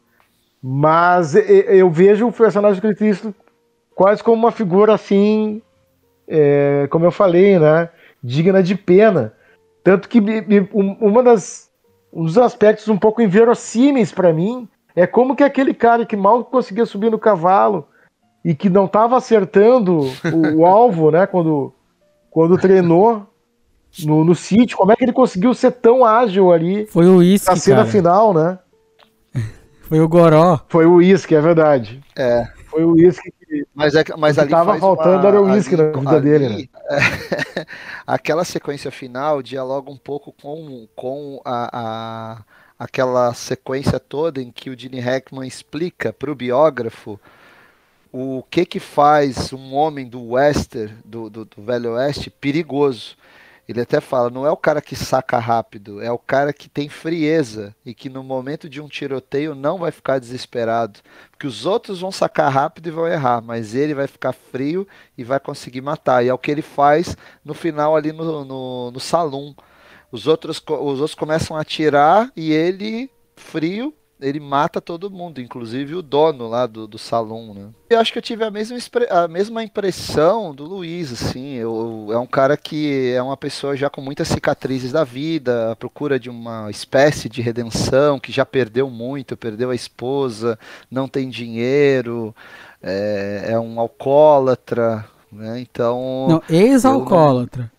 Mas 0.61 1.37
eu 1.37 1.89
vejo 1.93 2.27
o 2.27 2.33
personagem 2.33 2.81
do 2.81 2.83
Clint 2.83 3.01
Eastwood 3.01 3.37
quase 3.95 4.21
como 4.21 4.37
uma 4.37 4.51
figura 4.51 4.93
assim, 4.93 5.63
é, 6.27 6.89
como 6.91 7.05
eu 7.05 7.13
falei, 7.13 7.57
né? 7.57 7.89
Digna 8.21 8.65
de 8.65 8.75
pena 8.75 9.33
tanto 9.85 10.09
que 10.09 10.19
uma 10.73 11.23
das, 11.23 11.71
um 12.13 12.25
dos 12.25 12.37
aspectos 12.37 12.89
um 12.89 12.99
pouco 12.99 13.23
inverossímeis 13.23 14.11
para 14.11 14.33
mim 14.33 14.67
é 14.97 15.07
como 15.07 15.37
que 15.37 15.45
aquele 15.45 15.73
cara 15.73 16.05
que 16.05 16.17
mal 16.17 16.43
conseguia 16.43 16.85
subir 16.85 17.13
no 17.13 17.19
cavalo 17.19 17.87
e 18.45 18.57
que 18.57 18.69
não 18.69 18.87
estava 18.87 19.17
acertando 19.17 20.01
o, 20.01 20.59
o, 20.59 20.67
alvo, 20.67 21.13
né, 21.13 21.29
quando, 21.29 21.73
quando 22.29 22.59
treinou 22.59 23.25
no, 24.03 24.25
no 24.25 24.35
sítio, 24.35 24.77
como 24.77 24.93
é 24.93 24.97
que 24.97 25.05
ele 25.05 25.13
conseguiu 25.13 25.55
ser 25.55 25.73
tão 25.73 26.05
ágil 26.05 26.53
ali 26.53 26.87
Foi 26.87 27.07
o 27.07 27.23
Isque, 27.23 27.51
na 27.51 27.57
cena 27.57 27.77
cara. 27.79 27.89
final, 27.89 28.35
né? 28.35 28.59
Foi 29.83 30.01
o 30.01 30.09
Goró. 30.09 30.61
Foi 30.69 30.87
o 30.87 31.01
Isque, 31.01 31.35
é 31.35 31.41
verdade. 31.41 32.03
É. 32.17 32.49
Foi 32.75 32.85
o 32.85 32.91
uísque 32.91 33.31
que. 33.31 33.65
Mas, 33.73 33.95
é, 33.95 34.03
mas 34.19 34.37
ali 34.37 34.51
tava 34.51 34.77
faltando 34.81 35.21
uma, 35.21 35.29
era 35.29 35.41
o 35.41 35.45
uísque 35.45 35.77
na 35.77 35.93
vida 35.93 36.11
ali, 36.17 36.29
dele, 36.29 36.49
né? 36.49 36.69
É, 37.57 37.67
aquela 38.05 38.45
sequência 38.45 38.91
final 38.91 39.41
dialoga 39.41 39.89
um 39.93 39.97
pouco 39.97 40.33
com, 40.33 40.89
com 40.97 41.41
a, 41.45 41.71
a, 41.73 42.45
aquela 42.77 43.33
sequência 43.33 44.01
toda 44.01 44.43
em 44.43 44.51
que 44.51 44.71
o 44.71 44.79
Gene 44.79 44.99
Hackman 44.99 45.47
explica 45.47 46.13
para 46.13 46.33
o 46.33 46.35
biógrafo 46.35 47.21
o 48.13 48.43
que 48.51 48.67
que 48.67 48.81
faz 48.81 49.53
um 49.53 49.73
homem 49.75 50.09
do 50.09 50.31
western, 50.31 50.97
do, 51.05 51.31
do, 51.31 51.45
do 51.45 51.63
Velho 51.63 51.93
Oeste, 51.93 52.29
perigoso. 52.29 53.17
Ele 53.67 53.81
até 53.81 53.99
fala, 53.99 54.29
não 54.29 54.47
é 54.47 54.51
o 54.51 54.57
cara 54.57 54.83
que 54.83 54.95
saca 54.95 55.39
rápido, 55.39 56.03
é 56.03 56.13
o 56.13 56.19
cara 56.19 56.53
que 56.53 56.69
tem 56.69 56.89
frieza 56.89 57.75
e 57.85 57.95
que 57.95 58.11
no 58.11 58.23
momento 58.23 58.69
de 58.69 58.81
um 58.81 58.89
tiroteio 58.89 59.55
não 59.55 59.79
vai 59.79 59.91
ficar 59.91 60.19
desesperado, 60.19 61.01
porque 61.31 61.47
os 61.47 61.65
outros 61.65 62.01
vão 62.01 62.13
sacar 62.13 62.53
rápido 62.53 62.89
e 62.89 62.91
vão 62.91 63.09
errar, 63.09 63.41
mas 63.41 63.75
ele 63.75 63.95
vai 63.95 64.07
ficar 64.07 64.33
frio 64.33 64.87
e 65.17 65.25
vai 65.25 65.41
conseguir 65.41 65.81
matar. 65.81 66.23
E 66.23 66.29
é 66.29 66.35
o 66.35 66.39
que 66.39 66.51
ele 66.51 66.61
faz 66.63 67.17
no 67.43 67.55
final 67.55 67.97
ali 67.97 68.13
no, 68.13 68.45
no, 68.45 68.91
no 68.91 69.01
salão. 69.01 69.57
Os 70.13 70.27
outros, 70.27 70.63
os 70.69 71.01
outros 71.01 71.15
começam 71.15 71.57
a 71.57 71.61
atirar 71.61 72.31
e 72.37 72.53
ele, 72.53 73.11
frio, 73.35 73.95
ele 74.21 74.39
mata 74.39 74.81
todo 74.81 75.11
mundo, 75.11 75.41
inclusive 75.41 75.95
o 75.95 76.03
dono 76.03 76.49
lá 76.49 76.67
do, 76.67 76.87
do 76.87 76.99
salão, 76.99 77.53
né? 77.53 77.69
Eu 77.91 77.99
acho 77.99 78.13
que 78.13 78.19
eu 78.19 78.23
tive 78.23 78.45
a 78.45 78.51
mesma, 78.51 78.77
a 79.11 79.29
mesma 79.29 79.63
impressão 79.63 80.55
do 80.55 80.65
Luiz, 80.65 81.13
assim, 81.13 81.55
eu, 81.55 82.09
é 82.11 82.19
um 82.19 82.27
cara 82.27 82.57
que 82.57 83.13
é 83.13 83.23
uma 83.23 83.37
pessoa 83.37 83.77
já 83.77 83.91
com 83.91 84.01
muitas 84.01 84.29
cicatrizes 84.29 84.93
da 84.93 85.05
vida, 85.05 85.73
à 85.73 85.77
procura 85.77 86.19
de 86.19 86.31
uma 86.31 86.71
espécie 86.71 87.29
de 87.29 87.43
redenção, 87.43 88.19
que 88.21 88.33
já 88.33 88.47
perdeu 88.47 88.89
muito, 88.89 89.37
perdeu 89.37 89.71
a 89.71 89.75
esposa, 89.75 90.59
não 90.91 91.09
tem 91.09 91.29
dinheiro, 91.29 92.35
é, 92.83 93.47
é 93.49 93.59
um 93.59 93.81
alcoólatra, 93.81 95.05
né? 95.31 95.61
Então... 95.61 96.27
Não, 96.29 96.43
ex-alcoólatra. 96.49 97.74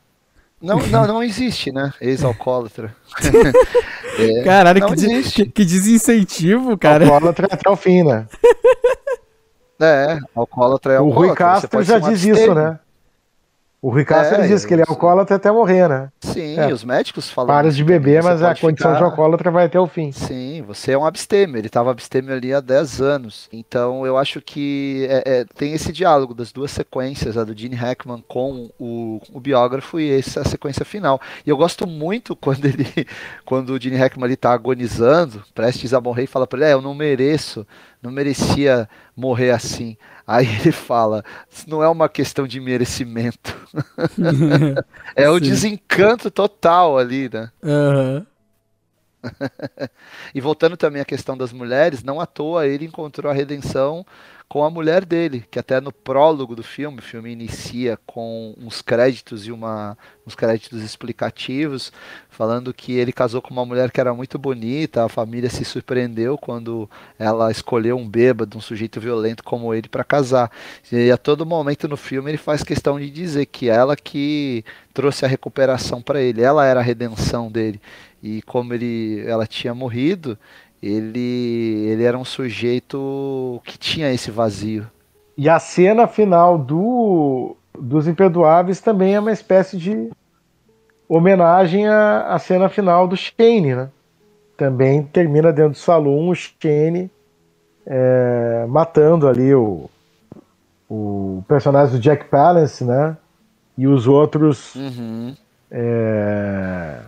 Não, 0.65 0.79
não, 0.87 1.05
não 1.07 1.23
existe, 1.23 1.71
né? 1.71 1.93
Ex-alcoólatra. 2.01 2.95
é, 4.17 4.43
Caralho, 4.43 4.87
que, 4.87 5.23
que, 5.23 5.45
que, 5.45 5.65
desincentivo, 5.65 6.75
cara. 6.75 7.05
Alcoólatra 7.05 7.47
até 7.51 7.69
o 7.69 7.75
fim, 7.75 8.03
né? 8.03 8.27
É, 9.79 10.17
alcoólatra 10.35 10.93
é 10.93 10.97
alcoólatra. 10.97 11.03
O 11.03 11.09
Rui 11.11 11.35
Castro 11.35 11.83
já 11.83 11.99
diz 11.99 12.23
isso, 12.23 12.55
né? 12.55 12.79
O 13.85 13.91
Rui 13.91 14.03
Castro 14.03 14.41
é, 14.41 14.47
diz 14.47 14.65
que 14.65 14.73
ele 14.73 14.81
é 14.81 14.85
alcoólatra 14.87 15.35
até 15.35 15.51
morrer, 15.51 15.87
né? 15.87 16.09
Sim, 16.19 16.57
é. 16.57 16.73
os 16.73 16.83
médicos 16.83 17.29
falam. 17.29 17.53
Paras 17.53 17.75
de 17.75 17.83
beber, 17.83 18.23
mas 18.23 18.41
a 18.41 18.55
condição 18.55 18.89
ficar... 18.89 18.97
de 18.97 19.03
alcoólatra 19.03 19.51
vai 19.51 19.65
até 19.65 19.79
o 19.79 19.85
fim. 19.85 20.11
Sim, 20.11 20.63
você 20.65 20.93
é 20.93 20.97
um 20.97 21.05
abstêmio. 21.05 21.55
Ele 21.55 21.67
estava 21.67 21.91
abstêmio 21.91 22.33
ali 22.33 22.51
há 22.51 22.59
10 22.59 22.99
anos. 22.99 23.47
Então 23.53 24.03
eu 24.03 24.17
acho 24.17 24.41
que 24.41 25.05
é, 25.07 25.23
é, 25.23 25.45
tem 25.55 25.73
esse 25.73 25.93
diálogo 25.93 26.33
das 26.33 26.51
duas 26.51 26.71
sequências, 26.71 27.37
a 27.37 27.43
do 27.43 27.55
Gene 27.55 27.75
Hackman 27.75 28.23
com 28.27 28.71
o, 28.79 29.21
o 29.31 29.39
biógrafo 29.39 29.99
e 29.99 30.17
essa 30.17 30.43
sequência 30.43 30.83
final. 30.83 31.21
E 31.45 31.49
eu 31.51 31.55
gosto 31.55 31.85
muito 31.85 32.33
quando 32.41 32.65
ele, 32.65 33.05
quando 33.45 33.69
o 33.69 33.79
Gene 33.79 33.97
Hackman 33.97 34.33
está 34.33 34.51
agonizando, 34.51 35.43
prestes 35.53 35.93
a 35.93 36.01
morrer, 36.01 36.23
e 36.23 36.27
fala 36.27 36.47
para 36.47 36.57
ele: 36.57 36.69
é, 36.69 36.73
eu 36.73 36.81
não 36.81 36.95
mereço, 36.95 37.67
não 38.01 38.09
merecia 38.09 38.89
morrer 39.15 39.51
assim. 39.51 39.95
Aí 40.27 40.47
ele 40.47 40.71
fala: 40.71 41.23
isso 41.49 41.69
não 41.69 41.83
é 41.83 41.89
uma 41.89 42.09
questão 42.09 42.47
de 42.47 42.59
merecimento. 42.59 43.55
é 45.15 45.29
o 45.29 45.39
desencanto 45.39 46.31
total 46.31 46.97
ali, 46.97 47.29
né? 47.31 47.51
Uhum. 47.61 48.25
e 50.33 50.41
voltando 50.41 50.77
também 50.77 51.01
à 51.01 51.05
questão 51.05 51.37
das 51.37 51.51
mulheres, 51.51 52.03
não 52.03 52.19
à 52.19 52.25
toa 52.25 52.67
ele 52.67 52.85
encontrou 52.85 53.31
a 53.31 53.33
redenção 53.35 54.05
com 54.47 54.63
a 54.63 54.69
mulher 54.69 55.03
dele, 55.03 55.43
que 55.49 55.57
até 55.57 55.81
no 55.81 55.91
prólogo 55.91 56.55
do 56.55 56.63
filme, 56.63 56.99
o 56.99 57.01
filme 57.01 57.31
inicia 57.31 57.97
com 58.05 58.53
uns 58.57 58.81
créditos 58.81 59.47
e 59.47 59.51
uma, 59.51 59.97
uns 60.25 60.35
créditos 60.35 60.83
explicativos, 60.83 61.91
falando 62.29 62.73
que 62.73 62.93
ele 62.93 63.11
casou 63.11 63.41
com 63.41 63.51
uma 63.51 63.65
mulher 63.65 63.91
que 63.91 63.99
era 63.99 64.13
muito 64.13 64.37
bonita, 64.37 65.03
a 65.03 65.09
família 65.09 65.49
se 65.49 65.65
surpreendeu 65.65 66.37
quando 66.37 66.89
ela 67.17 67.51
escolheu 67.51 67.97
um 67.97 68.07
bêbado, 68.07 68.57
um 68.57 68.61
sujeito 68.61 68.99
violento 68.99 69.43
como 69.43 69.73
ele 69.73 69.89
para 69.89 70.03
casar. 70.03 70.51
E 70.91 71.11
a 71.11 71.17
todo 71.17 71.45
momento 71.45 71.87
no 71.87 71.97
filme 71.97 72.31
ele 72.31 72.37
faz 72.37 72.63
questão 72.63 72.99
de 72.99 73.09
dizer 73.09 73.47
que 73.47 73.69
ela 73.69 73.95
que 73.95 74.63
trouxe 74.93 75.25
a 75.25 75.27
recuperação 75.27 76.01
para 76.01 76.21
ele, 76.21 76.41
ela 76.41 76.65
era 76.65 76.79
a 76.79 76.83
redenção 76.83 77.51
dele. 77.51 77.81
E 78.23 78.41
como 78.43 78.73
ele, 78.73 79.23
ela 79.27 79.45
tinha 79.45 79.73
morrido, 79.73 80.37
ele, 80.87 81.87
ele 81.89 82.03
era 82.03 82.17
um 82.17 82.25
sujeito 82.25 83.59
que 83.63 83.77
tinha 83.77 84.11
esse 84.13 84.29
vazio. 84.29 84.85
E 85.37 85.49
a 85.49 85.59
cena 85.59 86.07
final 86.07 86.57
do 86.57 87.55
dos 87.77 88.07
Imperdoáveis 88.07 88.79
também 88.79 89.15
é 89.15 89.19
uma 89.19 89.33
espécie 89.33 89.77
de 89.77 90.09
homenagem 91.09 91.87
à, 91.87 92.33
à 92.33 92.39
cena 92.39 92.69
final 92.69 93.05
do 93.07 93.17
Shane, 93.17 93.75
né? 93.75 93.89
Também 94.55 95.03
termina 95.03 95.51
dentro 95.51 95.71
do 95.73 95.77
salão 95.77 96.29
o 96.29 96.35
Shane 96.35 97.11
é, 97.85 98.65
matando 98.69 99.27
ali 99.27 99.53
o, 99.53 99.89
o 100.89 101.43
personagem 101.47 101.95
do 101.95 102.01
Jack 102.01 102.25
Palance, 102.25 102.83
né? 102.85 103.17
E 103.77 103.87
os 103.87 104.07
outros, 104.07 104.73
uhum. 104.75 105.35
é, 105.69 106.99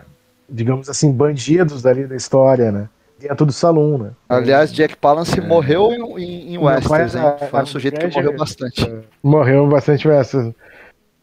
digamos 0.49 0.89
assim, 0.89 1.11
bandidos 1.11 1.81
dali 1.81 2.05
da 2.05 2.15
história, 2.15 2.71
né? 2.71 2.89
Dentro 3.19 3.45
do 3.45 3.51
salão, 3.51 3.97
né? 3.97 4.11
Aliás, 4.29 4.71
Jack 4.71 4.95
Palance 4.97 5.39
é. 5.39 5.41
morreu 5.41 5.91
em, 6.17 6.53
em 6.53 6.57
Westeros, 6.57 7.15
hein? 7.15 7.23
Foi 7.49 7.61
um 7.61 7.65
sujeito 7.65 7.99
que 7.99 8.15
morreu 8.15 8.35
bastante. 8.37 8.99
Morreu 9.23 9.67
bastante 9.67 10.07
em 10.07 10.11
Westeros. 10.11 10.53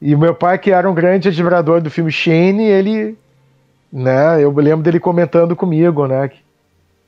E 0.01 0.14
o 0.14 0.18
meu 0.18 0.34
pai, 0.34 0.59
que 0.59 0.70
era 0.70 0.90
um 0.90 0.95
grande 0.95 1.28
admirador 1.28 1.80
do 1.80 1.90
filme 1.90 2.11
Shane, 2.11 2.64
ele, 2.64 3.16
né, 3.92 4.42
eu 4.42 4.51
lembro 4.51 4.82
dele 4.82 5.01
comentando 5.01 5.57
comigo, 5.57 6.07
né, 6.07 6.28
que, 6.28 6.40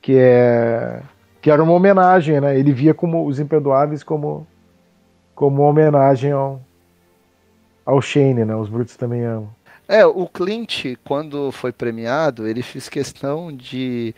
que 0.01 0.17
é 0.17 1.01
que 1.41 1.51
era 1.51 1.63
uma 1.63 1.73
homenagem, 1.73 2.41
né? 2.41 2.59
Ele 2.59 2.73
via 2.73 2.93
como 2.93 3.25
os 3.25 3.39
Imperdoáveis 3.39 4.03
como 4.03 4.45
como 5.35 5.61
uma 5.61 5.69
homenagem 5.69 6.31
ao 6.31 6.59
ao 7.85 8.01
Shane, 8.01 8.43
né? 8.43 8.55
Os 8.55 8.67
brutos 8.67 8.97
também 8.97 9.23
amam. 9.23 9.49
É, 9.87 10.05
o 10.05 10.27
Clint, 10.27 10.97
quando 11.05 11.49
foi 11.53 11.71
premiado, 11.71 12.45
ele 12.45 12.61
fez 12.61 12.89
questão 12.89 13.55
de 13.55 14.13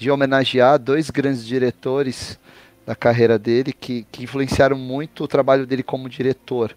de 0.00 0.10
homenagear 0.10 0.78
dois 0.78 1.10
grandes 1.10 1.46
diretores 1.46 2.38
da 2.86 2.96
carreira 2.96 3.38
dele 3.38 3.70
que, 3.70 4.06
que 4.10 4.24
influenciaram 4.24 4.78
muito 4.78 5.22
o 5.22 5.28
trabalho 5.28 5.66
dele 5.66 5.82
como 5.82 6.08
diretor. 6.08 6.74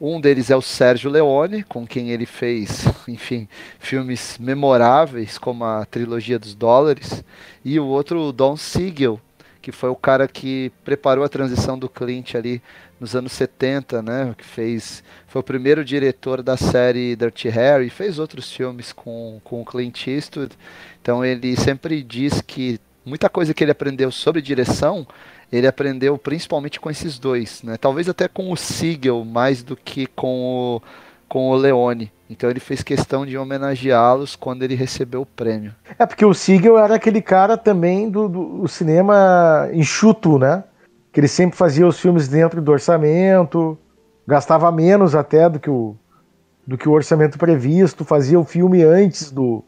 Um 0.00 0.18
deles 0.18 0.50
é 0.50 0.56
o 0.56 0.62
Sérgio 0.62 1.10
Leone, 1.10 1.64
com 1.64 1.86
quem 1.86 2.10
ele 2.10 2.24
fez, 2.24 2.86
enfim, 3.06 3.46
filmes 3.78 4.38
memoráveis 4.40 5.36
como 5.36 5.66
a 5.66 5.84
trilogia 5.84 6.38
dos 6.38 6.54
dólares, 6.54 7.22
e 7.62 7.78
o 7.78 7.84
outro, 7.84 8.18
o 8.22 8.32
Don 8.32 8.56
Siegel, 8.56 9.20
que 9.60 9.70
foi 9.70 9.90
o 9.90 9.94
cara 9.94 10.26
que 10.26 10.72
preparou 10.82 11.24
a 11.24 11.28
transição 11.28 11.78
do 11.78 11.90
Clint 11.90 12.34
ali 12.34 12.60
nos 12.98 13.14
anos 13.14 13.32
70, 13.32 14.00
né? 14.00 14.34
Que 14.36 14.44
fez, 14.44 15.04
foi 15.26 15.40
o 15.40 15.44
primeiro 15.44 15.84
diretor 15.84 16.42
da 16.42 16.56
série 16.56 17.14
Dirty 17.16 17.48
Harry, 17.48 17.90
fez 17.90 18.18
outros 18.18 18.52
filmes 18.52 18.92
com, 18.92 19.40
com 19.44 19.60
o 19.60 19.64
Clint 19.64 20.06
Eastwood. 20.06 20.56
Então 21.02 21.24
ele 21.24 21.56
sempre 21.56 22.02
diz 22.02 22.40
que 22.40 22.80
muita 23.04 23.28
coisa 23.28 23.52
que 23.52 23.62
ele 23.62 23.72
aprendeu 23.72 24.10
sobre 24.10 24.40
direção, 24.40 25.06
ele 25.50 25.66
aprendeu 25.66 26.16
principalmente 26.16 26.80
com 26.80 26.88
esses 26.88 27.18
dois, 27.18 27.62
né? 27.62 27.76
Talvez 27.76 28.08
até 28.08 28.28
com 28.28 28.50
o 28.50 28.56
Siegel 28.56 29.24
mais 29.24 29.62
do 29.62 29.76
que 29.76 30.06
com 30.06 30.78
o, 30.78 30.82
com 31.28 31.50
o 31.50 31.56
Leone. 31.56 32.10
Então 32.30 32.48
ele 32.48 32.60
fez 32.60 32.82
questão 32.82 33.26
de 33.26 33.36
homenageá-los 33.36 34.36
quando 34.36 34.62
ele 34.62 34.74
recebeu 34.74 35.22
o 35.22 35.26
prêmio. 35.26 35.74
É 35.98 36.06
porque 36.06 36.24
o 36.24 36.32
Siegel 36.32 36.78
era 36.78 36.94
aquele 36.94 37.20
cara 37.20 37.58
também 37.58 38.08
do, 38.08 38.28
do 38.28 38.68
cinema 38.68 39.68
enxuto, 39.74 40.38
né? 40.38 40.64
que 41.12 41.20
ele 41.20 41.28
sempre 41.28 41.56
fazia 41.56 41.86
os 41.86 42.00
filmes 42.00 42.26
dentro 42.26 42.62
do 42.62 42.72
orçamento, 42.72 43.78
gastava 44.26 44.72
menos 44.72 45.14
até 45.14 45.48
do 45.48 45.60
que 45.60 45.68
o, 45.68 45.94
do 46.66 46.78
que 46.78 46.88
o 46.88 46.92
orçamento 46.92 47.38
previsto, 47.38 48.04
fazia 48.04 48.40
o 48.40 48.44
filme 48.44 48.82
antes 48.82 49.30
do, 49.30 49.62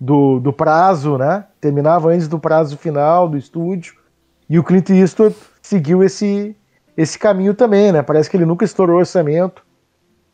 do, 0.00 0.38
do 0.40 0.52
prazo, 0.52 1.16
né? 1.16 1.44
Terminava 1.60 2.10
antes 2.10 2.28
do 2.28 2.38
prazo 2.38 2.76
final 2.76 3.28
do 3.28 3.36
estúdio. 3.36 3.94
E 4.48 4.58
o 4.58 4.64
Clint 4.64 4.90
Eastwood 4.90 5.34
seguiu 5.62 6.02
esse, 6.02 6.56
esse 6.96 7.18
caminho 7.18 7.54
também, 7.54 7.92
né? 7.92 8.02
Parece 8.02 8.30
que 8.30 8.36
ele 8.36 8.46
nunca 8.46 8.64
estourou 8.64 8.98
orçamento. 8.98 9.64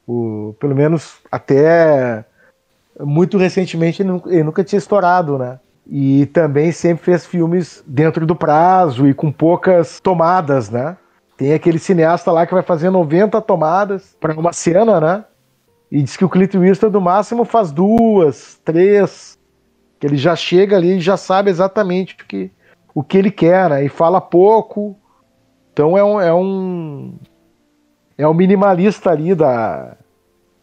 O, 0.07 0.55
pelo 0.59 0.75
menos 0.75 1.19
até 1.31 2.25
muito 3.01 3.39
recentemente 3.39 4.03
ele 4.03 4.43
nunca 4.43 4.65
tinha 4.65 4.79
estourado, 4.79 5.39
né? 5.39 5.59
e 5.87 6.27
também 6.27 6.73
sempre 6.73 7.05
fez 7.05 7.27
filmes 7.27 7.83
dentro 7.87 8.25
do 8.27 8.37
prazo 8.37 9.07
e 9.09 9.15
com 9.15 9.33
poucas 9.33 10.01
tomadas, 10.01 10.71
né? 10.71 10.97
Tem 11.37 11.53
aquele 11.53 11.79
cineasta 11.79 12.31
lá 12.31 12.47
que 12.47 12.55
vai 12.55 12.63
fazer 12.63 12.91
90 12.91 13.41
tomadas 13.43 14.17
para 14.21 14.39
uma 14.39 14.53
cena, 14.53 15.01
né? 15.01 15.25
E 15.91 16.03
diz 16.03 16.17
que 16.17 16.25
o 16.25 16.29
Clint 16.29 16.55
Eastwood 16.55 16.93
do 16.93 17.01
máximo 17.01 17.45
faz 17.45 17.73
duas, 17.73 18.61
três, 18.65 19.39
que 20.03 20.07
ele 20.09 20.17
já 20.17 20.35
chega 20.35 20.77
ali 20.77 20.97
e 20.97 21.01
já 21.01 21.17
sabe 21.17 21.49
exatamente 21.49 22.15
o 22.15 22.27
que, 22.27 22.51
o 22.93 23.05
que 23.05 23.17
ele 23.17 23.31
quer, 23.31 23.71
né? 23.71 23.85
E 23.85 23.89
fala 23.89 24.21
pouco. 24.21 24.99
Então 25.73 25.97
é 25.97 26.03
um, 26.03 26.21
é 26.21 26.35
um, 26.35 27.15
é 28.19 28.27
um 28.27 28.35
minimalista 28.35 29.13
ali 29.13 29.33
da, 29.33 29.97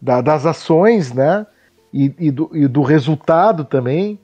da 0.02 0.20
das 0.20 0.46
ações, 0.46 1.14
né? 1.14 1.48
E, 1.94 2.14
e, 2.20 2.32
do, 2.32 2.50
e 2.54 2.68
do 2.68 2.82
resultado 2.82 3.64
também 3.64 4.20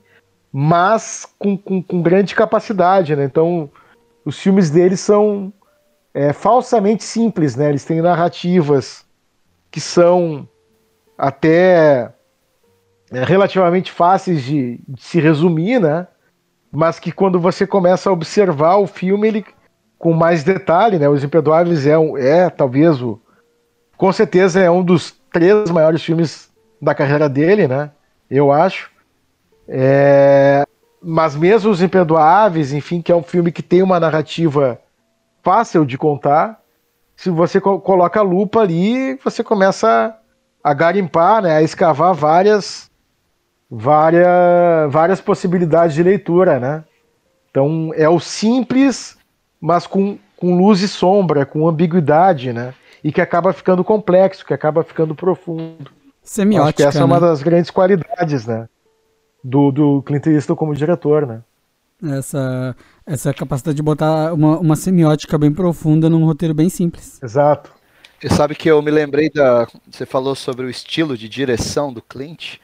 mas 0.52 1.26
com, 1.38 1.56
com, 1.56 1.82
com 1.82 2.02
grande 2.02 2.34
capacidade, 2.34 3.16
né? 3.16 3.24
Então, 3.24 3.70
os 4.22 4.38
filmes 4.38 4.70
deles 4.70 5.00
são 5.00 5.52
é, 6.12 6.32
falsamente 6.32 7.04
simples, 7.04 7.56
né? 7.56 7.70
Eles 7.70 7.84
têm 7.84 8.02
narrativas 8.02 9.04
que 9.70 9.80
são 9.80 10.46
até 11.16 12.10
relativamente 13.10 13.92
fáceis 13.92 14.42
de, 14.42 14.80
de, 14.86 15.02
se 15.02 15.20
resumir, 15.20 15.80
né? 15.80 16.06
Mas 16.72 16.98
que 16.98 17.12
quando 17.12 17.38
você 17.38 17.66
começa 17.66 18.10
a 18.10 18.12
observar 18.12 18.76
o 18.76 18.86
filme, 18.86 19.28
ele 19.28 19.46
com 19.98 20.12
mais 20.12 20.44
detalhe, 20.44 20.98
né? 20.98 21.08
Os 21.08 21.24
Imperdoáveis 21.24 21.86
é, 21.86 21.96
um, 21.98 22.18
é 22.18 22.50
talvez 22.50 23.00
o, 23.00 23.20
com 23.96 24.12
certeza 24.12 24.60
é 24.60 24.70
um 24.70 24.82
dos 24.82 25.14
três 25.32 25.70
maiores 25.70 26.02
filmes 26.02 26.50
da 26.80 26.94
carreira 26.94 27.28
dele, 27.28 27.66
né? 27.66 27.90
Eu 28.30 28.52
acho. 28.52 28.90
É, 29.68 30.64
mas 31.00 31.36
mesmo 31.36 31.70
Os 31.70 31.82
Imperdoáveis, 31.82 32.72
enfim, 32.72 33.00
que 33.00 33.10
é 33.10 33.16
um 33.16 33.22
filme 33.22 33.52
que 33.52 33.62
tem 33.62 33.82
uma 33.82 33.98
narrativa 33.98 34.80
fácil 35.42 35.84
de 35.86 35.96
contar, 35.96 36.60
se 37.16 37.30
você 37.30 37.60
co 37.60 37.80
coloca 37.80 38.20
a 38.20 38.22
lupa 38.22 38.60
ali, 38.60 39.14
você 39.24 39.42
começa 39.42 40.14
a 40.62 40.74
garimpar, 40.74 41.42
né, 41.42 41.56
a 41.56 41.62
escavar 41.62 42.12
várias, 42.12 42.90
várias, 43.70 44.92
várias 44.92 45.20
possibilidades 45.20 45.94
de 45.94 46.02
leitura, 46.02 46.58
né? 46.60 46.84
Então 47.50 47.92
é 47.94 48.08
o 48.08 48.20
simples, 48.20 49.16
mas 49.60 49.86
com, 49.86 50.18
com 50.36 50.56
luz 50.56 50.80
e 50.80 50.88
sombra, 50.88 51.46
com 51.46 51.68
ambiguidade, 51.68 52.52
né? 52.52 52.74
E 53.02 53.12
que 53.12 53.20
acaba 53.20 53.52
ficando 53.52 53.84
complexo, 53.84 54.44
que 54.44 54.54
acaba 54.54 54.82
ficando 54.82 55.14
profundo. 55.14 55.90
Semiótica, 56.22 56.68
Acho 56.68 56.76
que 56.76 56.82
essa 56.82 56.98
né? 56.98 57.02
é 57.02 57.06
uma 57.06 57.20
né? 57.20 57.26
das 57.28 57.42
grandes 57.42 57.70
qualidades, 57.70 58.46
né? 58.46 58.68
do, 59.46 59.70
do 59.70 60.02
Clint 60.02 60.26
Eastwood 60.26 60.58
como 60.58 60.74
diretor, 60.74 61.26
né? 61.26 61.42
Essa, 62.02 62.76
essa 63.06 63.32
capacidade 63.32 63.76
de 63.76 63.82
botar 63.82 64.34
uma, 64.34 64.58
uma 64.58 64.76
semiótica 64.76 65.38
bem 65.38 65.52
profunda 65.52 66.10
num 66.10 66.24
roteiro 66.24 66.52
bem 66.52 66.68
simples. 66.68 67.22
Exato. 67.22 67.72
Você 68.20 68.28
sabe 68.28 68.54
que 68.54 68.70
eu 68.70 68.82
me 68.82 68.90
lembrei 68.90 69.30
da. 69.30 69.66
Você 69.90 70.04
falou 70.04 70.34
sobre 70.34 70.66
o 70.66 70.70
estilo 70.70 71.16
de 71.16 71.28
direção 71.28 71.92
do 71.92 72.02
Clint. 72.02 72.56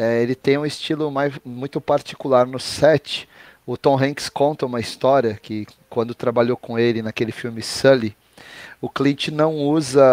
É, 0.00 0.22
ele 0.22 0.36
tem 0.36 0.56
um 0.56 0.64
estilo 0.64 1.10
mais, 1.10 1.34
muito 1.44 1.80
particular 1.80 2.46
no 2.46 2.60
set. 2.60 3.28
O 3.66 3.76
Tom 3.76 3.98
Hanks 3.98 4.28
conta 4.28 4.64
uma 4.64 4.78
história 4.78 5.34
que, 5.42 5.66
quando 5.90 6.14
trabalhou 6.14 6.56
com 6.56 6.78
ele 6.78 7.02
naquele 7.02 7.32
filme 7.32 7.60
Sully, 7.60 8.16
o 8.80 8.88
Clint 8.88 9.26
não 9.26 9.56
usa 9.56 10.04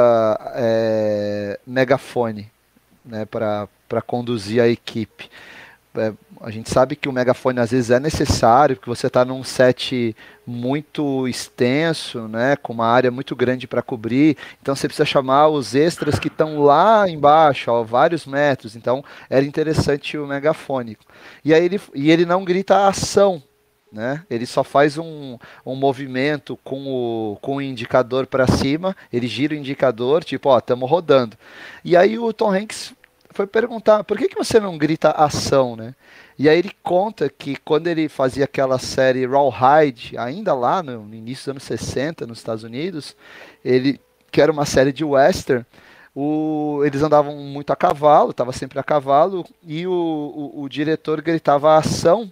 é, 0.55 1.59
megafone 1.67 2.51
né, 3.05 3.25
para 3.25 4.01
conduzir 4.07 4.59
a 4.59 4.67
equipe 4.67 5.29
é, 5.93 6.11
a 6.41 6.51
gente 6.51 6.69
sabe 6.69 6.95
que 6.95 7.09
o 7.09 7.11
megafone 7.11 7.59
às 7.59 7.71
vezes 7.71 7.91
é 7.91 7.99
necessário, 7.99 8.75
porque 8.75 8.89
você 8.89 9.07
está 9.07 9.23
num 9.25 9.43
set 9.43 10.15
muito 10.45 11.27
extenso, 11.27 12.27
né, 12.27 12.55
com 12.55 12.73
uma 12.73 12.87
área 12.87 13.09
muito 13.09 13.35
grande 13.35 13.67
para 13.67 13.81
cobrir, 13.81 14.37
então 14.61 14.75
você 14.75 14.87
precisa 14.87 15.05
chamar 15.05 15.47
os 15.47 15.73
extras 15.73 16.19
que 16.19 16.27
estão 16.27 16.61
lá 16.61 17.09
embaixo, 17.09 17.71
a 17.71 17.83
vários 17.83 18.25
metros, 18.25 18.75
então 18.75 19.03
era 19.29 19.45
interessante 19.45 20.17
o 20.17 20.27
megafone. 20.27 20.97
E 21.43 21.53
aí 21.53 21.65
ele, 21.65 21.81
e 21.93 22.11
ele 22.11 22.25
não 22.25 22.45
grita 22.45 22.87
ação, 22.87 23.41
Né? 23.91 24.23
Ele 24.29 24.45
só 24.45 24.61
faz 24.61 24.97
um, 24.97 25.37
um 25.65 25.73
movimento 25.73 26.59
com 26.65 26.85
o, 26.85 27.37
com 27.41 27.55
o 27.57 27.61
indicador 27.61 28.27
para 28.27 28.45
cima, 28.45 28.93
ele 29.11 29.25
gira 29.25 29.53
o 29.53 29.57
indicador, 29.57 30.21
tipo, 30.23 30.49
ó, 30.49 30.57
estamos 30.57 30.89
rodando. 30.89 31.37
E 31.81 31.95
aí 31.95 32.19
o 32.19 32.33
Tom 32.33 32.51
Hanks 32.53 32.93
foi 33.31 33.47
perguntar, 33.47 34.03
por 34.03 34.17
que, 34.17 34.27
que 34.27 34.35
você 34.35 34.59
não 34.59 34.77
grita 34.77 35.11
ação, 35.11 35.75
né? 35.77 35.95
E 36.37 36.49
aí 36.49 36.59
ele 36.59 36.71
conta 36.83 37.29
que 37.29 37.55
quando 37.55 37.87
ele 37.87 38.09
fazia 38.09 38.43
aquela 38.43 38.77
série 38.77 39.25
Rawhide, 39.25 40.17
ainda 40.17 40.53
lá 40.53 40.83
no, 40.83 41.13
início 41.13 41.45
dos 41.45 41.47
anos 41.49 41.63
60 41.63 42.27
nos 42.27 42.39
Estados 42.39 42.63
Unidos, 42.63 43.15
ele 43.63 43.99
que 44.31 44.41
era 44.41 44.51
uma 44.51 44.65
série 44.65 44.91
de 44.91 45.05
western, 45.05 45.65
o, 46.13 46.81
eles 46.83 47.01
andavam 47.01 47.37
muito 47.37 47.71
a 47.71 47.75
cavalo, 47.75 48.31
estava 48.31 48.51
sempre 48.51 48.77
a 48.77 48.83
cavalo, 48.83 49.45
e 49.63 49.87
o, 49.87 49.91
o, 49.91 50.63
o 50.63 50.69
diretor 50.69 51.21
gritava 51.21 51.77
ação 51.77 52.31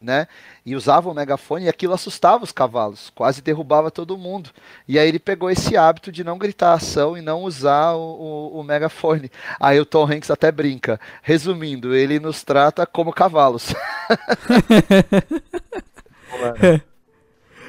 né? 0.00 0.28
E 0.64 0.76
usava 0.76 1.10
o 1.10 1.14
megafone 1.14 1.64
e 1.64 1.68
aquilo 1.68 1.92
assustava 1.92 2.44
os 2.44 2.52
cavalos, 2.52 3.10
quase 3.14 3.42
derrubava 3.42 3.90
todo 3.90 4.16
mundo. 4.16 4.50
E 4.86 4.96
aí 4.98 5.08
ele 5.08 5.18
pegou 5.18 5.50
esse 5.50 5.76
hábito 5.76 6.12
de 6.12 6.22
não 6.22 6.38
gritar 6.38 6.74
ação 6.74 7.16
e 7.16 7.20
não 7.20 7.42
usar 7.42 7.94
o, 7.94 8.52
o, 8.54 8.60
o 8.60 8.62
megafone. 8.62 9.30
Aí 9.58 9.80
o 9.80 9.86
Tom 9.86 10.04
Hanks 10.04 10.30
até 10.30 10.52
brinca. 10.52 11.00
Resumindo, 11.22 11.94
ele 11.94 12.20
nos 12.20 12.44
trata 12.44 12.86
como 12.86 13.12
cavalos. 13.12 13.74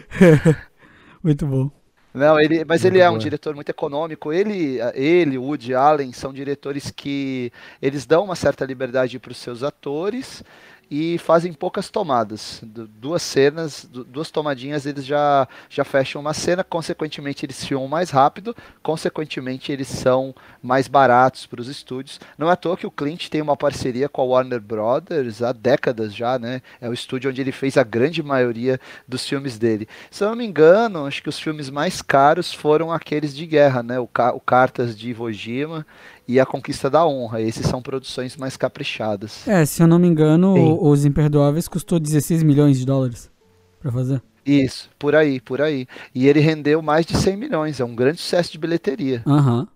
muito 1.23 1.47
bom. 1.47 1.71
Não, 2.11 2.39
ele, 2.39 2.65
mas 2.65 2.84
ele 2.84 2.99
é 2.99 3.09
um 3.09 3.19
diretor 3.19 3.53
muito 3.55 3.69
econômico. 3.69 4.34
Ele, 4.34 4.80
ele, 4.93 5.38
Woody 5.38 5.75
Allen, 5.75 6.11
são 6.11 6.34
diretores 6.34 6.91
que 6.91 7.51
eles 7.82 8.05
dão 8.05 8.25
uma 8.25 8.36
certa 8.36 8.65
liberdade 8.65 9.19
para 9.19 9.32
os 9.32 9.38
seus 9.38 9.61
atores 9.63 10.43
e 10.89 11.17
fazem 11.19 11.53
poucas 11.53 11.89
tomadas. 11.89 12.61
Duas 12.63 13.21
cenas, 13.21 13.87
duas 13.89 14.31
tomadinhas, 14.31 14.85
eles 14.85 15.05
já, 15.05 15.47
já 15.69 15.83
fecham 15.83 16.21
uma 16.21 16.33
cena, 16.33 16.63
consequentemente 16.63 17.45
eles 17.45 17.63
filmam 17.63 17.87
mais 17.87 18.09
rápido, 18.09 18.55
consequentemente 18.81 19.71
eles 19.71 19.87
são 19.87 20.33
mais 20.61 20.87
baratos 20.87 21.45
para 21.45 21.61
os 21.61 21.67
estúdios. 21.67 22.19
Não 22.37 22.49
é 22.49 22.53
à 22.53 22.55
toa 22.55 22.77
que 22.77 22.87
o 22.87 22.91
Clint 22.91 23.29
tem 23.29 23.41
uma 23.41 23.55
parceria 23.55 24.09
com 24.09 24.21
a 24.21 24.25
Warner 24.25 24.61
Brothers 24.61 25.41
há 25.43 25.51
décadas 25.51 26.15
já, 26.15 26.39
né? 26.39 26.61
É 26.81 26.89
o 26.89 26.93
estúdio 26.93 27.29
onde 27.29 27.41
ele 27.41 27.51
fez 27.51 27.77
a 27.77 27.83
grande 27.83 28.23
maioria 28.23 28.79
dos 29.07 29.27
filmes 29.27 29.57
dele. 29.57 29.87
Se 30.09 30.23
eu 30.23 30.29
não 30.29 30.35
me 30.35 30.45
engano, 30.45 31.05
acho 31.05 31.21
que 31.21 31.29
os 31.29 31.39
filmes 31.39 31.69
mais 31.69 32.01
caros 32.01 32.51
foram 32.53 32.91
aqueles 32.91 33.35
de 33.35 33.45
guerra, 33.45 33.83
né? 33.83 33.99
O, 33.99 34.09
o 34.33 34.39
Cartas 34.39 34.97
de 34.97 35.09
Iwo 35.11 35.31
Jima 35.31 35.85
e 36.30 36.39
A 36.39 36.45
Conquista 36.45 36.91
da 36.91 37.03
Honra. 37.07 37.41
Esses 37.41 37.65
são 37.65 37.82
produções 37.82 38.38
mais 38.38 38.55
caprichadas. 38.55 39.47
É, 39.47 39.65
se 39.65 39.82
eu 39.82 39.88
não 39.88 39.97
me 39.97 40.07
engano, 40.07 40.53
Sim. 40.53 40.77
Os 40.80 41.03
Imperdoáveis 41.03 41.67
custou 41.67 41.99
16 41.99 42.43
milhões 42.43 42.77
de 42.77 42.86
dólares 42.86 43.32
para 43.80 43.91
fazer. 43.91 44.21
Isso, 44.45 44.91
por 44.99 45.15
aí, 45.15 45.41
por 45.41 45.59
aí. 45.59 45.88
E 46.13 46.27
ele 46.27 46.39
rendeu 46.39 46.84
mais 46.84 47.03
de 47.03 47.17
100 47.17 47.36
milhões, 47.36 47.80
é 47.80 47.86
um 47.86 47.95
grande 47.95 48.21
sucesso 48.21 48.51
de 48.51 48.59
bilheteria. 48.59 49.23
Aham. 49.25 49.61
Uhum. 49.61 49.67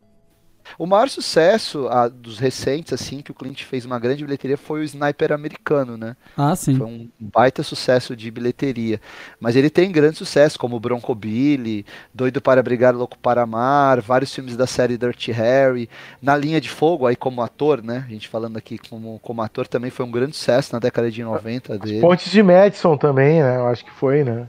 O 0.78 0.86
maior 0.86 1.09
sucesso 1.09 1.88
a, 1.88 2.07
dos 2.07 2.39
recentes, 2.39 2.93
assim, 2.93 3.22
que 3.22 3.32
o 3.32 3.34
Clint 3.34 3.64
fez 3.64 3.86
uma 3.86 3.99
grande 3.99 4.24
bilheteria 4.24 4.57
foi 4.57 4.82
o 4.82 4.84
Sniper 4.84 5.32
americano, 5.32 5.97
né? 5.97 6.16
Ah, 6.38 6.55
sim. 6.55 6.76
Foi 6.76 6.88
um 6.88 7.09
baita 7.20 7.64
sucesso 7.64 8.16
de 8.16 8.30
bilheteria. 8.32 8.99
Mas 9.39 9.55
ele 9.55 9.70
tem 9.70 9.91
grande 9.91 10.18
sucesso, 10.18 10.57
como 10.57 10.80
Bronco 10.80 11.14
Billy, 11.14 11.86
Doido 12.14 12.41
para 12.41 12.64
Brigar, 12.64 12.95
Louco 12.95 13.18
para 13.18 13.43
Amar, 13.43 14.01
vários 14.01 14.34
filmes 14.34 14.55
da 14.55 14.68
série 14.68 14.97
Dirty 14.97 15.32
Harry. 15.32 15.89
Na 16.22 16.36
linha 16.36 16.59
de 16.59 16.70
fogo, 16.70 17.05
aí 17.05 17.16
como 17.16 17.41
ator, 17.41 17.84
né? 17.84 18.03
A 18.07 18.11
gente 18.11 18.28
falando 18.28 18.57
aqui 18.57 18.78
como, 18.78 19.20
como 19.22 19.41
ator, 19.41 19.68
também 19.68 19.91
foi 19.91 20.05
um 20.05 20.11
grande 20.11 20.36
sucesso 20.36 20.74
na 20.74 20.80
década 20.80 21.11
de 21.11 21.24
90 21.24 21.78
dele. 21.78 21.95
As 21.97 22.01
Pontes 22.01 22.32
de 22.32 22.43
Madison 22.43 22.97
também, 22.97 23.41
né? 23.41 23.57
Eu 23.57 23.68
acho 23.68 23.84
que 23.84 23.91
foi, 23.91 24.24
né? 24.24 24.47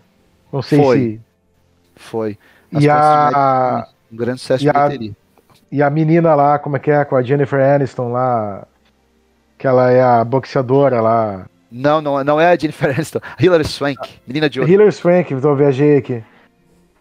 Não 0.52 0.62
sei 0.62 0.78
foi. 0.78 0.98
se. 0.98 1.20
Foi. 1.96 2.38
As 2.72 2.84
e 2.84 2.88
a... 2.88 3.86
um 4.12 4.16
grande 4.16 4.40
sucesso 4.40 4.64
de 4.64 4.72
bilheteria. 4.72 5.10
A 5.10 5.23
e 5.74 5.82
a 5.82 5.90
menina 5.90 6.36
lá, 6.36 6.56
como 6.56 6.76
é 6.76 6.78
que 6.78 6.88
é? 6.88 7.04
Com 7.04 7.16
a 7.16 7.22
Jennifer 7.22 7.58
Aniston 7.60 8.12
lá. 8.12 8.64
Que 9.58 9.66
ela 9.66 9.90
é 9.90 10.00
a 10.00 10.22
boxeadora 10.22 11.00
lá. 11.00 11.46
Não, 11.68 12.00
não, 12.00 12.22
não 12.22 12.40
é 12.40 12.46
a 12.46 12.56
Jennifer 12.56 12.94
Aniston. 12.94 13.18
Hilary 13.40 13.64
Swank, 13.64 13.98
menina 14.24 14.48
de 14.48 14.60
ouro. 14.60 14.70
Hilary 14.70 14.92
Swank, 14.92 15.34
então 15.34 15.56
viajei 15.56 15.96
aqui. 15.96 16.22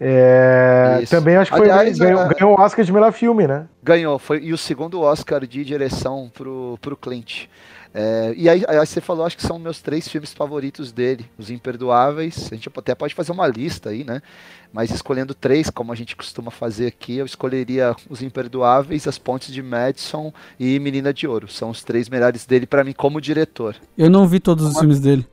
É, 0.01 1.03
também 1.07 1.35
acho 1.35 1.51
que 1.51 1.57
foi, 1.57 1.69
Aliás, 1.69 1.99
ganhou, 1.99 2.21
a... 2.21 2.27
ganhou 2.29 2.57
o 2.57 2.59
Oscar 2.59 2.83
de 2.83 2.91
melhor 2.91 3.13
filme, 3.13 3.45
né? 3.45 3.67
Ganhou, 3.83 4.17
foi 4.17 4.39
e 4.39 4.51
o 4.51 4.57
segundo 4.57 5.01
Oscar 5.01 5.45
de 5.45 5.63
direção 5.63 6.31
pro, 6.33 6.75
pro 6.81 6.97
Clint. 6.97 7.45
É, 7.93 8.33
e 8.35 8.49
aí, 8.49 8.63
aí, 8.67 8.85
você 8.85 8.99
falou, 8.99 9.23
acho 9.23 9.37
que 9.37 9.45
são 9.45 9.59
meus 9.59 9.79
três 9.79 10.07
filmes 10.07 10.33
favoritos 10.33 10.91
dele, 10.91 11.25
Os 11.37 11.51
Imperdoáveis. 11.51 12.49
A 12.51 12.55
gente 12.55 12.69
até 12.75 12.95
pode 12.95 13.13
fazer 13.13 13.31
uma 13.31 13.47
lista 13.47 13.89
aí, 13.89 14.03
né? 14.03 14.21
Mas 14.71 14.89
escolhendo 14.89 15.35
três, 15.35 15.69
como 15.69 15.91
a 15.91 15.95
gente 15.95 16.15
costuma 16.15 16.49
fazer 16.49 16.87
aqui, 16.87 17.17
eu 17.17 17.25
escolheria 17.25 17.95
Os 18.09 18.23
Imperdoáveis, 18.23 19.07
As 19.07 19.19
Pontes 19.19 19.53
de 19.53 19.61
Madison 19.61 20.33
e 20.59 20.79
Menina 20.79 21.13
de 21.13 21.27
Ouro. 21.27 21.47
São 21.47 21.69
os 21.69 21.83
três 21.83 22.09
melhores 22.09 22.45
dele 22.47 22.65
para 22.65 22.83
mim 22.83 22.93
como 22.93 23.21
diretor. 23.21 23.75
Eu 23.95 24.09
não 24.09 24.27
vi 24.27 24.39
todos 24.39 24.65
os 24.65 24.79
filmes 24.79 24.99
dele. 24.99 25.27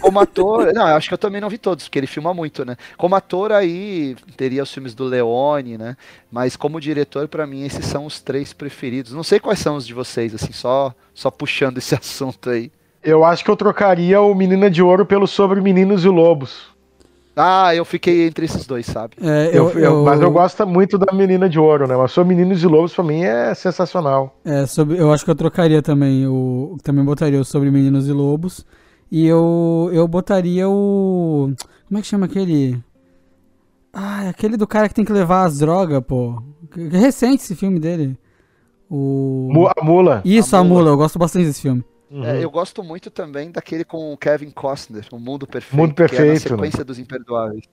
Como 0.00 0.20
ator, 0.20 0.72
não, 0.74 0.88
eu 0.88 0.96
acho 0.96 1.08
que 1.08 1.14
eu 1.14 1.18
também 1.18 1.40
não 1.40 1.48
vi 1.48 1.58
todos, 1.58 1.84
porque 1.84 1.98
ele 1.98 2.06
filma 2.06 2.34
muito, 2.34 2.64
né? 2.64 2.76
Como 2.96 3.14
ator 3.14 3.52
aí 3.52 4.16
teria 4.36 4.62
os 4.62 4.72
filmes 4.72 4.94
do 4.94 5.04
Leone, 5.04 5.78
né? 5.78 5.96
Mas 6.30 6.56
como 6.56 6.80
diretor, 6.80 7.28
para 7.28 7.46
mim 7.46 7.64
esses 7.64 7.86
são 7.86 8.06
os 8.06 8.20
três 8.20 8.52
preferidos. 8.52 9.12
Não 9.12 9.22
sei 9.22 9.40
quais 9.40 9.58
são 9.58 9.76
os 9.76 9.86
de 9.86 9.94
vocês, 9.94 10.34
assim, 10.34 10.52
só 10.52 10.94
só 11.14 11.30
puxando 11.30 11.78
esse 11.78 11.94
assunto 11.96 12.50
aí. 12.50 12.70
Eu 13.02 13.24
acho 13.24 13.44
que 13.44 13.50
eu 13.50 13.56
trocaria 13.56 14.20
o 14.20 14.34
Menina 14.34 14.70
de 14.70 14.82
Ouro 14.82 15.04
pelo 15.04 15.26
Sobre 15.26 15.60
Meninos 15.60 16.04
e 16.04 16.08
Lobos. 16.08 16.74
Ah, 17.36 17.74
eu 17.74 17.84
fiquei 17.84 18.28
entre 18.28 18.44
esses 18.46 18.64
dois, 18.64 18.86
sabe? 18.86 19.16
É, 19.20 19.50
eu, 19.52 19.68
eu, 19.70 19.78
eu, 19.78 20.04
mas 20.04 20.20
eu 20.20 20.30
gosto 20.30 20.64
muito 20.66 20.96
da 20.96 21.12
Menina 21.12 21.48
de 21.48 21.58
Ouro, 21.58 21.86
né? 21.86 21.96
Mas 21.96 22.12
Sobre 22.12 22.34
Meninos 22.34 22.62
e 22.62 22.66
Lobos, 22.66 22.94
pra 22.94 23.02
mim, 23.02 23.22
é 23.24 23.52
sensacional. 23.54 24.38
É, 24.44 24.64
sobre, 24.66 24.98
eu 24.98 25.12
acho 25.12 25.24
que 25.24 25.30
eu 25.30 25.34
trocaria 25.34 25.82
também. 25.82 26.26
O, 26.28 26.76
também 26.82 27.04
botaria 27.04 27.40
o 27.40 27.44
Sobre 27.44 27.70
Meninos 27.70 28.08
e 28.08 28.12
Lobos. 28.12 28.64
E 29.10 29.26
eu, 29.26 29.90
eu 29.92 30.06
botaria 30.08 30.68
o. 30.68 31.52
Como 31.86 31.98
é 31.98 32.02
que 32.02 32.08
chama 32.08 32.26
aquele? 32.26 32.82
Ah, 33.92 34.28
aquele 34.28 34.56
do 34.56 34.66
cara 34.66 34.88
que 34.88 34.94
tem 34.94 35.04
que 35.04 35.12
levar 35.12 35.44
as 35.44 35.58
drogas, 35.58 36.02
pô. 36.04 36.42
É 36.76 36.98
recente 36.98 37.42
esse 37.42 37.54
filme 37.54 37.78
dele. 37.78 38.18
O... 38.90 39.68
A 39.76 39.84
Mula. 39.84 40.22
Isso, 40.24 40.56
a 40.56 40.64
Mula. 40.64 40.80
a 40.80 40.82
Mula. 40.82 40.90
Eu 40.90 40.96
gosto 40.96 41.18
bastante 41.18 41.46
desse 41.46 41.62
filme. 41.62 41.84
Uhum. 42.10 42.24
É, 42.24 42.44
eu 42.44 42.50
gosto 42.50 42.82
muito 42.82 43.10
também 43.10 43.50
daquele 43.50 43.84
com 43.84 44.12
o 44.12 44.16
Kevin 44.16 44.50
Costner, 44.50 45.06
O 45.10 45.18
Mundo 45.18 45.46
Perfeito. 45.46 45.76
Mundo 45.76 45.94
Perfeito. 45.94 46.22
Que 46.22 46.28
é 46.28 46.32
a 46.32 46.40
sequência 46.40 46.78
né? 46.78 46.84
dos 46.84 46.98
Imperdoáveis. 46.98 47.64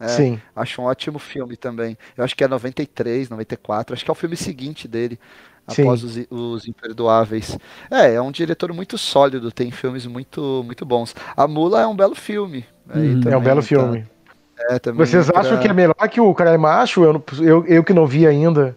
É, 0.00 0.08
Sim. 0.08 0.40
Acho 0.56 0.80
um 0.80 0.86
ótimo 0.86 1.18
filme 1.18 1.56
também. 1.56 1.98
Eu 2.16 2.24
acho 2.24 2.34
que 2.34 2.42
é 2.42 2.48
93, 2.48 3.28
94. 3.28 3.92
Acho 3.92 4.02
que 4.02 4.10
é 4.10 4.12
o 4.12 4.14
filme 4.14 4.36
seguinte 4.36 4.88
dele, 4.88 5.18
após 5.66 6.02
os, 6.02 6.18
os, 6.30 6.66
Imperdoáveis. 6.66 7.58
É, 7.90 8.14
é 8.14 8.22
um 8.22 8.30
diretor 8.30 8.72
muito 8.72 8.98
sólido, 8.98 9.52
tem 9.52 9.70
filmes 9.70 10.06
muito, 10.06 10.62
muito 10.64 10.84
bons. 10.84 11.14
A 11.36 11.46
Mula 11.46 11.82
é 11.82 11.86
um 11.86 11.96
belo 11.96 12.14
filme. 12.14 12.64
Uhum. 12.94 13.20
é 13.30 13.36
um 13.36 13.42
belo 13.42 13.60
tá... 13.60 13.66
filme. 13.66 14.06
É, 14.68 14.78
também 14.78 15.06
Vocês 15.06 15.30
pra... 15.30 15.40
acham 15.40 15.58
que 15.58 15.68
é 15.68 15.72
melhor 15.72 16.08
que 16.10 16.20
o 16.20 16.34
Cara 16.34 16.56
Macho? 16.58 17.02
Eu, 17.02 17.24
eu, 17.40 17.66
eu 17.66 17.84
que 17.84 17.94
não 17.94 18.06
vi 18.06 18.26
ainda. 18.26 18.76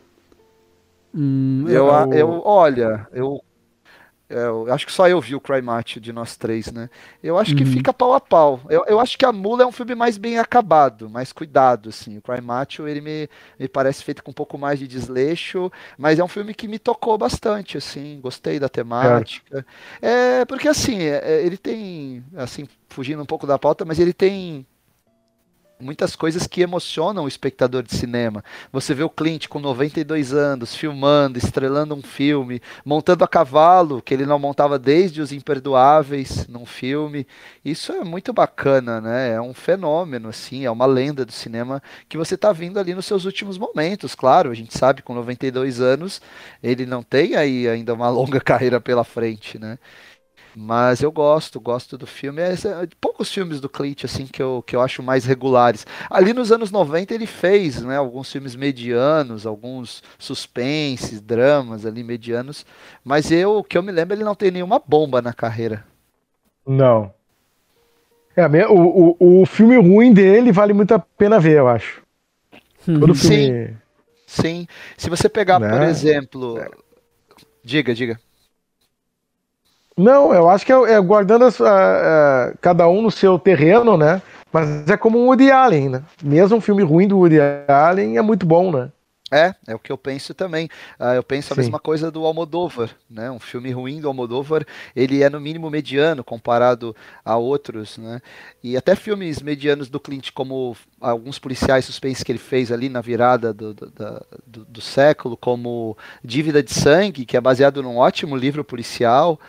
Hum, 1.14 1.66
eu, 1.68 1.88
eu, 1.88 2.14
eu, 2.14 2.42
olha, 2.46 3.08
eu 3.12 3.44
eu 4.34 4.74
acho 4.74 4.86
que 4.86 4.92
só 4.92 5.08
eu 5.08 5.20
vi 5.22 5.36
o 5.36 5.40
Cry 5.40 5.62
Match 5.62 5.98
de 5.98 6.12
nós 6.12 6.36
três, 6.36 6.72
né? 6.72 6.90
Eu 7.22 7.38
acho 7.38 7.56
que 7.56 7.64
uhum. 7.64 7.72
fica 7.72 7.94
pau 7.94 8.14
a 8.14 8.20
pau. 8.20 8.62
Eu, 8.70 8.84
eu 8.88 9.00
acho 9.00 9.18
que 9.18 9.26
a 9.26 9.32
Mula 9.32 9.64
é 9.64 9.66
um 9.66 9.72
filme 9.72 9.96
mais 9.96 10.18
bem 10.18 10.40
acabado, 10.40 11.10
mais 11.10 11.32
cuidado, 11.32 11.90
assim. 11.90 12.18
O 12.18 12.22
Cry 12.22 12.42
Match, 12.42 12.80
ele 12.80 13.02
me, 13.02 13.30
me 13.60 13.68
parece 13.68 14.04
feito 14.04 14.24
com 14.24 14.32
um 14.32 14.34
pouco 14.34 14.58
mais 14.58 14.80
de 14.80 14.88
desleixo, 14.88 15.72
mas 15.98 16.20
é 16.20 16.24
um 16.24 16.28
filme 16.28 16.54
que 16.54 16.68
me 16.68 16.80
tocou 16.80 17.18
bastante, 17.18 17.78
assim. 17.78 18.20
Gostei 18.22 18.60
da 18.60 18.70
temática. 18.70 19.66
É, 20.02 20.42
é 20.42 20.46
porque, 20.46 20.68
assim, 20.68 21.04
é, 21.04 21.22
é, 21.24 21.46
ele 21.46 21.58
tem, 21.58 22.24
assim, 22.36 22.68
fugindo 22.90 23.22
um 23.22 23.26
pouco 23.26 23.48
da 23.48 23.60
pauta, 23.60 23.86
mas 23.86 24.00
ele 24.00 24.14
tem 24.14 24.66
muitas 25.84 26.16
coisas 26.16 26.48
que 26.48 26.62
emocionam 26.62 27.26
o 27.26 27.28
espectador 27.28 27.84
de 27.84 27.96
cinema. 27.96 28.44
Você 28.72 28.94
vê 28.94 29.04
o 29.04 29.10
Clint 29.10 29.48
com 29.48 29.60
92 29.60 30.34
anos, 30.34 30.76
filmando, 30.76 31.38
estrelando 31.38 31.94
um 31.94 32.02
filme, 32.02 32.62
montando 32.86 33.24
a 33.24 33.28
cavalo, 33.28 34.02
que 34.02 34.14
ele 34.14 34.26
não 34.26 34.40
montava 34.40 34.80
desde 34.80 35.22
Os 35.22 35.32
Imperdoáveis 35.32 36.48
num 36.48 36.66
filme. 36.66 37.28
Isso 37.64 37.92
é 37.92 38.04
muito 38.04 38.34
bacana, 38.34 39.02
né? 39.02 39.34
É 39.34 39.42
um 39.42 39.54
fenômeno, 39.54 40.30
assim, 40.30 40.66
é 40.66 40.72
uma 40.72 40.86
lenda 40.86 41.26
do 41.26 41.32
cinema 41.32 41.82
que 42.08 42.18
você 42.18 42.36
está 42.36 42.52
vindo 42.52 42.80
ali 42.80 42.94
nos 42.94 43.06
seus 43.06 43.26
últimos 43.26 43.58
momentos. 43.58 44.16
Claro, 44.16 44.52
a 44.52 44.56
gente 44.56 44.78
sabe, 44.78 45.02
com 45.02 45.14
92 45.14 45.82
anos, 45.82 46.22
ele 46.62 46.86
não 46.86 47.04
tem 47.04 47.36
aí 47.36 47.68
ainda 47.68 47.94
uma 47.94 48.10
longa 48.24 48.40
carreira 48.40 48.80
pela 48.80 49.04
frente, 49.04 49.60
né? 49.60 49.78
Mas 50.56 51.02
eu 51.02 51.12
gosto, 51.12 51.60
gosto 51.60 51.98
do 51.98 52.06
filme. 52.06 52.42
É, 52.42 52.54
é, 52.54 52.88
poucos 53.02 53.32
filmes 53.32 53.60
do 53.60 53.68
Clint 53.68 54.04
assim 54.06 54.26
que 54.28 54.42
eu, 54.42 54.64
que 54.66 54.76
eu 54.76 54.82
acho 54.82 55.02
mais 55.02 55.26
regulares. 55.26 55.86
Ali 56.10 56.34
nos 56.34 56.52
anos 56.52 56.72
90 56.72 57.14
ele 57.14 57.26
fez, 57.26 57.82
né, 57.82 57.98
alguns 57.98 58.32
filmes 58.32 58.56
medianos, 58.56 59.46
alguns 59.46 60.04
suspenses, 60.20 61.20
dramas 61.20 61.86
ali 61.86 62.04
medianos, 62.04 62.66
mas 63.04 63.32
eu, 63.32 63.64
que 63.64 63.78
eu 63.78 63.84
me 63.84 63.92
lembro, 63.92 64.16
ele 64.16 64.24
não 64.24 64.36
tem 64.36 64.52
nenhuma 64.52 64.82
bomba 64.86 65.22
na 65.22 65.34
carreira. 65.34 65.86
Não. 66.66 67.12
É, 68.36 68.48
o, 68.68 69.16
o, 69.20 69.42
o 69.42 69.46
filme 69.46 69.78
ruim 69.78 70.14
dele 70.14 70.52
vale 70.52 70.74
muito 70.74 70.94
a 70.94 71.00
pena 71.00 71.40
ver, 71.40 71.60
eu 71.60 71.68
acho. 71.68 72.02
Todo 72.86 73.16
filme. 73.16 73.68
Sim. 73.68 73.78
Sim. 74.26 74.68
Se 74.98 75.10
você 75.10 75.30
pegar, 75.30 75.60
né? 75.60 75.70
por 75.70 75.84
exemplo. 75.84 76.60
Diga, 77.64 77.94
diga. 77.94 78.20
Não, 79.98 80.34
eu 80.34 80.50
acho 80.50 80.66
que 80.66 80.74
é, 80.74 80.94
é 80.94 81.02
guardando 81.02 81.46
as, 81.46 81.62
a, 81.62 82.48
a, 82.50 82.54
cada 82.60 82.88
um 82.88 83.02
no 83.02 83.12
seu 83.12 83.38
terreno, 83.38 83.96
né? 83.98 84.22
Mas 84.52 84.88
é 84.88 84.98
como 84.98 85.20
um 85.20 85.28
Woody 85.28 85.52
Allen, 85.52 85.90
né? 85.90 86.04
Mesmo 86.24 86.58
um 86.58 86.62
filme 86.62 86.84
ruim 86.84 87.08
do 87.08 87.18
Woody 87.18 87.38
Allen 87.68 88.18
é 88.18 88.22
muito 88.22 88.46
bom, 88.46 88.72
né? 88.72 88.90
É, 89.34 89.56
é 89.66 89.74
o 89.74 89.80
que 89.80 89.92
eu 89.92 89.98
penso 89.98 90.32
também. 90.36 90.70
Uh, 91.00 91.16
eu 91.16 91.24
penso 91.24 91.52
a 91.52 91.56
Sim. 91.56 91.62
mesma 91.62 91.80
coisa 91.80 92.12
do 92.12 92.24
Almodóvar, 92.24 92.92
né? 93.10 93.32
Um 93.32 93.40
filme 93.40 93.72
ruim 93.72 94.00
do 94.00 94.08
Almodóvar, 94.08 94.64
ele 94.96 95.24
é 95.24 95.30
no 95.30 95.42
mínimo 95.42 95.72
mediano 95.72 96.24
comparado 96.24 96.96
a 97.26 97.36
outros, 97.36 97.98
né? 97.98 98.22
E 98.64 98.78
até 98.78 98.96
filmes 98.96 99.42
medianos 99.42 99.90
do 99.90 100.00
Clint, 100.00 100.30
como 100.36 100.78
alguns 101.02 101.40
policiais 101.40 101.86
suspensos 101.86 102.24
que 102.24 102.32
ele 102.32 102.38
fez 102.38 102.72
ali 102.72 102.90
na 102.90 103.02
virada 103.02 103.52
do, 103.52 103.74
do, 103.74 103.92
do, 104.46 104.66
do 104.66 104.82
século, 104.82 105.36
como 105.36 105.98
Dívida 106.24 106.62
de 106.62 106.72
Sangue, 106.72 107.26
que 107.26 107.36
é 107.36 107.42
baseado 107.42 107.82
num 107.82 107.98
ótimo 107.98 108.36
livro 108.36 108.64
policial, 108.64 109.40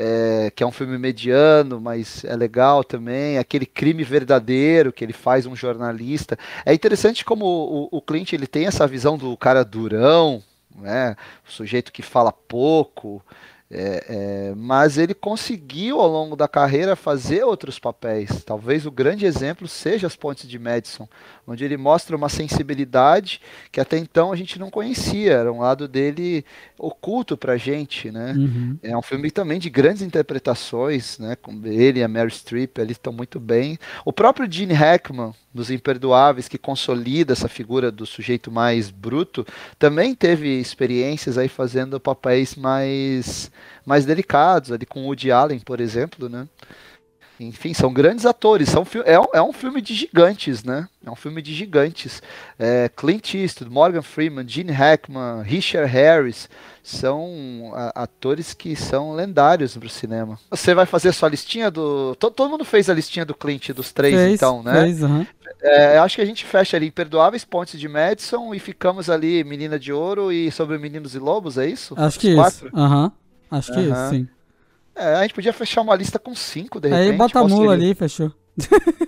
é, 0.00 0.52
que 0.54 0.62
é 0.62 0.66
um 0.66 0.70
filme 0.70 0.96
mediano, 0.96 1.80
mas 1.80 2.24
é 2.24 2.36
legal 2.36 2.84
também. 2.84 3.36
Aquele 3.36 3.66
crime 3.66 4.04
verdadeiro 4.04 4.92
que 4.92 5.04
ele 5.04 5.12
faz 5.12 5.44
um 5.44 5.56
jornalista. 5.56 6.38
É 6.64 6.72
interessante 6.72 7.24
como 7.24 7.44
o, 7.44 7.88
o 7.90 8.00
Clint 8.00 8.32
ele 8.32 8.46
tem 8.46 8.66
essa 8.66 8.86
visão 8.86 9.18
do 9.18 9.36
cara 9.36 9.64
durão, 9.64 10.40
né? 10.76 11.16
O 11.46 11.50
sujeito 11.50 11.92
que 11.92 12.00
fala 12.00 12.30
pouco. 12.30 13.20
É, 13.70 14.04
é, 14.08 14.54
mas 14.56 14.96
ele 14.96 15.12
conseguiu 15.12 16.00
ao 16.00 16.08
longo 16.08 16.34
da 16.34 16.48
carreira 16.48 16.96
fazer 16.96 17.44
outros 17.44 17.78
papéis. 17.78 18.42
Talvez 18.42 18.86
o 18.86 18.90
grande 18.90 19.26
exemplo 19.26 19.68
seja 19.68 20.06
as 20.06 20.16
Pontes 20.16 20.48
de 20.48 20.58
Madison, 20.58 21.06
onde 21.46 21.64
ele 21.64 21.76
mostra 21.76 22.16
uma 22.16 22.30
sensibilidade 22.30 23.42
que 23.70 23.78
até 23.78 23.98
então 23.98 24.32
a 24.32 24.36
gente 24.36 24.58
não 24.58 24.70
conhecia. 24.70 25.32
Era 25.34 25.52
um 25.52 25.60
lado 25.60 25.86
dele 25.86 26.46
oculto 26.78 27.36
para 27.36 27.54
a 27.54 27.56
gente, 27.58 28.10
né? 28.10 28.32
Uhum. 28.36 28.78
É 28.82 28.96
um 28.96 29.02
filme 29.02 29.30
também 29.30 29.58
de 29.58 29.68
grandes 29.68 30.00
interpretações, 30.00 31.18
né? 31.18 31.36
Com 31.36 31.60
ele 31.66 32.00
e 32.00 32.02
a 32.02 32.08
Mary 32.08 32.30
Streep, 32.30 32.78
eles 32.78 32.96
estão 32.96 33.12
muito 33.12 33.38
bem. 33.38 33.78
O 34.02 34.12
próprio 34.14 34.50
Gene 34.50 34.72
Hackman, 34.72 35.34
dos 35.52 35.70
Imperdoáveis, 35.70 36.48
que 36.48 36.56
consolida 36.56 37.32
essa 37.32 37.48
figura 37.48 37.90
do 37.90 38.06
sujeito 38.06 38.50
mais 38.50 38.90
bruto, 38.90 39.46
também 39.78 40.14
teve 40.14 40.60
experiências 40.60 41.36
aí 41.36 41.48
fazendo 41.48 41.98
papéis 41.98 42.54
mais, 42.54 43.50
mais 43.84 44.04
delicados, 44.04 44.72
ali 44.72 44.86
com 44.86 45.04
Woody 45.06 45.30
Allen, 45.30 45.60
por 45.60 45.80
exemplo, 45.80 46.28
né? 46.28 46.46
Enfim, 47.40 47.72
são 47.72 47.92
grandes 47.92 48.26
atores. 48.26 48.68
São, 48.68 48.84
é, 49.04 49.14
é 49.38 49.42
um 49.42 49.52
filme 49.52 49.80
de 49.80 49.94
gigantes, 49.94 50.64
né? 50.64 50.88
É 51.04 51.10
um 51.10 51.14
filme 51.14 51.40
de 51.40 51.54
gigantes. 51.54 52.20
É, 52.58 52.90
Clint 52.94 53.34
Eastwood, 53.34 53.72
Morgan 53.72 54.02
Freeman, 54.02 54.46
Gene 54.48 54.72
Hackman, 54.72 55.42
Richard 55.44 55.88
Harris 55.88 56.48
são 56.82 57.70
a, 57.74 58.02
atores 58.02 58.54
que 58.54 58.74
são 58.74 59.12
lendários 59.12 59.76
para 59.76 59.86
o 59.86 59.90
cinema. 59.90 60.38
Você 60.50 60.74
vai 60.74 60.86
fazer 60.86 61.10
a 61.10 61.12
sua 61.12 61.28
listinha 61.28 61.70
do. 61.70 62.16
Todo, 62.16 62.32
todo, 62.32 62.50
mundo 62.50 62.64
fez 62.64 62.90
a 62.90 62.94
listinha 62.94 63.24
do 63.24 63.34
Clint 63.34 63.70
dos 63.70 63.92
três, 63.92 64.16
fez, 64.16 64.34
então, 64.34 64.62
né? 64.62 64.82
Fez, 64.82 65.02
uhum. 65.02 65.24
é, 65.62 65.98
acho 65.98 66.16
que 66.16 66.22
a 66.22 66.26
gente 66.26 66.44
fecha 66.44 66.76
ali 66.76 66.86
Imperdoáveis, 66.86 67.44
Pontes 67.44 67.78
de 67.78 67.86
Madison 67.86 68.52
e 68.52 68.58
ficamos 68.58 69.08
ali 69.08 69.44
Menina 69.44 69.78
de 69.78 69.92
Ouro 69.92 70.32
e 70.32 70.50
Sobre 70.50 70.76
Meninos 70.76 71.14
e 71.14 71.18
Lobos, 71.18 71.56
é 71.56 71.66
isso? 71.66 71.94
Acho 71.96 72.08
Os 72.08 72.16
que 72.16 72.34
quatro? 72.34 72.66
isso. 72.66 72.76
Uhum. 72.76 73.12
Acho 73.50 73.72
que 73.72 73.78
uhum. 73.78 73.92
isso, 73.92 74.10
sim. 74.10 74.28
É, 74.94 75.14
a 75.14 75.22
gente 75.22 75.34
podia 75.34 75.52
fechar 75.52 75.80
uma 75.80 75.94
lista 75.94 76.18
com 76.18 76.34
cinco, 76.34 76.80
de 76.80 76.88
repente. 76.88 77.10
Aí 77.10 77.16
bota 77.16 77.38
a 77.38 77.44
mula 77.44 77.72
ali, 77.72 77.94
fechou. 77.94 78.32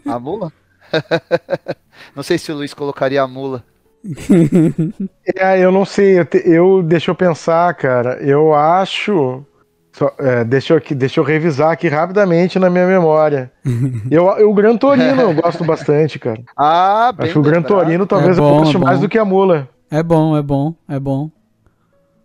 A 0.07 0.19
mula? 0.19 0.53
não 2.15 2.23
sei 2.23 2.39
se 2.39 2.53
o 2.53 2.57
Luiz 2.57 2.73
colocaria 2.73 3.21
a 3.21 3.27
mula. 3.27 3.65
é, 5.37 5.59
eu 5.59 5.71
não 5.71 5.85
sei, 5.85 6.21
eu, 6.21 6.25
te, 6.25 6.43
eu 6.47 6.83
deixa 6.83 7.11
eu 7.11 7.15
pensar, 7.15 7.75
cara. 7.75 8.15
Eu 8.23 8.55
acho. 8.55 9.45
Só, 9.93 10.15
é, 10.21 10.45
deixa, 10.45 10.75
eu, 10.75 10.97
deixa 10.97 11.19
eu 11.19 11.25
revisar 11.25 11.73
aqui 11.73 11.89
rapidamente 11.89 12.59
na 12.59 12.71
minha 12.71 12.87
memória. 12.87 13.51
Eu, 14.09 14.27
eu 14.39 14.51
o 14.51 14.55
Gran 14.55 14.77
Torino 14.77 15.21
eu 15.21 15.35
gosto 15.35 15.65
bastante, 15.65 16.19
cara. 16.19 16.41
Ah, 16.57 17.13
bem 17.13 17.25
Acho 17.25 17.35
que 17.35 17.39
o 17.39 17.43
Gran 17.43 17.63
Torino 17.63 18.07
talvez 18.07 18.39
é 18.39 18.41
bom, 18.41 18.49
eu 18.49 18.59
goste 18.61 18.77
é 18.77 18.79
mais 18.79 19.01
do 19.01 19.09
que 19.09 19.19
a 19.19 19.25
Mula. 19.25 19.69
É 19.91 20.03
bom, 20.03 20.37
é 20.37 20.43
bom, 20.43 20.75
é 20.89 20.99
bom. 20.99 21.31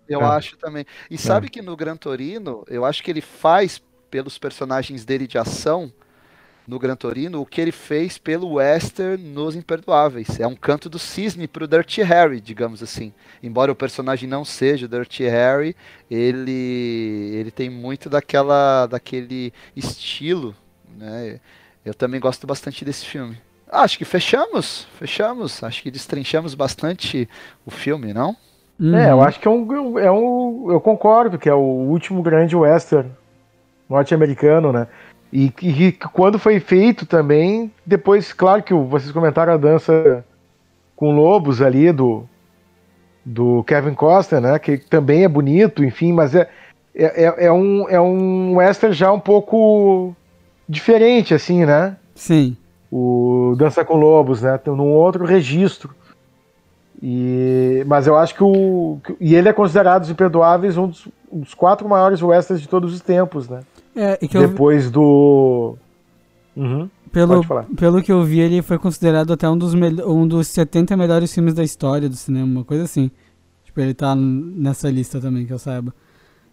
Eu 0.08 0.22
é. 0.22 0.26
acho 0.26 0.58
também. 0.58 0.86
E 1.10 1.16
é. 1.16 1.18
sabe 1.18 1.50
que 1.50 1.62
no 1.62 1.76
Gran 1.76 1.98
Torino, 1.98 2.64
eu 2.68 2.86
acho 2.86 3.04
que 3.04 3.12
ele 3.12 3.22
faz 3.22 3.82
pelos 4.10 4.38
personagens 4.38 5.04
dele 5.04 5.28
de 5.28 5.38
ação 5.38 5.92
no 6.68 6.80
Gran 6.80 6.96
Torino 6.96 7.42
o 7.42 7.46
que 7.46 7.62
ele 7.62 7.72
fez 7.72 8.18
pelo 8.18 8.54
Western 8.54 9.22
nos 9.24 9.56
Imperdoáveis. 9.56 10.40
É 10.40 10.48
um 10.48 10.56
canto 10.56 10.90
do 10.90 10.98
cisne 10.98 11.48
pro 11.48 11.68
Dirty 11.68 12.02
Harry, 12.02 12.42
digamos 12.42 12.82
assim. 12.82 13.14
Embora 13.42 13.72
o 13.72 13.76
personagem 13.76 14.28
não 14.28 14.44
seja 14.44 14.86
o 14.86 14.90
Dirty 14.90 15.24
Harry, 15.24 15.76
ele 16.10 17.32
ele 17.34 17.52
tem 17.52 17.70
muito 17.70 18.10
daquela 18.10 18.88
daquele 18.88 19.54
estilo, 19.76 20.56
né? 20.98 21.40
Eu 21.84 21.94
também 21.94 22.20
gosto 22.20 22.48
bastante 22.48 22.84
desse 22.84 23.06
filme. 23.06 23.38
Acho 23.68 23.98
que 23.98 24.06
fechamos, 24.06 24.88
fechamos. 24.98 25.64
Acho 25.64 25.84
que 25.84 25.92
destrinchamos 25.92 26.56
bastante 26.56 27.30
o 27.66 27.72
filme, 27.72 28.14
não? 28.14 28.36
Uhum. 28.80 28.96
É, 28.96 29.12
eu 29.12 29.22
acho 29.22 29.40
que 29.40 29.48
é 29.48 29.52
um, 29.52 30.00
é 30.00 30.12
um. 30.12 30.72
Eu 30.72 30.82
concordo 30.82 31.38
que 31.38 31.50
é 31.50 31.54
o 31.54 31.60
último 31.60 32.22
grande 32.22 32.56
western 32.56 33.10
norte-americano, 33.90 34.74
né? 34.74 34.88
E 35.32 35.50
que 35.50 35.92
quando 36.14 36.40
foi 36.40 36.60
feito 36.60 37.06
também, 37.06 37.72
depois, 37.86 38.34
claro 38.34 38.64
que 38.64 38.74
vocês 38.74 39.12
comentaram 39.12 39.54
a 39.54 39.58
dança 39.58 40.24
com 40.96 41.16
lobos 41.16 41.62
ali 41.62 41.92
do, 41.92 42.24
do 43.24 43.64
Kevin 43.64 43.94
Costner, 43.94 44.42
né? 44.42 44.60
Que 44.60 44.78
também 44.78 45.24
é 45.24 45.28
bonito, 45.28 45.84
enfim, 45.84 46.14
mas 46.14 46.36
é, 46.36 46.50
é, 46.94 47.26
é, 47.26 47.46
é 47.46 47.52
um, 47.52 47.90
é 47.90 48.00
um 48.00 48.56
western 48.58 48.96
já 48.96 49.12
um 49.12 49.20
pouco 49.20 50.16
diferente, 50.68 51.34
assim, 51.34 51.66
né? 51.66 51.98
Sim. 52.14 52.56
O 52.92 53.56
Dança 53.58 53.84
com 53.84 53.96
Lobos, 53.96 54.42
né? 54.42 54.58
Tem 54.58 54.72
um 54.72 54.82
outro 54.82 55.26
registro. 55.26 55.94
E, 57.02 57.84
mas 57.88 58.08
eu 58.08 58.18
acho 58.18 58.34
que 58.36 58.44
o. 58.44 59.00
E 59.20 59.36
ele 59.36 59.50
é 59.50 59.54
considerado 59.54 60.04
os 60.04 60.10
Imperdoáveis 60.10 60.78
um 60.78 60.88
dos, 60.88 61.08
um 61.32 61.40
dos 61.42 61.54
quatro 61.54 61.88
maiores 61.88 62.22
westerns 62.22 62.62
de 62.62 62.70
todos 62.70 62.94
os 62.94 63.02
tempos, 63.02 63.50
né? 63.50 63.62
É, 63.96 64.18
Depois 64.18 64.86
eu... 64.86 64.92
do. 64.92 65.78
Uhum. 66.56 66.90
Pelo, 67.12 67.42
pelo 67.78 68.04
que 68.04 68.12
eu 68.12 68.24
vi, 68.24 68.42
ele 68.42 68.62
foi 68.62 68.78
considerado 68.78 69.32
até 69.32 69.50
um 69.50 69.58
dos, 69.58 69.74
um 69.74 70.28
dos 70.28 70.48
70 70.50 70.98
melhores 70.98 71.34
filmes 71.34 71.54
da 71.54 71.64
história 71.64 72.10
do 72.10 72.16
cinema, 72.16 72.46
uma 72.46 72.66
coisa 72.66 72.84
assim. 72.84 73.10
Tipo, 73.64 73.80
ele 73.80 73.94
tá 73.94 74.14
nessa 74.16 74.90
lista 74.90 75.22
também, 75.22 75.46
que 75.46 75.54
eu 75.54 75.60
saiba. 75.60 75.94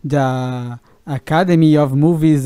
Da 0.03 0.79
Academy 1.05 1.77
of 1.77 1.97
Movies, 1.97 2.45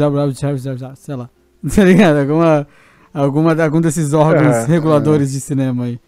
sei 0.96 1.16
lá. 1.16 1.28
Tá 1.74 1.84
ligado? 1.84 2.18
Alguma, 2.18 2.68
alguma, 3.12 3.62
algum 3.62 3.80
desses 3.80 4.12
órgãos 4.12 4.54
é, 4.54 4.64
reguladores 4.66 5.30
é. 5.30 5.32
de 5.32 5.40
cinema 5.40 5.84
aí. 5.84 6.00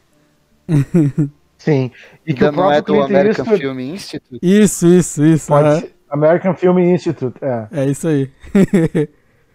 Sim. 1.58 1.90
E 2.24 2.32
que 2.32 2.44
o 2.44 2.52
próprio 2.52 2.62
não 2.62 2.72
é 2.72 2.80
do 2.80 2.84
Clint 2.84 3.04
American 3.04 3.44
Eastwood... 3.44 3.60
Film 3.60 3.80
Institute? 3.80 4.38
Isso, 4.40 4.86
isso, 4.86 5.24
isso. 5.24 5.54
É. 5.54 5.90
American 6.08 6.54
Film 6.54 6.78
Institute, 6.78 7.36
é. 7.42 7.66
É 7.72 7.84
isso 7.86 8.08
aí. 8.08 8.30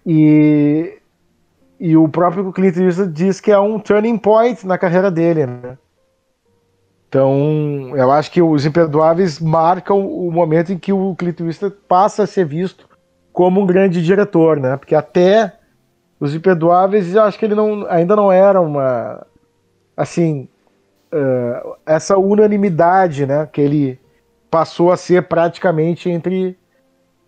e, 0.06 0.98
e 1.80 1.98
o 1.98 2.08
próprio 2.10 2.52
Clint 2.52 2.76
Eastwood 2.78 3.14
diz 3.14 3.40
que 3.40 3.52
é 3.52 3.60
um 3.60 3.80
turning 3.80 4.18
point 4.18 4.68
na 4.68 4.78
carreira 4.78 5.10
dele, 5.10 5.46
né? 5.46 5.78
Então, 7.08 7.96
eu 7.96 8.12
acho 8.12 8.32
que 8.32 8.42
os 8.42 8.66
Imperdoáveis 8.66 9.40
marcam 9.40 10.06
o 10.06 10.32
momento 10.32 10.74
em 10.74 10.78
que 10.78 10.92
o 10.92 11.16
Clint 11.16 11.40
Eastwood 11.40 11.76
passa 11.88 12.24
a 12.24 12.28
ser 12.28 12.46
visto 12.46 12.90
como 13.32 13.62
um 13.62 13.66
grande 13.66 14.04
diretor, 14.04 14.60
né? 14.60 14.78
Porque 14.78 14.96
até 14.96 15.54
os 16.20 16.36
Imperdoáveis, 16.36 17.14
eu 17.14 17.24
acho 17.24 17.38
que 17.38 17.46
ele 17.46 17.56
não, 17.56 17.86
ainda 17.90 18.16
não 18.16 18.32
era 18.32 18.60
uma 18.60 19.26
assim 19.96 20.48
uh, 21.14 21.76
essa 21.86 22.18
unanimidade, 22.18 23.26
né, 23.26 23.48
que 23.52 23.62
ele 23.62 24.00
passou 24.50 24.92
a 24.92 24.98
ser 24.98 25.28
praticamente 25.28 26.10
entre 26.10 26.58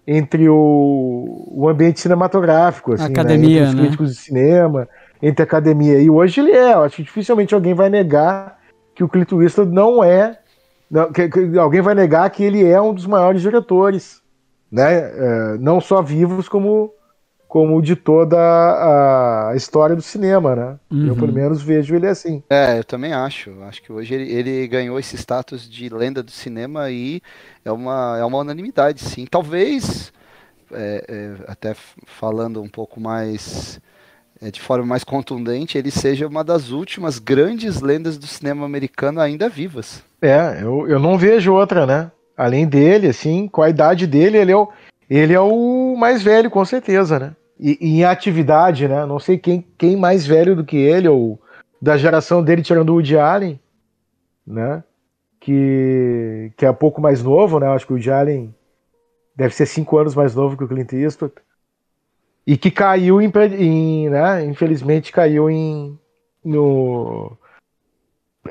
entre 0.07 0.47
o, 0.47 1.47
o 1.49 1.67
ambiente 1.67 1.99
cinematográfico, 1.99 2.93
assim, 2.93 3.05
academia, 3.05 3.61
né? 3.61 3.67
entre 3.67 3.73
os 3.73 3.81
críticos 3.81 4.07
né? 4.07 4.13
de 4.13 4.19
cinema, 4.19 4.89
entre 5.19 5.41
a 5.41 5.45
academia. 5.45 5.99
E 5.99 6.11
hoje 6.11 6.41
ele 6.41 6.51
é, 6.51 6.73
eu 6.73 6.83
acho 6.83 6.97
que 6.97 7.03
dificilmente 7.03 7.55
alguém 7.55 7.73
vai 7.73 7.89
negar 7.89 8.59
que 8.93 9.03
o 9.03 9.09
Clint 9.09 9.31
Eastwood 9.31 9.71
não 9.71 10.03
é, 10.03 10.37
não, 10.91 11.11
que, 11.11 11.27
que, 11.27 11.57
alguém 11.57 11.81
vai 11.81 11.95
negar 11.95 12.29
que 12.29 12.43
ele 12.43 12.63
é 12.63 12.79
um 12.79 12.93
dos 12.93 13.07
maiores 13.07 13.41
diretores, 13.41 14.21
né? 14.71 15.07
Uh, 15.07 15.57
não 15.59 15.81
só 15.81 16.03
vivos 16.03 16.47
como 16.47 16.93
como 17.55 17.81
de 17.81 17.95
toda 17.95 18.37
a 18.37 19.55
história 19.55 19.95
do 19.95 20.01
cinema, 20.01 20.53
né? 20.57 20.75
Uhum. 20.91 21.07
Eu, 21.07 21.15
pelo 21.15 21.31
menos, 21.31 21.61
vejo 21.61 21.95
ele 21.95 22.05
assim. 22.05 22.43
É, 22.49 22.79
eu 22.79 22.83
também 22.83 23.13
acho. 23.13 23.49
Acho 23.63 23.81
que 23.81 23.93
hoje 23.93 24.13
ele, 24.13 24.29
ele, 24.29 24.67
ganhou 24.67 24.99
esse 24.99 25.15
status 25.15 25.69
de 25.69 25.87
lenda 25.87 26.21
do 26.21 26.31
cinema 26.31 26.91
e 26.91 27.21
é 27.63 27.71
uma, 27.71 28.17
é 28.19 28.25
uma 28.25 28.39
unanimidade, 28.39 28.99
sim. 28.99 29.25
Talvez, 29.25 30.11
é, 30.69 31.05
é, 31.07 31.35
até 31.47 31.73
falando 32.05 32.61
um 32.61 32.67
pouco 32.67 32.99
mais 32.99 33.79
é, 34.41 34.51
de 34.51 34.59
forma 34.59 34.85
mais 34.85 35.05
contundente, 35.05 35.77
ele 35.77 35.91
seja 35.91 36.27
uma 36.27 36.43
das 36.43 36.71
últimas 36.71 37.19
grandes 37.19 37.79
lendas 37.79 38.17
do 38.17 38.27
cinema 38.27 38.65
americano 38.65 39.21
ainda 39.21 39.47
vivas. 39.47 40.03
É, 40.21 40.59
eu, 40.61 40.89
eu 40.89 40.99
não 40.99 41.17
vejo 41.17 41.53
outra, 41.53 41.85
né? 41.85 42.11
Além 42.35 42.67
dele, 42.67 43.07
assim, 43.07 43.47
com 43.47 43.61
a 43.61 43.69
idade 43.69 44.05
dele, 44.05 44.39
ele 44.39 44.51
é 44.51 44.57
o, 44.57 44.67
ele 45.09 45.31
é 45.31 45.39
o 45.39 45.95
mais 45.97 46.21
velho, 46.21 46.51
com 46.51 46.65
certeza, 46.65 47.17
né? 47.17 47.33
E, 47.59 47.77
e 47.79 47.89
em 47.99 48.03
atividade, 48.03 48.87
né? 48.87 49.05
Não 49.05 49.19
sei 49.19 49.37
quem, 49.37 49.65
quem 49.77 49.95
mais 49.95 50.25
velho 50.25 50.55
do 50.55 50.65
que 50.65 50.77
ele, 50.77 51.07
ou 51.07 51.39
da 51.81 51.97
geração 51.97 52.43
dele, 52.43 52.61
tirando 52.61 52.89
o 52.89 52.93
Woody 52.93 53.17
Allen, 53.17 53.59
né? 54.45 54.83
Que, 55.39 56.51
que 56.57 56.65
é 56.65 56.71
pouco 56.73 57.01
mais 57.01 57.23
novo, 57.23 57.59
né? 57.59 57.67
Acho 57.67 57.85
que 57.85 57.93
o 57.93 57.95
Woody 57.95 58.11
Allen 58.11 58.55
deve 59.35 59.53
ser 59.53 59.65
cinco 59.65 59.97
anos 59.97 60.15
mais 60.15 60.33
novo 60.35 60.57
que 60.57 60.63
o 60.63 60.67
Clint 60.67 60.93
Eastwood. 60.93 61.33
E 62.47 62.57
que 62.57 62.69
caiu 62.69 63.21
em, 63.21 63.31
em 63.57 64.09
né? 64.09 64.45
Infelizmente 64.45 65.11
caiu 65.11 65.49
em 65.49 65.97
no 66.43 67.35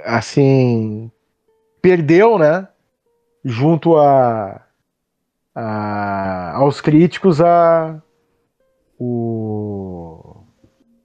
assim 0.04 1.10
perdeu, 1.80 2.38
né? 2.38 2.66
Junto 3.44 3.96
a, 3.96 4.62
a 5.54 6.56
aos 6.56 6.80
críticos 6.80 7.40
a 7.40 8.02
o, 9.04 10.36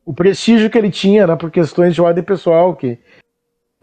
o 0.05 0.13
prestígio 0.13 0.69
que 0.69 0.77
ele 0.77 0.91
tinha, 0.91 1.27
né? 1.27 1.35
Por 1.35 1.51
questões 1.51 1.93
de 1.93 2.01
ordem 2.01 2.23
pessoal 2.23 2.75
que 2.75 2.99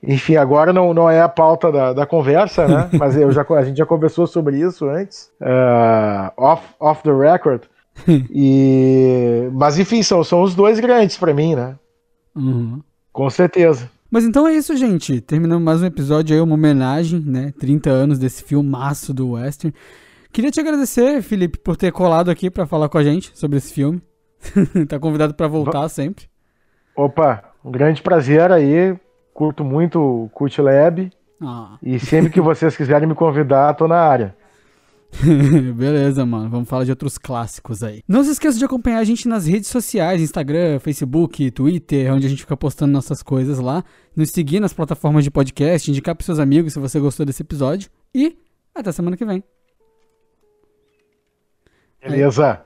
enfim, 0.02 0.36
agora 0.36 0.72
não, 0.72 0.94
não 0.94 1.10
é 1.10 1.20
a 1.20 1.28
pauta 1.28 1.72
da, 1.72 1.92
da 1.92 2.06
conversa, 2.06 2.68
né? 2.68 2.88
Mas 2.98 3.16
eu 3.16 3.30
já, 3.32 3.44
a 3.48 3.62
gente 3.64 3.78
já 3.78 3.86
conversou 3.86 4.26
sobre 4.26 4.60
isso 4.60 4.88
antes, 4.88 5.30
uh, 5.40 6.32
off, 6.36 6.62
off 6.78 7.02
the 7.02 7.12
record. 7.12 7.62
e, 8.30 9.48
mas 9.54 9.78
enfim, 9.78 10.02
são, 10.02 10.22
são 10.22 10.42
os 10.42 10.54
dois 10.54 10.78
grandes 10.78 11.16
para 11.16 11.32
mim, 11.32 11.54
né? 11.54 11.76
Uhum. 12.36 12.82
Com 13.10 13.30
certeza. 13.30 13.90
Mas 14.10 14.24
então 14.24 14.46
é 14.46 14.54
isso, 14.54 14.76
gente. 14.76 15.18
Terminamos 15.22 15.64
mais 15.64 15.80
um 15.80 15.86
episódio 15.86 16.36
aí, 16.36 16.42
uma 16.42 16.54
homenagem, 16.54 17.20
né? 17.20 17.54
30 17.58 17.88
anos 17.88 18.18
desse 18.18 18.44
filmaço 18.44 19.14
do 19.14 19.30
Western. 19.30 19.74
Queria 20.36 20.50
te 20.50 20.60
agradecer, 20.60 21.22
Felipe, 21.22 21.58
por 21.58 21.78
ter 21.78 21.90
colado 21.90 22.30
aqui 22.30 22.50
para 22.50 22.66
falar 22.66 22.90
com 22.90 22.98
a 22.98 23.02
gente 23.02 23.32
sobre 23.34 23.56
esse 23.56 23.72
filme. 23.72 24.02
tá 24.86 24.98
convidado 24.98 25.32
para 25.32 25.48
voltar 25.48 25.88
sempre. 25.88 26.26
Opa, 26.94 27.42
um 27.64 27.70
grande 27.70 28.02
prazer 28.02 28.52
aí. 28.52 28.94
Curto 29.32 29.64
muito 29.64 29.98
o 29.98 30.28
Cult 30.34 30.60
Lab. 30.60 31.10
Ah. 31.40 31.78
E 31.82 31.98
sempre 31.98 32.30
que 32.30 32.38
vocês 32.42 32.76
quiserem 32.76 33.08
me 33.08 33.14
convidar, 33.14 33.72
tô 33.72 33.88
na 33.88 33.96
área. 33.96 34.36
Beleza, 35.74 36.26
mano. 36.26 36.50
Vamos 36.50 36.68
falar 36.68 36.84
de 36.84 36.90
outros 36.90 37.16
clássicos 37.16 37.82
aí. 37.82 38.02
Não 38.06 38.22
se 38.22 38.32
esqueça 38.32 38.58
de 38.58 38.64
acompanhar 38.66 38.98
a 38.98 39.04
gente 39.04 39.26
nas 39.26 39.46
redes 39.46 39.70
sociais, 39.70 40.20
Instagram, 40.20 40.78
Facebook, 40.80 41.50
Twitter, 41.50 42.12
onde 42.12 42.26
a 42.26 42.28
gente 42.28 42.42
fica 42.42 42.58
postando 42.58 42.92
nossas 42.92 43.22
coisas 43.22 43.58
lá. 43.58 43.82
Nos 44.14 44.32
seguir 44.32 44.60
nas 44.60 44.74
plataformas 44.74 45.24
de 45.24 45.30
podcast, 45.30 45.90
indicar 45.90 46.14
pros 46.14 46.26
seus 46.26 46.38
amigos 46.38 46.74
se 46.74 46.78
você 46.78 47.00
gostou 47.00 47.24
desse 47.24 47.40
episódio. 47.40 47.88
E 48.14 48.36
até 48.74 48.92
semana 48.92 49.16
que 49.16 49.24
vem. 49.24 49.42
Beleza. 52.06 52.65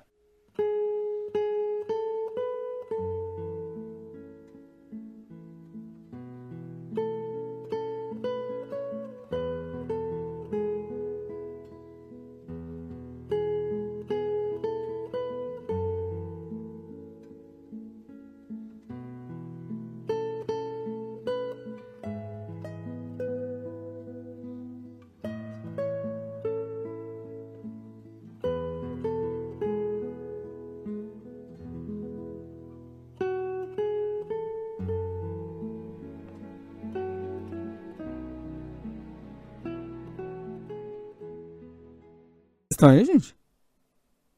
Estão 42.81 42.89
aí, 42.91 43.05
gente? 43.05 43.35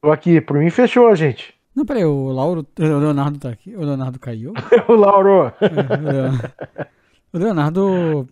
Tô 0.01 0.11
aqui. 0.11 0.41
Por 0.41 0.57
mim, 0.57 0.69
fechou, 0.69 1.15
gente. 1.15 1.53
Não, 1.73 1.85
peraí, 1.85 2.03
o 2.03 2.27
Lauro. 2.27 2.67
O 2.77 2.83
Leonardo 2.99 3.39
tá 3.39 3.49
aqui. 3.49 3.73
O 3.73 3.79
Leonardo 3.85 4.19
caiu. 4.19 4.51
o 4.89 4.93
Lauro. 4.93 5.45
É, 5.61 6.49
o 7.31 7.37
Leonardo. 7.39 8.27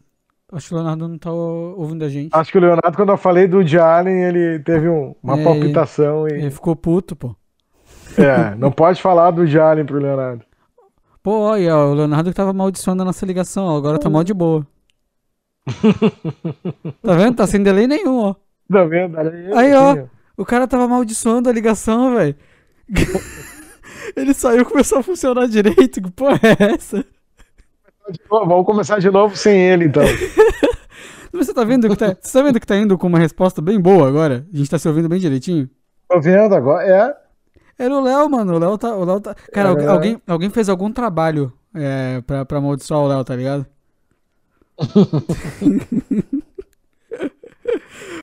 Acho 0.51 0.67
que 0.67 0.73
o 0.73 0.77
Leonardo 0.77 1.07
não 1.07 1.17
tá 1.17 1.31
ouvindo 1.31 2.03
a 2.03 2.09
gente. 2.09 2.29
Acho 2.33 2.51
que 2.51 2.57
o 2.57 2.61
Leonardo, 2.61 2.91
quando 2.93 3.09
eu 3.13 3.17
falei 3.17 3.47
do 3.47 3.65
Jalen, 3.65 4.21
ele 4.23 4.59
teve 4.59 4.89
um- 4.89 5.15
uma 5.23 5.39
É, 5.39 5.43
palpitação 5.45 6.27
e. 6.27 6.33
Ele 6.33 6.51
ficou 6.51 6.75
puto, 6.75 7.15
pô. 7.15 7.33
É, 8.17 8.53
não 8.55 8.69
pode 8.69 9.01
falar 9.01 9.31
do 9.31 9.47
Jalen 9.47 9.85
pro 9.85 9.97
Leonardo. 9.97 10.43
Pô, 11.23 11.39
olha, 11.39 11.77
o 11.77 11.93
Leonardo 11.93 12.31
que 12.31 12.35
tava 12.35 12.49
amaldiçoando 12.49 13.01
a 13.03 13.05
nossa 13.05 13.25
ligação, 13.25 13.63
ó, 13.65 13.77
agora 13.77 13.97
tá 13.97 14.09
mal 14.09 14.25
de 14.25 14.33
boa. 14.33 14.67
tá 17.01 17.13
vendo? 17.15 17.35
Tá 17.37 17.47
sem 17.47 17.63
delay 17.63 17.87
nenhum, 17.87 18.19
ó. 18.19 18.35
Aí, 19.55 19.73
ó. 19.73 20.05
O 20.37 20.45
cara 20.45 20.67
tava 20.67 20.85
amaldiçoando 20.85 21.49
a 21.49 21.51
ligação, 21.51 22.15
velho. 22.15 22.35
Ele 24.15 24.33
saiu 24.33 24.61
e 24.61 24.65
começou 24.65 24.99
a 24.99 25.03
funcionar 25.03 25.47
direito. 25.47 26.01
Que 26.01 26.11
porra 26.11 26.39
é 26.59 26.73
essa? 26.73 27.05
Vamos 28.29 28.65
começar 28.65 28.99
de 28.99 29.09
novo 29.09 29.35
sem 29.37 29.57
ele, 29.69 29.85
então. 29.85 30.03
Você 31.31 31.53
tá 31.53 31.63
vendo 31.63 31.87
que 31.87 31.95
tá, 31.95 32.13
você 32.19 32.33
tá 32.37 32.43
vendo 32.43 32.59
que 32.59 32.67
tá 32.67 32.75
indo 32.75 32.97
com 32.97 33.07
uma 33.07 33.17
resposta 33.19 33.61
bem 33.61 33.79
boa 33.79 34.05
agora? 34.05 34.45
A 34.53 34.57
gente 34.57 34.69
tá 34.69 34.77
se 34.77 34.85
ouvindo 34.89 35.07
bem 35.07 35.17
direitinho? 35.19 35.69
Tô 36.09 36.19
vendo 36.19 36.53
agora. 36.53 36.83
É. 36.85 37.15
Era 37.85 37.95
o 37.95 38.01
Léo, 38.01 38.29
mano. 38.29 38.55
O 38.55 38.59
Léo 38.59 38.77
tá. 38.77 38.93
O 38.97 39.05
Léo 39.05 39.21
tá... 39.21 39.33
Cara, 39.53 39.69
É. 39.69 39.71
algu- 39.71 39.89
alguém, 39.89 40.21
alguém 40.27 40.49
fez 40.49 40.67
algum 40.67 40.91
trabalho 40.91 41.53
é, 41.73 42.19
pra, 42.27 42.43
pra 42.43 42.57
amaldiçoar 42.57 42.99
o 43.01 43.07
Léo, 43.07 43.23
tá 43.23 43.33
ligado? 43.35 43.65